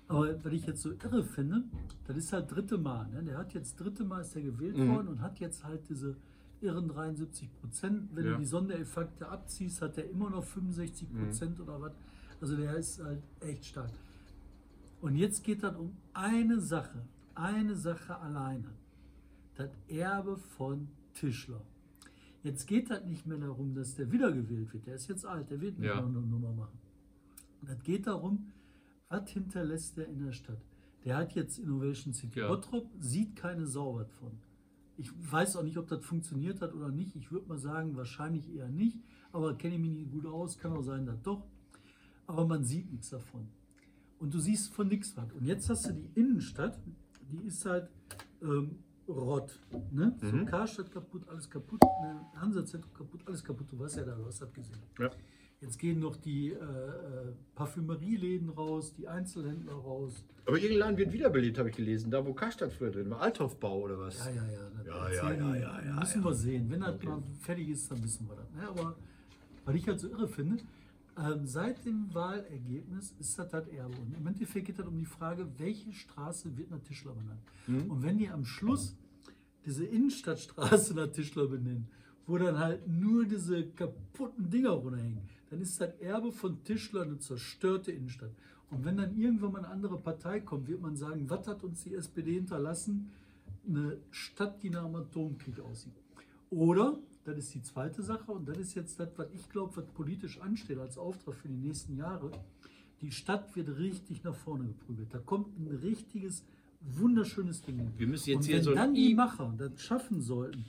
Aber 0.07 0.41
was 0.43 0.53
ich 0.53 0.65
jetzt 0.65 0.81
so 0.83 0.91
irre 0.91 1.21
finde, 1.23 1.63
das 2.07 2.15
ist 2.15 2.31
halt 2.31 2.49
dritte 2.49 2.77
Mal. 2.77 3.09
Ne? 3.09 3.23
Der 3.23 3.37
hat 3.37 3.53
jetzt 3.53 3.75
dritte 3.77 4.05
Mal 4.05 4.21
ist 4.21 4.33
er 4.37 4.41
gewählt 4.41 4.77
Mhm. 4.77 4.87
worden 4.89 5.07
und 5.09 5.21
hat 5.21 5.37
jetzt 5.41 5.65
halt 5.65 5.81
diese 5.89 6.15
irren 6.61 6.87
73 6.87 7.53
Prozent. 7.59 8.09
Wenn 8.15 8.25
Ja. 8.25 8.31
du 8.31 8.37
die 8.37 8.45
Sondereffekte 8.45 9.27
abziehst, 9.27 9.81
hat 9.81 9.97
er 9.97 10.09
immer 10.09 10.29
noch 10.29 10.45
65 10.45 11.11
Mhm. 11.11 11.25
Prozent 11.25 11.59
oder 11.59 11.81
was. 11.81 11.91
Also 12.39 12.55
der 12.55 12.73
ist 12.77 13.03
halt 13.03 13.21
echt 13.41 13.65
stark. 13.65 13.91
Und 15.01 15.17
jetzt 15.17 15.43
geht 15.43 15.61
es 15.61 15.75
um 15.75 15.97
eine 16.13 16.61
Sache, 16.61 17.01
eine 17.35 17.75
Sache 17.75 18.17
alleine. 18.17 18.69
Das 19.59 19.71
Erbe 19.89 20.37
von 20.37 20.87
Tischler. 21.13 21.61
Jetzt 22.43 22.65
geht 22.65 22.89
das 22.89 23.03
nicht 23.03 23.25
mehr 23.27 23.37
darum, 23.37 23.73
dass 23.75 23.93
der 23.93 24.09
wiedergewählt 24.09 24.71
wird. 24.71 24.87
Der 24.87 24.95
ist 24.95 25.09
jetzt 25.09 25.25
alt, 25.25 25.49
der 25.49 25.59
wird 25.59 25.77
nicht 25.77 25.89
Ja. 25.89 25.99
noch 25.99 26.07
eine 26.07 26.21
Nummer 26.21 26.53
machen. 26.53 26.79
Und 27.61 27.69
es 27.69 27.83
geht 27.83 28.07
darum, 28.07 28.53
was 29.09 29.29
hinterlässt 29.29 29.97
der 29.97 30.07
in 30.07 30.19
der 30.23 30.31
Stadt? 30.31 30.61
Der 31.03 31.17
hat 31.17 31.33
jetzt 31.35 31.59
Innovation 31.59 32.13
City 32.13 32.39
Ja. 32.39 32.47
Bottrop, 32.47 32.89
sieht 33.01 33.35
keine 33.35 33.67
Sau 33.67 34.01
von. 34.19 34.31
Ich 34.95 35.11
weiß 35.29 35.57
auch 35.57 35.63
nicht, 35.63 35.77
ob 35.77 35.89
das 35.89 36.05
funktioniert 36.05 36.61
hat 36.61 36.73
oder 36.73 36.87
nicht. 36.89 37.17
Ich 37.17 37.29
würde 37.29 37.49
mal 37.49 37.57
sagen, 37.57 37.97
wahrscheinlich 37.97 38.49
eher 38.55 38.69
nicht. 38.69 38.97
Aber 39.33 39.57
kenne 39.57 39.75
ich 39.75 39.81
mich 39.81 39.91
nicht 39.91 40.11
gut 40.11 40.25
aus, 40.25 40.57
kann 40.57 40.71
auch 40.71 40.83
sein, 40.83 41.05
dass 41.05 41.21
doch. 41.21 41.45
Aber 42.27 42.47
man 42.47 42.63
sieht 42.63 42.89
nichts 42.89 43.09
davon. 43.09 43.49
Und 44.19 44.33
du 44.33 44.39
siehst 44.39 44.73
von 44.73 44.87
nichts 44.87 45.17
was. 45.17 45.33
Und 45.33 45.43
jetzt 45.43 45.69
hast 45.69 45.85
du 45.89 45.91
die 45.93 46.09
Innenstadt, 46.15 46.79
die 47.29 47.45
ist 47.45 47.65
halt 47.65 47.89
ähm, 48.41 48.77
Rott. 49.13 49.59
Ne? 49.91 50.13
So 50.21 50.27
Mhm. 50.35 50.45
Karstadt 50.45 50.91
kaputt, 50.91 51.23
alles 51.29 51.49
kaputt, 51.49 51.81
ne? 52.01 52.25
Hansa-Zentrum 52.35 52.93
kaputt, 52.93 53.21
alles 53.25 53.43
kaputt. 53.43 53.67
Du 53.71 53.79
weißt 53.79 53.97
ja 53.97 54.03
da, 54.03 54.15
du 54.15 54.25
hast 54.25 54.41
das 54.41 54.53
gesehen. 54.53 54.77
Ja. 54.99 55.09
Jetzt 55.61 55.77
gehen 55.77 55.99
noch 55.99 56.15
die 56.15 56.51
äh, 56.51 56.55
äh, 56.55 57.33
Parfümerieläden 57.55 58.49
raus, 58.49 58.93
die 58.93 59.07
Einzelhändler 59.07 59.73
raus. 59.73 60.23
Aber 60.45 60.55
irgendein 60.55 60.79
Laden 60.79 60.97
wird 60.97 61.11
wiederbelebt, 61.11 61.57
habe 61.57 61.69
ich 61.69 61.75
gelesen. 61.75 62.09
Da, 62.11 62.25
wo 62.25 62.33
Karstadt 62.33 62.71
früher 62.71 62.91
drin 62.91 63.09
war. 63.09 63.19
Althofbau 63.21 63.81
oder 63.81 63.99
was? 63.99 64.17
Ja, 64.25 64.31
ja, 64.31 64.43
ja. 64.45 65.09
Ja, 65.11 65.33
ja, 65.33 65.55
ja, 65.55 65.81
ja, 65.85 65.99
Müssen 65.99 66.23
wir 66.23 66.33
sehen. 66.33 66.69
Wenn 66.69 66.79
das 66.79 66.95
Okay. 66.95 67.07
mal 67.07 67.21
fertig 67.41 67.69
ist, 67.69 67.91
dann 67.91 68.01
wissen 68.03 68.27
wir 68.29 68.35
das. 68.37 68.49
Ne? 68.53 68.67
Aber 68.69 68.95
was 69.65 69.75
ich 69.75 69.87
halt 69.87 69.99
so 69.99 70.07
irre 70.07 70.27
finde, 70.27 70.63
Ähm, 71.19 71.45
seit 71.45 71.85
dem 71.85 72.13
Wahlergebnis 72.13 73.13
ist 73.19 73.37
das 73.37 73.49
das 73.49 73.67
Erbe. 73.67 73.97
Und 73.97 74.15
im 74.15 74.25
Endeffekt 74.25 74.67
geht 74.67 74.79
es 74.79 74.85
um 74.85 74.97
die 74.97 75.05
Frage, 75.05 75.47
welche 75.57 75.91
Straße 75.91 76.55
wird 76.57 76.71
nach 76.71 76.79
Tischler 76.79 77.13
benannt. 77.13 77.41
Mhm. 77.67 77.91
Und 77.91 78.03
wenn 78.03 78.17
die 78.17 78.29
am 78.29 78.45
Schluss 78.45 78.95
diese 79.65 79.85
Innenstadtstraße 79.85 80.93
nach 80.93 81.11
Tischler 81.11 81.47
benennen, 81.47 81.87
wo 82.25 82.37
dann 82.37 82.57
halt 82.57 82.87
nur 82.87 83.25
diese 83.25 83.67
kaputten 83.71 84.49
Dinger 84.49 84.69
runterhängen, 84.69 85.21
dann 85.49 85.61
ist 85.61 85.81
das 85.81 85.93
Erbe 85.99 86.31
von 86.31 86.63
Tischler 86.63 87.01
eine 87.01 87.19
zerstörte 87.19 87.91
Innenstadt. 87.91 88.31
Und 88.69 88.85
wenn 88.85 88.97
dann 88.97 89.17
irgendwann 89.17 89.51
mal 89.51 89.59
eine 89.59 89.69
andere 89.69 89.97
Partei 89.97 90.39
kommt, 90.39 90.67
wird 90.67 90.81
man 90.81 90.95
sagen, 90.95 91.29
was 91.29 91.47
hat 91.47 91.63
uns 91.63 91.83
die 91.83 91.95
SPD 91.95 92.33
hinterlassen? 92.33 93.11
Eine 93.67 93.97
Stadt, 94.11 94.61
die 94.61 94.69
nach 94.69 94.85
dem 94.85 94.95
Atomkrieg 94.95 95.59
aussieht. 95.59 95.93
Oder, 96.51 96.97
das 97.33 97.45
ist 97.45 97.55
die 97.55 97.61
zweite 97.61 98.01
Sache, 98.01 98.31
und 98.31 98.47
das 98.47 98.57
ist 98.57 98.75
jetzt 98.75 98.99
das, 98.99 99.09
was 99.17 99.27
ich 99.33 99.49
glaube, 99.49 99.75
was 99.77 99.85
politisch 99.87 100.39
ansteht 100.39 100.77
als 100.77 100.97
Auftrag 100.97 101.35
für 101.35 101.47
die 101.47 101.57
nächsten 101.57 101.95
Jahre. 101.95 102.31
Die 103.01 103.11
Stadt 103.11 103.55
wird 103.55 103.77
richtig 103.77 104.23
nach 104.23 104.35
vorne 104.35 104.65
geprügelt. 104.65 105.13
Da 105.13 105.19
kommt 105.19 105.57
ein 105.57 105.67
richtiges, 105.67 106.43
wunderschönes 106.81 107.61
Ding. 107.61 107.91
Wir 107.97 108.07
müssen 108.07 108.29
jetzt 108.29 108.37
und 108.37 108.45
hier 108.45 108.57
wenn 108.57 108.63
so 108.63 108.73
dann 108.73 108.93
die 108.93 109.13
Macher 109.15 109.53
das 109.57 109.81
schaffen 109.81 110.21
sollten, 110.21 110.65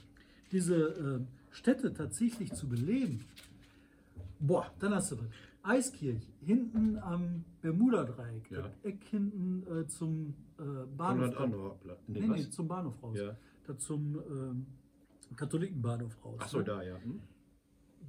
diese 0.51 0.75
äh, 0.75 1.19
Städte 1.51 1.93
tatsächlich 1.93 2.53
zu 2.53 2.67
beleben, 2.67 3.25
boah, 4.39 4.71
dann 4.79 4.93
hast 4.93 5.11
du 5.11 5.17
was. 5.17 5.25
Eiskirch, 5.63 6.23
hinten 6.43 6.97
am 6.97 7.43
Bermuda-Dreieck, 7.61 8.49
Ja. 8.49 8.71
Eck 8.83 9.03
hinten 9.09 9.63
äh, 9.71 9.87
zum 9.87 10.33
äh, 10.57 10.63
Bahnhof. 10.97 11.75
Nee, 12.07 12.27
Nee, 12.27 12.49
zum 12.49 12.67
Bahnhof 12.67 13.01
raus. 13.03 13.17
Ja. 13.17 13.35
Da 13.67 13.77
zum 13.77 14.19
ähm, 14.29 14.65
Katholikenbahnhof 15.35 16.23
raus. 16.25 16.37
Ach 16.39 16.47
so, 16.49 16.57
ne? 16.59 16.63
da, 16.63 16.81
ja. 16.83 16.97
Hm? 17.01 17.19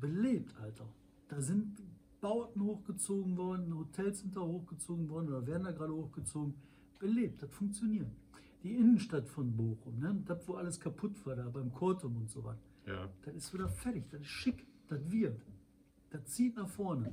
Belebt, 0.01 0.55
Alter. 0.61 0.87
Da 1.29 1.41
sind 1.41 1.81
Bauten 2.21 2.63
hochgezogen 2.63 3.37
worden, 3.37 3.75
Hotels 3.77 4.21
sind 4.21 4.37
da 4.37 4.41
hochgezogen 4.41 5.09
worden 5.09 5.29
oder 5.29 5.47
werden 5.47 5.65
da 5.65 5.73
gerade 5.73 5.93
hochgezogen. 5.95 6.55
Belebt, 6.99 7.43
das 7.43 7.51
funktioniert. 7.53 8.07
Die 8.63 8.77
Innenstadt 8.77 9.29
von 9.29 9.57
Bochum, 9.57 9.99
ne? 9.99 10.23
das 10.25 10.47
wo 10.47 10.55
alles 10.55 10.79
kaputt 10.79 11.15
war, 11.27 11.35
da 11.35 11.49
beim 11.49 11.73
Kortum 11.73 12.17
und 12.17 12.31
so 12.31 12.45
was, 12.45 12.57
Ja. 12.87 13.09
das 13.23 13.35
ist 13.35 13.53
wieder 13.53 13.69
fertig, 13.69 14.05
das 14.11 14.21
ist 14.21 14.29
schick, 14.29 14.65
das 14.89 15.01
wird. 15.11 15.41
Das 16.11 16.25
zieht 16.27 16.55
nach 16.57 16.69
vorne. 16.69 17.11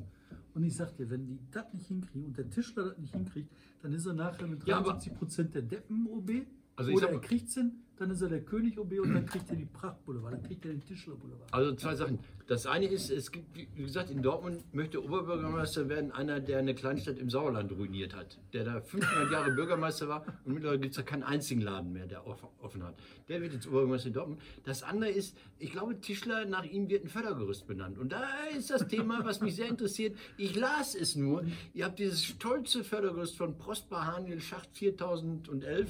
Und 0.54 0.63
ich 0.63 0.76
sag 0.76 0.95
dir, 0.98 1.10
wenn 1.10 1.26
die 1.26 1.39
das 1.50 1.74
nicht 1.74 1.88
hinkriegen 1.88 2.26
und 2.28 2.38
der 2.38 2.50
Tischler 2.50 2.89
das 2.89 2.98
nicht 3.00 3.15
hinkriegt, 3.15 3.52
dann 3.82 3.93
ist 3.93 4.06
er 4.06 4.13
nachher 4.13 4.45
mit 4.45 4.63
Ja, 4.67 4.78
aber- 4.78 4.91
73 4.91 5.15
Prozent 5.17 5.56
der 5.56 5.62
Deppen-OB. 5.63 6.45
Also 6.76 6.91
ich 6.91 6.98
oder 6.98 7.06
sag 7.08 7.13
er 7.13 7.17
mal- 7.19 7.22
kriegt 7.26 7.50
hin, 7.50 7.72
dann 8.00 8.12
ist 8.12 8.22
er 8.22 8.30
der 8.30 8.42
König-OB 8.42 9.00
und 9.02 9.14
dann 9.14 9.26
kriegt 9.26 9.50
er 9.50 9.56
die 9.56 9.66
Pracht-Boulevard, 9.66 10.34
dann 10.34 10.44
kriegt 10.44 10.66
er 10.66 10.72
den 10.72 10.84
Tischler-Boulevard. 10.86 11.54
Also 11.54 11.74
zwei 11.76 11.96
Sachen. 11.96 12.20
Das 12.48 12.66
eine 12.66 12.88
ist, 12.88 13.12
es 13.12 13.32
gibt, 13.32 13.56
wie 13.56 13.84
gesagt, 13.84 14.10
in 14.10 14.24
Dortmund 14.24 14.64
möchte 14.74 15.04
Oberbürgermeister 15.04 15.88
werden 15.88 16.12
einer, 16.12 16.40
der 16.40 16.58
eine 16.60 16.74
Kleinstadt 16.74 17.20
im 17.20 17.30
Sauerland 17.30 17.72
ruiniert 17.72 18.16
hat. 18.16 18.40
Der 18.54 18.64
da 18.64 18.82
500 18.82 19.32
Jahre 19.32 19.52
Bürgermeister 19.52 20.08
war 20.08 20.26
und 20.46 20.54
mittlerweile 20.56 20.80
gibt 20.80 20.92
es 20.94 20.98
da 20.98 21.04
keinen 21.04 21.22
einzigen 21.24 21.62
Laden 21.62 21.94
mehr, 21.94 22.08
der 22.08 22.26
off- 22.26 22.48
offen 22.60 22.82
hat. 22.84 22.96
Der 23.28 23.42
wird 23.42 23.54
jetzt 23.54 23.68
Oberbürgermeister 23.68 24.08
in 24.08 24.14
Dortmund. 24.14 24.42
Das 24.64 24.82
andere 24.82 25.12
ist, 25.12 25.38
ich 25.60 25.72
glaube, 25.72 26.00
Tischler, 26.02 26.46
nach 26.46 26.64
ihm 26.66 26.90
wird 26.90 27.04
ein 27.04 27.10
Fördergerüst 27.10 27.68
benannt. 27.68 28.00
Und 28.00 28.12
da 28.12 28.24
ist 28.58 28.72
das 28.72 28.88
Thema, 28.88 29.24
was 29.26 29.42
mich 29.42 29.56
sehr 29.56 29.68
interessiert. 29.68 30.18
Ich 30.38 30.56
las 30.56 30.96
es 30.96 31.16
nur. 31.16 31.44
Ihr 31.76 31.86
habt 31.86 32.00
dieses 32.00 32.24
stolze 32.26 32.84
Fördergerüst 32.84 33.38
von 33.38 33.60
Prosper 33.60 34.08
Haniel 34.08 34.42
Schacht 34.42 34.70
4011, 34.76 35.90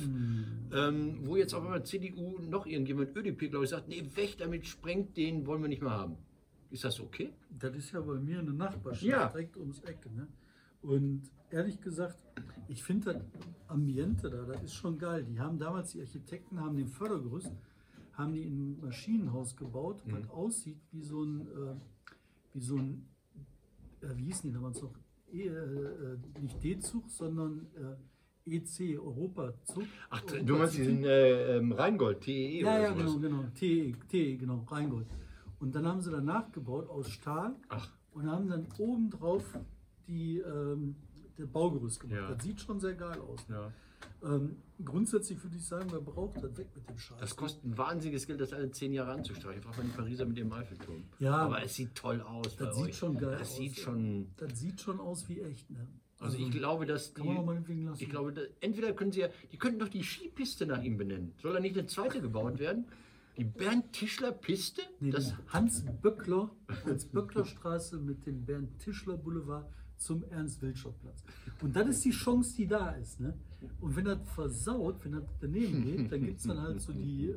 ähm, 0.73 1.19
wo 1.23 1.37
jetzt 1.37 1.53
auf 1.53 1.63
einmal 1.63 1.83
CDU 2.03 2.39
noch 2.39 2.65
irgendjemand, 2.65 3.15
ÖDP, 3.15 3.49
glaube 3.49 3.65
ich, 3.65 3.71
sagt, 3.71 3.87
nee, 3.87 4.03
weg 4.15 4.35
damit, 4.37 4.65
sprengt 4.65 5.17
den, 5.17 5.45
wollen 5.45 5.61
wir 5.61 5.69
nicht 5.69 5.81
mehr 5.81 5.91
haben. 5.91 6.17
Ist 6.71 6.83
das 6.83 6.99
okay? 6.99 7.33
Das 7.57 7.75
ist 7.75 7.91
ja 7.91 8.01
bei 8.01 8.19
mir 8.19 8.39
eine 8.39 8.53
Nachbarschaft 8.53 9.03
Ja. 9.03 9.27
direkt 9.27 9.57
ums 9.57 9.79
Eck. 9.81 10.05
Ne? 10.15 10.27
Und 10.81 11.23
ehrlich 11.49 11.81
gesagt, 11.81 12.17
ich 12.67 12.83
finde 12.83 13.13
das 13.13 13.23
Ambiente 13.67 14.29
da, 14.29 14.43
das 14.43 14.63
ist 14.63 14.75
schon 14.75 14.97
geil. 14.97 15.23
Die 15.23 15.39
haben 15.39 15.57
damals, 15.57 15.91
die 15.91 16.01
Architekten 16.01 16.59
haben 16.59 16.77
den 16.77 16.87
Fördergerüst, 16.87 17.51
haben 18.13 18.33
die 18.33 18.43
in 18.43 18.71
ein 18.73 18.79
Maschinenhaus 18.81 19.55
gebaut, 19.55 20.05
Mhm. 20.05 20.11
was 20.13 20.29
aussieht 20.29 20.79
wie 20.91 21.01
so 21.03 21.23
ein, 21.23 21.41
äh, 21.47 21.75
wie 22.53 22.61
so 22.61 22.75
ein, 22.77 23.07
äh, 24.01 24.15
wie 24.15 24.25
hießen 24.25 24.49
die 24.49 24.53
damals 24.53 24.81
noch? 24.81 24.93
E, 25.31 25.47
äh, 25.47 25.49
äh, 25.51 26.17
nicht 26.41 26.63
D-Zug, 26.63 27.09
sondern 27.09 27.67
EC, 28.51 28.99
Europazug. 28.99 29.83
Ach, 30.09 30.21
du 30.21 30.35
Europa 30.35 30.53
meinst 30.57 30.77
diesen 30.77 31.03
äh, 31.05 31.57
ähm, 31.57 31.71
Rheingold, 31.71 32.21
TEE 32.21 32.61
Ja, 32.61 32.67
oder 32.75 32.81
ja, 32.81 32.89
sowas? 32.93 33.05
genau, 33.05 33.19
genau. 33.19 33.43
TE, 33.55 33.93
TE, 34.09 34.37
genau, 34.37 34.65
Rheingold. 34.69 35.07
Und 35.59 35.75
dann 35.75 35.85
haben 35.85 36.01
sie 36.01 36.11
danach 36.11 36.51
gebaut 36.51 36.89
aus 36.89 37.09
Stahl 37.09 37.55
Ach. 37.69 37.89
und 38.13 38.27
haben 38.29 38.47
dann 38.47 38.67
obendrauf 38.77 39.43
die, 40.07 40.39
ähm, 40.39 40.95
der 41.37 41.45
Baugerüst 41.45 41.99
gemacht. 41.99 42.17
Ja. 42.17 42.33
Das 42.33 42.43
sieht 42.43 42.61
schon 42.61 42.79
sehr 42.79 42.93
geil 42.93 43.19
aus. 43.19 43.45
Ja. 43.49 43.71
Ähm, 44.23 44.57
grundsätzlich 44.83 45.41
würde 45.43 45.55
ich 45.57 45.65
sagen, 45.65 45.87
wer 45.91 45.99
braucht 46.01 46.41
das 46.43 46.57
weg 46.57 46.67
mit 46.75 46.89
dem 46.89 46.97
Scheiß. 46.97 47.19
Das 47.19 47.35
kostet 47.35 47.63
ein 47.65 47.77
wahnsinniges 47.77 48.27
Geld, 48.27 48.39
das 48.41 48.53
alle 48.53 48.69
zehn 48.71 48.91
Jahre 48.93 49.11
anzustreichen. 49.11 49.61
Frag 49.61 49.77
mal 49.77 49.83
die 49.83 49.89
Pariser 49.91 50.25
mit 50.25 50.37
dem 50.37 50.51
Eiffelturm. 50.51 51.03
Ja. 51.19 51.35
Aber 51.37 51.61
es 51.63 51.75
sieht 51.75 51.95
toll 51.95 52.21
aus. 52.21 52.55
das 52.57 52.75
sieht 52.75 52.85
euch. 52.87 52.97
schon 52.97 53.17
geil 53.17 53.31
Das 53.39 53.49
aus. 53.49 53.55
sieht 53.57 53.77
schon. 53.77 54.27
Das 54.37 54.57
sieht 54.59 54.79
schon 54.81 54.99
aus 54.99 55.27
wie 55.29 55.41
echt, 55.41 55.69
ne? 55.69 55.87
Also 56.19 56.37
ich 56.37 56.51
glaube, 56.51 56.85
dass 56.85 57.13
die. 57.13 57.21
Ich 57.99 58.09
glaube, 58.09 58.33
da- 58.33 58.41
entweder 58.59 58.93
können 58.93 59.11
sie 59.11 59.21
ja, 59.21 59.29
die 59.51 59.57
könnten 59.57 59.79
doch 59.79 59.87
die 59.87 60.03
Skipiste 60.03 60.65
nach 60.65 60.83
ihm 60.83 60.97
benennen. 60.97 61.33
Soll 61.41 61.53
da 61.53 61.59
nicht 61.59 61.77
eine 61.77 61.87
zweite 61.87 62.21
gebaut 62.21 62.59
werden? 62.65 62.85
Die 63.37 63.45
Bernd 63.45 63.93
Tischler 63.93 64.33
Piste? 64.33 64.81
nee, 64.99 65.11
das, 65.11 65.33
Hans 65.47 65.85
Böckler, 66.01 66.51
Hans 66.85 67.05
Böckler 67.05 67.45
Straße 67.45 67.97
mit 67.97 68.25
dem 68.25 68.45
Bernd 68.45 68.77
Tischler 68.79 69.15
Boulevard 69.15 69.65
zum 69.97 70.25
Ernst 70.29 70.61
Wilczek 70.61 70.91
Platz. 71.01 71.23
Und 71.61 71.73
das 71.75 71.87
ist 71.87 72.03
die 72.03 72.11
Chance, 72.11 72.55
die 72.57 72.67
da 72.67 72.89
ist. 72.91 73.21
Ne? 73.21 73.33
Und 73.81 73.95
wenn 73.95 74.05
das 74.05 74.19
versaut, 74.35 74.95
wenn 75.03 75.13
das 75.13 75.23
daneben 75.41 75.83
geht, 75.83 76.11
dann 76.11 76.25
gibt 76.25 76.39
es 76.39 76.45
dann 76.47 76.61
halt 76.61 76.81
so 76.81 76.93
die 76.93 77.27
äh, 77.29 77.35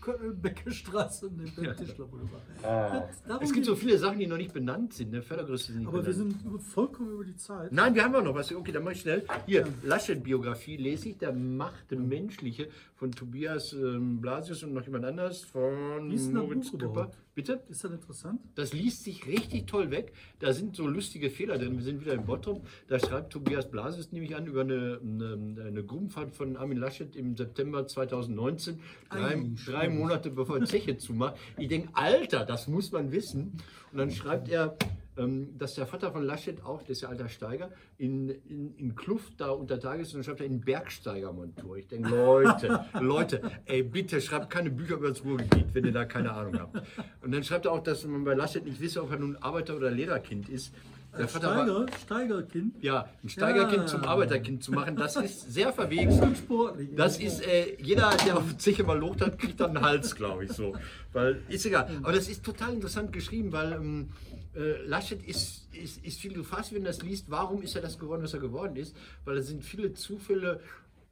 Köttelbecker 0.00 0.70
Straße 0.70 1.26
und 1.28 1.38
den 1.38 1.54
Bernd 1.54 1.78
Tischler 1.78 2.06
Boulevard. 2.06 2.42
Das- 2.62 3.22
darum 3.26 3.42
es 3.44 3.52
gibt 3.52 3.66
so 3.66 3.74
viele 3.76 3.98
Sachen, 3.98 4.18
die 4.18 4.26
noch 4.26 4.36
nicht 4.38 4.52
benannt 4.54 4.94
sind. 4.94 5.10
Ne? 5.12 5.22
Fördergerüste 5.22 5.72
sind 5.72 5.80
nicht 5.80 5.88
Aber 5.88 5.98
wir 6.06 6.12
benannt. 6.14 6.32
sind 6.40 6.46
über- 6.50 6.58
vollkommen 6.58 7.12
über 7.12 7.24
die 7.24 7.36
Zeit. 7.36 7.70
Nein, 7.72 7.94
wir 7.94 8.02
haben 8.04 8.14
auch 8.14 8.22
noch 8.24 8.34
was. 8.34 8.52
Okay, 8.52 8.72
dann 8.72 8.82
mache 8.84 8.94
ich 8.94 9.00
schnell. 9.02 9.24
Hier, 9.46 9.66
Laschet-Biografie 9.82 10.76
lese 10.76 11.10
ich. 11.10 11.18
Der 11.18 11.32
Machte 11.32 11.96
Menschliche 11.96 12.68
von 12.94 13.12
Tobias 13.12 13.72
ähm, 13.72 14.20
Blasius 14.20 14.62
und 14.62 14.72
noch 14.72 14.84
jemand 14.84 15.04
anders 15.04 15.42
von 15.44 16.08
denn 16.10 16.32
Moritz 16.32 16.70
Küpper. 16.70 16.84
überhaupt? 16.86 17.16
Bitte? 17.34 17.60
Ist 17.68 17.84
das 17.84 17.92
interessant? 17.92 18.40
Das 18.56 18.72
liest 18.72 19.04
sich 19.04 19.24
richtig 19.28 19.66
toll 19.68 19.92
weg. 19.92 20.12
Da 20.40 20.52
sind 20.52 20.74
so 20.74 20.88
lustige 20.88 21.30
Fehler 21.30 21.56
drin. 21.56 21.76
Wir 21.76 21.84
sind 21.84 22.00
wieder 22.00 22.14
in 22.14 22.24
Bottrop. 22.24 22.66
Da 22.88 22.98
schreibt 22.98 23.32
Tobias 23.32 23.70
Blasius 23.70 24.10
nämlich 24.10 24.34
an 24.34 24.46
über 24.46 24.62
eine, 24.62 24.98
eine, 25.00 25.32
eine 25.66 25.82
Gruppenfahrt 25.84 26.34
von 26.34 26.56
Armin 26.56 26.78
Laschet 26.78 27.14
im 27.16 27.36
September 27.36 27.86
2019. 27.86 28.80
Drei, 29.10 29.34
Ei, 29.34 29.50
drei. 29.66 29.88
Monate 29.88 30.30
bevor 30.30 30.58
er 30.58 30.66
Zeche 30.66 30.96
zumacht. 30.98 31.36
Ich 31.56 31.68
denke, 31.68 31.88
Alter, 31.94 32.44
das 32.44 32.68
muss 32.68 32.92
man 32.92 33.12
wissen. 33.12 33.58
Und 33.92 33.98
dann 33.98 34.10
schreibt 34.10 34.48
er, 34.48 34.76
ähm, 35.18 35.58
dass 35.58 35.74
der 35.74 35.86
Vater 35.86 36.12
von 36.12 36.22
Laschet 36.22 36.62
auch, 36.64 36.82
der 36.82 36.90
ist 36.90 37.00
ja 37.00 37.08
alter 37.08 37.28
Steiger, 37.28 37.70
in, 37.96 38.28
in, 38.28 38.74
in 38.76 38.94
Kluft 38.94 39.40
da 39.40 39.50
unter 39.50 39.80
Tage 39.80 40.02
ist 40.02 40.14
und 40.14 40.18
dann 40.18 40.24
schreibt 40.24 40.40
er 40.40 40.46
in 40.46 40.60
Bergsteigermontur. 40.60 41.76
Ich 41.76 41.88
denke, 41.88 42.08
Leute, 42.10 42.84
Leute, 43.00 43.42
ey, 43.64 43.82
bitte 43.82 44.20
schreibt 44.20 44.50
keine 44.50 44.70
Bücher 44.70 44.94
über 44.94 45.08
das 45.08 45.24
Ruhrgebiet, 45.24 45.66
wenn 45.74 45.84
ihr 45.84 45.92
da 45.92 46.04
keine 46.04 46.32
Ahnung 46.32 46.58
habt. 46.60 46.82
Und 47.22 47.32
dann 47.32 47.42
schreibt 47.42 47.66
er 47.66 47.72
auch, 47.72 47.82
dass 47.82 48.04
man 48.06 48.24
bei 48.24 48.34
Laschet 48.34 48.64
nicht 48.64 48.80
wisse, 48.80 49.02
ob 49.02 49.10
er 49.10 49.18
nun 49.18 49.36
Arbeiter- 49.36 49.76
oder 49.76 49.90
Lehrerkind 49.90 50.48
ist. 50.48 50.72
Der 51.18 51.28
Vater 51.28 51.48
war, 51.48 51.64
Steiger, 51.64 51.86
Steigerkind. 52.04 52.82
ja, 52.82 53.08
ein 53.22 53.28
Steigerkind 53.28 53.82
Ja. 53.82 53.86
zum 53.86 54.04
Arbeiterkind 54.04 54.62
zu 54.64 54.72
machen, 54.72 54.96
das 54.96 55.16
ist 55.16 55.52
sehr 55.52 55.72
verwegen. 55.72 56.12
Und 56.20 56.36
sportlich. 56.36 56.88
Das 56.96 57.18
ist, 57.18 57.46
äh, 57.46 57.76
jeder, 57.82 58.10
der 58.26 58.36
auf 58.38 58.56
Zeche 58.58 58.84
mal 58.84 58.98
locht 58.98 59.20
hat, 59.20 59.38
kriegt 59.38 59.60
dann 59.60 59.76
einen 59.76 59.84
Hals, 59.84 60.14
glaube 60.14 60.44
ich, 60.44 60.52
so. 60.52 60.74
Weil, 61.12 61.42
ist 61.48 61.66
egal. 61.66 61.88
Aber 62.02 62.12
das 62.12 62.28
ist 62.28 62.44
total 62.44 62.72
interessant 62.74 63.12
geschrieben, 63.12 63.52
weil 63.52 63.72
ähm, 63.72 64.08
äh, 64.54 64.82
Laschet 64.86 65.22
ist, 65.26 65.68
ist, 65.74 66.04
ist 66.04 66.20
viel, 66.20 66.32
du 66.32 66.42
fragst, 66.42 66.72
wenn 66.72 66.82
du 66.82 66.88
das 66.88 67.02
liest, 67.02 67.26
warum 67.30 67.62
ist 67.62 67.74
er 67.76 67.82
das 67.82 67.98
geworden, 67.98 68.22
was 68.22 68.32
er 68.34 68.40
geworden 68.40 68.76
ist? 68.76 68.96
Weil 69.24 69.38
es 69.38 69.48
sind 69.48 69.64
viele 69.64 69.92
Zufälle, 69.94 70.60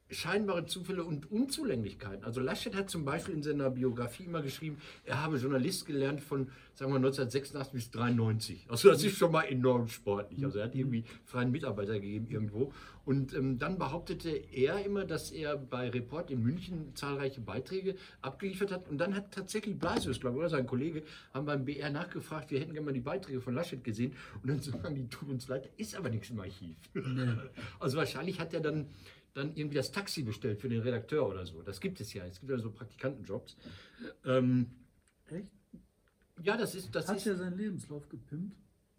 scheinbare 0.09 0.65
Zufälle 0.65 1.03
und 1.03 1.31
Unzulänglichkeiten. 1.31 2.23
Also 2.23 2.41
Laschet 2.41 2.75
hat 2.75 2.89
zum 2.89 3.05
Beispiel 3.05 3.33
in 3.33 3.43
seiner 3.43 3.69
Biografie 3.69 4.23
immer 4.23 4.41
geschrieben, 4.41 4.77
er 5.03 5.21
habe 5.21 5.37
Journalist 5.37 5.85
gelernt 5.85 6.21
von, 6.21 6.49
sagen 6.73 6.91
wir, 6.91 6.97
1986 6.97 7.73
bis 7.73 7.91
93. 7.91 8.65
Also 8.69 8.89
das 8.89 9.03
ist 9.03 9.17
schon 9.17 9.31
mal 9.31 9.43
enorm 9.43 9.87
sportlich. 9.87 10.43
Also 10.43 10.59
er 10.59 10.65
hat 10.65 10.75
irgendwie 10.75 11.03
freien 11.25 11.51
Mitarbeiter 11.51 11.93
gegeben 11.93 12.27
irgendwo. 12.29 12.73
Und 13.07 13.33
ähm, 13.33 13.57
dann 13.57 13.77
behauptete 13.77 14.29
er 14.29 14.83
immer, 14.85 15.05
dass 15.05 15.31
er 15.31 15.55
bei 15.55 15.89
Report 15.89 16.29
in 16.29 16.43
München 16.43 16.93
zahlreiche 16.93 17.39
Beiträge 17.39 17.95
abgeliefert 18.21 18.69
hat. 18.69 18.89
Und 18.89 18.97
dann 18.97 19.15
hat 19.15 19.33
tatsächlich 19.33 19.79
Blasius, 19.79 20.19
glaube 20.19 20.35
ich, 20.35 20.39
oder 20.39 20.49
sein 20.49 20.67
Kollege, 20.67 21.03
haben 21.33 21.45
beim 21.45 21.63
BR 21.63 21.89
nachgefragt, 21.89 22.51
wir 22.51 22.59
hätten 22.59 22.73
gerne 22.73 22.85
mal 22.85 22.91
die 22.91 22.99
Beiträge 22.99 23.39
von 23.39 23.53
Laschet 23.53 23.81
gesehen. 23.81 24.13
Und 24.43 24.49
dann 24.49 24.61
sagen 24.61 24.95
die, 24.95 25.07
tut 25.07 25.29
uns 25.29 25.47
leid, 25.47 25.65
da 25.65 25.69
ist 25.77 25.95
aber 25.95 26.09
nichts 26.09 26.29
im 26.29 26.39
Archiv. 26.41 26.75
Also 27.79 27.97
wahrscheinlich 27.97 28.41
hat 28.41 28.53
er 28.53 28.59
dann 28.59 28.87
dann 29.37 29.55
irgendwie 29.55 29.77
das 29.77 29.91
Taxi 29.91 30.23
bestellt 30.23 30.59
für 30.59 30.69
den 30.69 30.81
Redakteur 30.81 31.27
oder 31.27 31.45
so. 31.45 31.61
Das 31.61 31.79
gibt 31.79 32.01
es 32.01 32.13
ja. 32.13 32.25
Es 32.25 32.39
gibt 32.39 32.51
ja 32.51 32.57
so 32.57 32.71
Praktikantenjobs. 32.71 33.55
Ähm, 34.25 34.67
Echt? 35.29 35.51
ja, 36.41 36.57
das 36.57 36.75
ist, 36.75 36.93
das 36.95 37.07
Hat 37.07 37.17
ist, 37.17 37.27
er 37.27 37.35
seinen 37.35 37.57
Lebenslauf 37.57 38.09
gepimpt? 38.09 38.55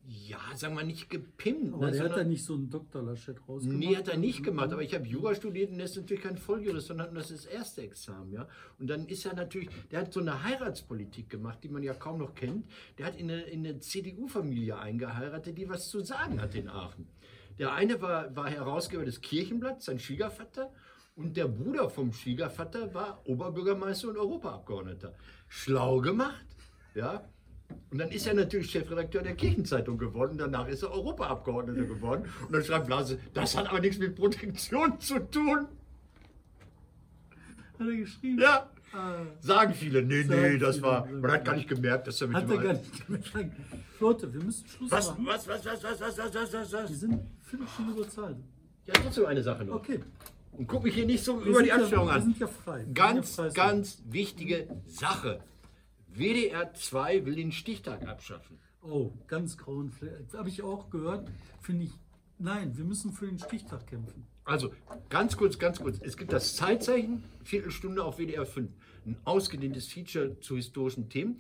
ja, 0.09 0.39
sagen 0.55 0.75
wir 0.75 0.85
nicht 0.85 1.11
gepimpt. 1.11 1.75
Aber 1.75 1.87
ne, 1.87 1.93
der 1.93 2.05
hat 2.05 2.17
da 2.17 2.25
nicht 2.25 2.43
so 2.43 2.55
einen 2.55 2.71
Dr. 2.71 3.03
Laschet 3.03 3.37
rausgemacht. 3.47 3.79
Nee, 3.79 3.95
hat 3.95 4.09
er 4.09 4.17
nicht 4.17 4.43
gemacht, 4.43 4.73
aber 4.73 4.83
ich 4.83 4.95
habe 4.95 5.07
Jura 5.07 5.35
studiert 5.35 5.71
und 5.71 5.79
er 5.79 5.85
ist 5.85 5.97
natürlich 5.97 6.23
kein 6.23 6.39
Volljurist, 6.39 6.87
sondern 6.87 7.15
das 7.15 7.31
ist 7.31 7.45
das 7.45 7.53
erste 7.53 7.83
Examen, 7.83 8.33
ja. 8.33 8.49
Und 8.79 8.89
dann 8.89 9.07
ist 9.07 9.27
er 9.27 9.35
natürlich, 9.35 9.69
der 9.91 10.01
hat 10.01 10.13
so 10.13 10.21
eine 10.21 10.43
Heiratspolitik 10.43 11.29
gemacht, 11.29 11.59
die 11.63 11.69
man 11.69 11.83
ja 11.83 11.93
kaum 11.93 12.19
noch 12.19 12.35
kennt. 12.35 12.67
Der 12.97 13.07
hat 13.07 13.17
in 13.17 13.31
eine, 13.31 13.43
in 13.43 13.67
eine 13.67 13.81
CDU-Familie 13.81 14.79
eingeheiratet, 14.79 15.59
die 15.59 15.69
was 15.69 15.91
zu 15.91 16.01
sagen 16.01 16.41
hat 16.41 16.55
in 16.55 16.69
Aachen. 16.69 17.07
Der 17.59 17.73
eine 17.73 18.01
war, 18.01 18.35
war 18.37 18.49
Herausgeber 18.49 19.05
des 19.05 19.21
Kirchenblatts, 19.21 19.87
sein 19.87 19.99
Schwiegervater, 19.99 20.73
und 21.17 21.37
der 21.37 21.49
Bruder 21.49 21.91
vom 21.91 22.13
Schwiegervater 22.13 22.95
war 22.95 23.21
Oberbürgermeister 23.27 24.09
und 24.09 24.19
Europaabgeordneter. 24.19 25.15
Schlau 25.49 26.01
gemacht, 26.01 26.47
ja. 26.95 27.25
Und 27.91 27.99
dann 27.99 28.11
ist 28.11 28.27
er 28.29 28.35
natürlich 28.35 28.71
Chefredakteur 28.71 29.23
der 29.23 29.35
Kirchenzeitung 29.35 29.99
geworden. 29.99 30.39
Danach 30.39 30.69
ist 30.69 30.85
er 30.85 30.93
Europaabgeordneter 30.93 31.87
geworden. 31.87 32.31
Und 32.47 32.53
dann 32.53 32.63
schreibt 32.63 32.87
Blase, 32.87 33.19
das 33.35 33.57
hat 33.57 33.69
aber 33.69 33.81
nichts 33.81 33.99
mit 33.99 34.15
Protektion 34.15 35.01
zu 35.01 35.19
tun. 35.29 35.67
Hat 37.79 37.87
er 37.89 37.97
geschrieben? 37.97 38.39
Ja, 38.41 38.71
sagen 39.41 39.75
viele. 39.75 40.03
Nee, 40.03 40.25
nee, 40.25 40.59
das 40.59 40.81
war. 40.83 41.07
Man 41.07 41.31
hat 41.31 41.45
gar 41.45 41.57
nicht 41.57 41.69
gemerkt, 41.69 42.07
dass 42.07 42.21
er 42.21 42.29
mit 42.29 42.37
hat 42.37 42.51
er 42.51 42.59
gar 42.59 42.73
nicht 42.75 43.07
gemerkt. 43.07 43.53
Leute, 44.01 44.33
wir 44.33 44.43
müssen 44.43 44.67
Schluss 44.69 44.91
Was, 44.91 45.09
machen. 45.11 45.27
was, 45.27 45.49
was, 45.49 45.65
was, 45.65 45.83
was, 45.85 46.01
was, 46.01 46.19
was, 46.19 46.35
was, 46.35 46.53
was, 46.53 46.73
Wir 46.73 46.79
was? 46.85 47.01
sind 47.01 47.21
fünf 47.43 47.73
Stunden 47.73 47.93
über 47.93 48.09
Zeit. 48.09 48.37
Ja, 48.87 48.95
trotzdem 48.95 49.27
eine 49.27 49.43
Sache 49.43 49.65
noch. 49.65 49.77
Okay. 49.77 50.01
Und 50.53 50.67
guck 50.67 50.83
mich 50.85 50.95
hier 50.95 51.07
nicht 51.07 51.23
so 51.25 51.39
Wir 51.41 51.47
über 51.51 51.63
die 51.63 51.69
ja- 51.69 51.77
Anstellung 51.77 52.07
Wir 52.07 52.13
an. 52.15 52.23
sind 52.23 52.39
ja 52.39 52.47
frei. 52.47 52.85
Wir 52.87 52.95
Ganz, 52.95 53.37
ja 53.37 53.45
frei. 53.45 53.53
ganz 53.55 54.03
wichtige 54.09 54.69
Sache. 54.87 55.41
WDR 56.09 56.73
2 56.75 57.27
will 57.27 57.35
den 57.37 57.53
Stichtag 57.53 58.07
abschaffen. 58.09 58.59
Oh, 58.83 59.13
ganz 59.27 59.57
grauen 59.59 59.91
Fleck. 59.91 60.13
Habe 60.37 60.49
ich 60.49 60.63
auch 60.63 60.89
gehört. 60.91 61.29
Finde 61.61 61.85
ich. 61.85 61.91
Nein, 62.41 62.77
wir 62.77 62.85
müssen 62.85 63.13
für 63.13 63.27
den 63.27 63.39
Stichtag 63.39 63.87
kämpfen. 63.89 64.25
Also, 64.45 64.73
ganz 65.09 65.37
kurz, 65.37 65.59
ganz 65.59 65.81
kurz. 65.81 65.99
Es 66.01 66.17
gibt 66.17 66.33
das 66.33 66.55
Zeitzeichen, 66.55 67.25
Viertelstunde 67.43 68.05
auf 68.05 68.19
WDR 68.19 68.47
5. 68.47 68.71
Ein 69.07 69.17
ausgedehntes 69.25 69.89
Feature 69.89 70.39
zu 70.41 70.55
historischen 70.55 71.09
Themen. 71.09 71.39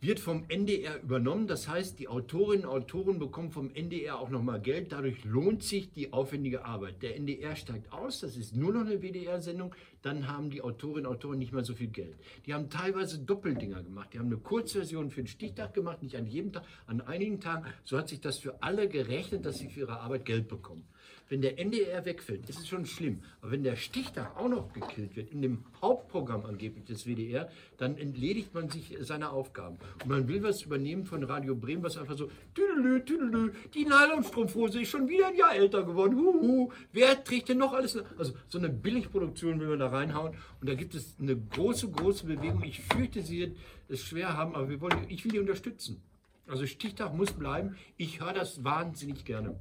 Wird 0.00 0.18
vom 0.18 0.44
NDR 0.48 1.02
übernommen. 1.02 1.46
Das 1.46 1.68
heißt, 1.68 1.98
die 1.98 2.08
Autorinnen 2.08 2.64
und 2.64 2.70
Autoren 2.70 3.18
bekommen 3.18 3.50
vom 3.50 3.70
NDR 3.74 4.18
auch 4.18 4.30
nochmal 4.30 4.60
Geld. 4.60 4.92
Dadurch 4.92 5.24
lohnt 5.24 5.62
sich 5.62 5.90
die 5.92 6.12
aufwendige 6.12 6.64
Arbeit. 6.64 7.02
Der 7.02 7.16
NDR 7.16 7.54
steigt 7.54 7.92
aus. 7.92 8.20
Das 8.20 8.36
ist 8.36 8.56
nur 8.56 8.72
noch 8.72 8.82
eine 8.82 9.02
WDR-Sendung. 9.02 9.74
Dann 10.02 10.28
haben 10.28 10.50
die 10.50 10.62
Autorinnen 10.62 11.06
und 11.06 11.12
Autoren 11.16 11.38
nicht 11.38 11.52
mehr 11.52 11.64
so 11.64 11.74
viel 11.74 11.88
Geld. 11.88 12.16
Die 12.46 12.54
haben 12.54 12.70
teilweise 12.70 13.18
Doppeldinger 13.18 13.82
gemacht. 13.82 14.10
Die 14.12 14.18
haben 14.18 14.26
eine 14.26 14.36
Kurzversion 14.36 15.10
für 15.10 15.22
den 15.22 15.26
Stichtag 15.26 15.74
gemacht. 15.74 16.02
Nicht 16.02 16.16
an 16.16 16.26
jedem 16.26 16.52
Tag, 16.52 16.64
an 16.86 17.00
einigen 17.00 17.40
Tagen. 17.40 17.66
So 17.84 17.98
hat 17.98 18.08
sich 18.08 18.20
das 18.20 18.38
für 18.38 18.62
alle 18.62 18.88
gerechnet, 18.88 19.44
dass 19.44 19.58
sie 19.58 19.68
für 19.68 19.80
ihre 19.80 20.00
Arbeit 20.00 20.24
Geld 20.24 20.48
bekommen. 20.48 20.86
Wenn 21.28 21.40
der 21.40 21.58
NDR 21.58 22.04
wegfällt, 22.04 22.48
ist 22.48 22.60
es 22.60 22.68
schon 22.68 22.86
schlimm. 22.86 23.20
Aber 23.40 23.50
wenn 23.50 23.64
der 23.64 23.74
Stichtag 23.74 24.36
auch 24.36 24.48
noch 24.48 24.72
gekillt 24.72 25.16
wird, 25.16 25.32
in 25.32 25.42
dem 25.42 25.64
Hauptprogramm 25.82 26.46
angeblich 26.46 26.84
des 26.84 27.04
WDR, 27.04 27.50
dann 27.78 27.96
entledigt 27.96 28.54
man 28.54 28.68
sich 28.68 28.96
seiner 29.00 29.32
Aufgaben. 29.32 29.76
Und 30.02 30.08
man 30.08 30.28
will 30.28 30.44
was 30.44 30.62
übernehmen 30.62 31.04
von 31.04 31.24
Radio 31.24 31.56
Bremen, 31.56 31.82
was 31.82 31.96
einfach 31.96 32.16
so, 32.16 32.30
tüdelü, 32.54 33.04
tüdelü, 33.04 33.50
die 33.74 33.84
Nylonstrumpfhose 33.84 34.82
ist 34.82 34.90
schon 34.90 35.08
wieder 35.08 35.26
ein 35.28 35.36
Jahr 35.36 35.56
älter 35.56 35.82
geworden. 35.82 36.16
Huhu, 36.16 36.70
wer 36.92 37.22
trägt 37.24 37.48
denn 37.48 37.58
noch 37.58 37.72
alles? 37.72 37.98
Also 38.16 38.34
so 38.48 38.58
eine 38.58 38.68
Billigproduktion 38.68 39.58
will 39.58 39.68
man 39.68 39.80
da 39.80 39.85
reinhauen. 39.92 40.34
Und 40.60 40.68
da 40.68 40.74
gibt 40.74 40.94
es 40.94 41.16
eine 41.18 41.36
große, 41.36 41.90
große 41.90 42.26
Bewegung. 42.26 42.62
Ich 42.64 42.80
fürchte, 42.82 43.22
sie 43.22 43.40
wird 43.40 43.56
es 43.88 44.02
schwer 44.02 44.36
haben, 44.36 44.54
aber 44.54 44.68
wir 44.68 44.80
wollen, 44.80 45.06
ich 45.08 45.24
will 45.24 45.32
die 45.32 45.38
unterstützen. 45.38 46.02
Also 46.46 46.66
Stichtag 46.66 47.14
muss 47.14 47.32
bleiben. 47.32 47.76
Ich 47.96 48.20
höre 48.20 48.32
das 48.32 48.62
wahnsinnig 48.62 49.24
gerne. 49.24 49.58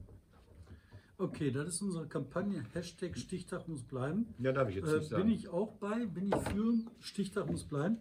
Okay, 1.18 1.50
das 1.50 1.68
ist 1.70 1.82
unsere 1.82 2.08
Kampagne. 2.08 2.66
Hashtag 2.74 3.18
Stichtag 3.18 3.68
muss 3.68 3.84
bleiben. 3.84 4.34
Ja, 4.38 4.52
darf 4.52 4.70
ich 4.70 4.76
jetzt 4.76 4.90
Äh, 4.92 4.98
nicht 4.98 5.10
sagen. 5.10 5.24
bin 5.24 5.32
ich 5.34 5.48
auch 5.48 5.72
bei, 5.78 6.06
bin 6.06 6.28
ich 6.28 6.36
für, 6.50 6.74
Stichtag 7.00 7.50
muss 7.50 7.64
bleiben. 7.64 7.98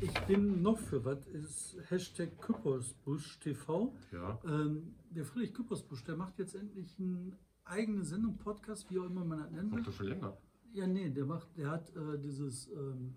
Ich 0.00 0.12
bin 0.26 0.62
noch 0.62 0.78
für 0.78 1.04
was, 1.04 1.26
ist 1.28 1.76
Hashtag 1.88 2.38
Küppersbusch 2.40 3.38
TV. 3.40 3.94
Ja. 4.12 4.38
Ähm, 4.44 4.94
der 5.10 5.24
Friedrich 5.24 5.54
Küppersbusch, 5.54 6.04
der 6.04 6.16
macht 6.16 6.38
jetzt 6.38 6.54
endlich 6.54 6.94
eine 6.98 7.32
eigene 7.64 8.04
Sendung, 8.04 8.36
Podcast, 8.38 8.90
wie 8.90 8.98
auch 8.98 9.04
immer 9.06 9.24
man 9.24 9.38
das 9.40 9.50
nennen 9.50 9.70
will. 9.70 9.78
Macht 9.78 9.88
das 9.88 9.94
schon 9.94 10.06
länger. 10.08 10.36
Ja, 10.76 10.86
nee, 10.86 11.08
der 11.08 11.24
macht, 11.24 11.48
der 11.56 11.70
hat 11.70 11.88
äh, 11.96 12.18
dieses 12.22 12.68
ähm, 12.68 13.14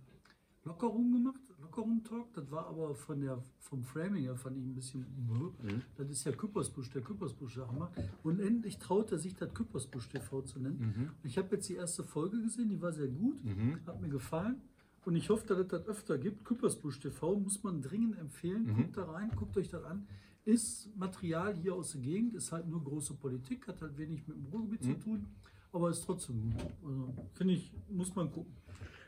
Lockerroom 0.63 1.11
gemacht, 1.11 1.41
Lockerroom 1.61 2.03
Talk. 2.05 2.33
Das 2.33 2.49
war 2.51 2.67
aber 2.67 2.95
von 2.95 3.19
der 3.19 3.43
vom 3.59 3.83
Framing 3.83 4.23
her 4.23 4.37
fand 4.37 4.57
ich 4.57 4.63
ein 4.63 4.73
bisschen. 4.73 5.01
Mhm. 5.01 5.81
Das 5.97 6.09
ist 6.09 6.23
ja 6.23 6.31
Küppersbusch, 6.31 6.89
der 6.91 7.01
Küppersbusch 7.01 7.55
Sachen 7.55 7.77
macht. 7.79 7.91
Und 8.23 8.39
endlich 8.39 8.77
traut 8.77 9.11
er 9.11 9.17
sich 9.19 9.35
das 9.35 9.53
Küppersbusch 9.53 10.07
TV 10.09 10.41
zu 10.43 10.59
nennen. 10.59 10.79
Mhm. 10.95 11.09
Ich 11.23 11.37
habe 11.37 11.55
jetzt 11.55 11.67
die 11.67 11.75
erste 11.75 12.03
Folge 12.05 12.41
gesehen, 12.41 12.69
die 12.69 12.81
war 12.81 12.93
sehr 12.93 13.09
gut, 13.09 13.37
hat 13.85 13.99
mir 14.01 14.07
gefallen. 14.09 14.61
Und 15.05 15.15
ich 15.17 15.29
hoffe, 15.29 15.45
dass 15.47 15.59
es 15.59 15.67
das 15.67 15.85
öfter 15.87 16.17
gibt. 16.17 16.45
Küppersbusch 16.45 16.99
TV 17.01 17.39
muss 17.39 17.61
man 17.63 17.81
dringend 17.81 18.17
empfehlen. 18.17 18.67
Mhm. 18.67 18.75
Guckt 18.77 18.97
da 18.97 19.11
rein, 19.11 19.31
guckt 19.35 19.57
euch 19.57 19.67
das 19.69 19.83
an. 19.83 20.07
Ist 20.45 20.95
Material 20.95 21.55
hier 21.55 21.75
aus 21.75 21.91
der 21.91 22.01
Gegend, 22.01 22.35
ist 22.35 22.51
halt 22.53 22.67
nur 22.69 22.81
große 22.83 23.15
Politik, 23.15 23.67
hat 23.67 23.81
halt 23.81 23.97
wenig 23.97 24.25
mit 24.27 24.37
dem 24.37 24.45
Ruhrgebiet 24.45 24.83
Mhm. 24.85 24.93
zu 24.93 24.99
tun, 25.03 25.25
aber 25.71 25.89
ist 25.89 26.03
trotzdem 26.05 26.41
gut. 26.41 26.61
Also, 26.85 27.13
Finde 27.33 27.53
ich, 27.55 27.71
muss 27.89 28.15
man 28.15 28.31
gucken. 28.31 28.53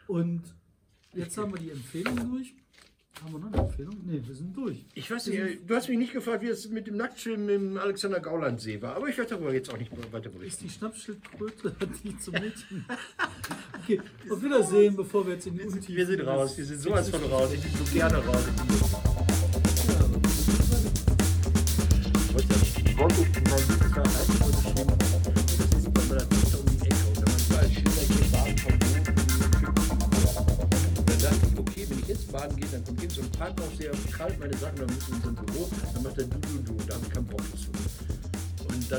Und 0.08 0.42
jetzt 1.14 1.38
haben 1.38 1.54
wir 1.54 1.60
die 1.60 1.72
Empfehlung 1.72 2.16
durch. 2.32 2.54
Haben 3.22 3.34
wir 3.34 3.40
noch 3.40 3.54
eine 3.54 3.62
Empfehlung? 3.68 3.96
Ne, 4.06 4.26
wir 4.26 4.34
sind 4.34 4.56
durch. 4.56 4.86
Ich 4.96 5.12
weiß 5.12 5.28
nicht, 5.28 5.70
du 5.70 5.76
hast 5.76 5.90
mich 5.90 5.98
nicht 5.98 6.14
gefragt, 6.14 6.42
wie 6.42 6.48
es 6.48 6.70
mit 6.70 6.88
dem 6.88 6.96
Nacktschwimmen 6.98 7.50
im 7.50 7.78
Alexander 7.78 8.20
Gauland 8.20 8.60
See 8.62 8.82
war, 8.82 8.96
aber 8.96 9.10
ich 9.10 9.18
werde 9.18 9.32
darüber 9.32 9.54
jetzt 9.54 9.72
auch 9.72 9.78
nicht 9.78 9.92
weiter 10.12 10.30
Ist 10.30 10.38
berichten. 10.38 10.64
die 10.64 10.70
Schnappschildkröte 10.72 11.76
die 12.04 12.18
zum 12.18 12.34
Mädchen? 12.42 12.86
Okay, 13.84 14.02
auf 14.30 14.42
Wiedersehen, 14.42 14.96
bevor 14.96 15.28
wir 15.28 15.34
jetzt 15.34 15.46
in 15.46 15.58
die 15.58 15.64
Untiefen 15.66 15.96
Wir 15.96 16.06
sind 16.06 16.22
raus, 16.22 16.58
wir 16.58 16.66
sind 16.66 16.80
sowas 16.80 17.10
von 17.10 17.24
raus, 17.26 17.54
ich 17.54 17.62
bin 17.62 17.86
so 17.86 17.94
gerne 17.94 18.18
raus. 18.18 18.46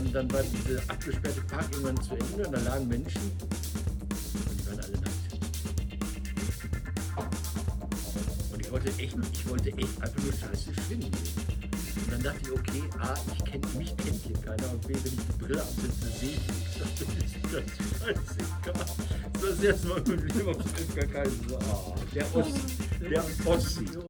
Dann, 0.03 0.13
dann 0.13 0.33
war 0.33 0.43
diese 0.43 0.83
abgesperrte 0.89 1.41
Park 1.43 1.67
irgendwann 1.73 2.03
zu 2.03 2.15
Ende 2.15 2.47
und 2.47 2.53
da 2.53 2.61
lagen 2.61 2.89
Menschen 2.89 3.21
und 3.41 4.61
die 4.61 4.67
waren 4.67 4.81
alle 4.81 4.93
nackt. 4.93 5.11
Und 8.53 8.61
ich 8.61 8.73
wollte 8.73 8.89
echt, 8.99 9.17
ich 9.33 9.49
wollte 9.49 9.69
echt 9.71 10.03
einfach 10.03 10.23
nur 10.23 10.33
scheiße 10.33 10.75
schwimmen 10.87 11.11
gehen. 11.11 11.13
Und 12.05 12.13
dann 12.13 12.23
dachte 12.23 12.41
ich, 12.43 12.53
okay, 12.53 12.83
A, 12.99 13.15
ich 13.37 13.45
kenn, 13.45 13.61
mich 13.79 13.97
kennt 13.97 14.23
hier 14.25 14.37
keiner 14.39 14.71
und 14.73 14.87
B, 14.87 14.95
wenn 14.95 15.13
ich 15.13 15.27
die 15.27 15.45
Brille 15.45 15.61
absetze, 15.61 16.19
sehe 16.19 16.31
ich 16.31 16.47
nichts. 16.49 16.73
Das 17.53 17.61
ist 17.61 17.77
das 17.93 18.01
scheißegal. 18.01 18.87
Das 19.35 19.43
ist 19.43 19.59
das 19.59 19.63
erste 19.63 19.89
Mal 19.89 19.99
in 19.99 20.09
meinem 20.09 20.27
Leben 20.27 20.49
auf 20.49 20.57
dem 20.57 20.73
FKK. 20.73 21.25
So, 21.49 21.59
ah, 21.59 21.95
der 22.15 22.35
Ossi, 22.35 22.61
der 23.11 23.25
Ossi. 23.45 23.85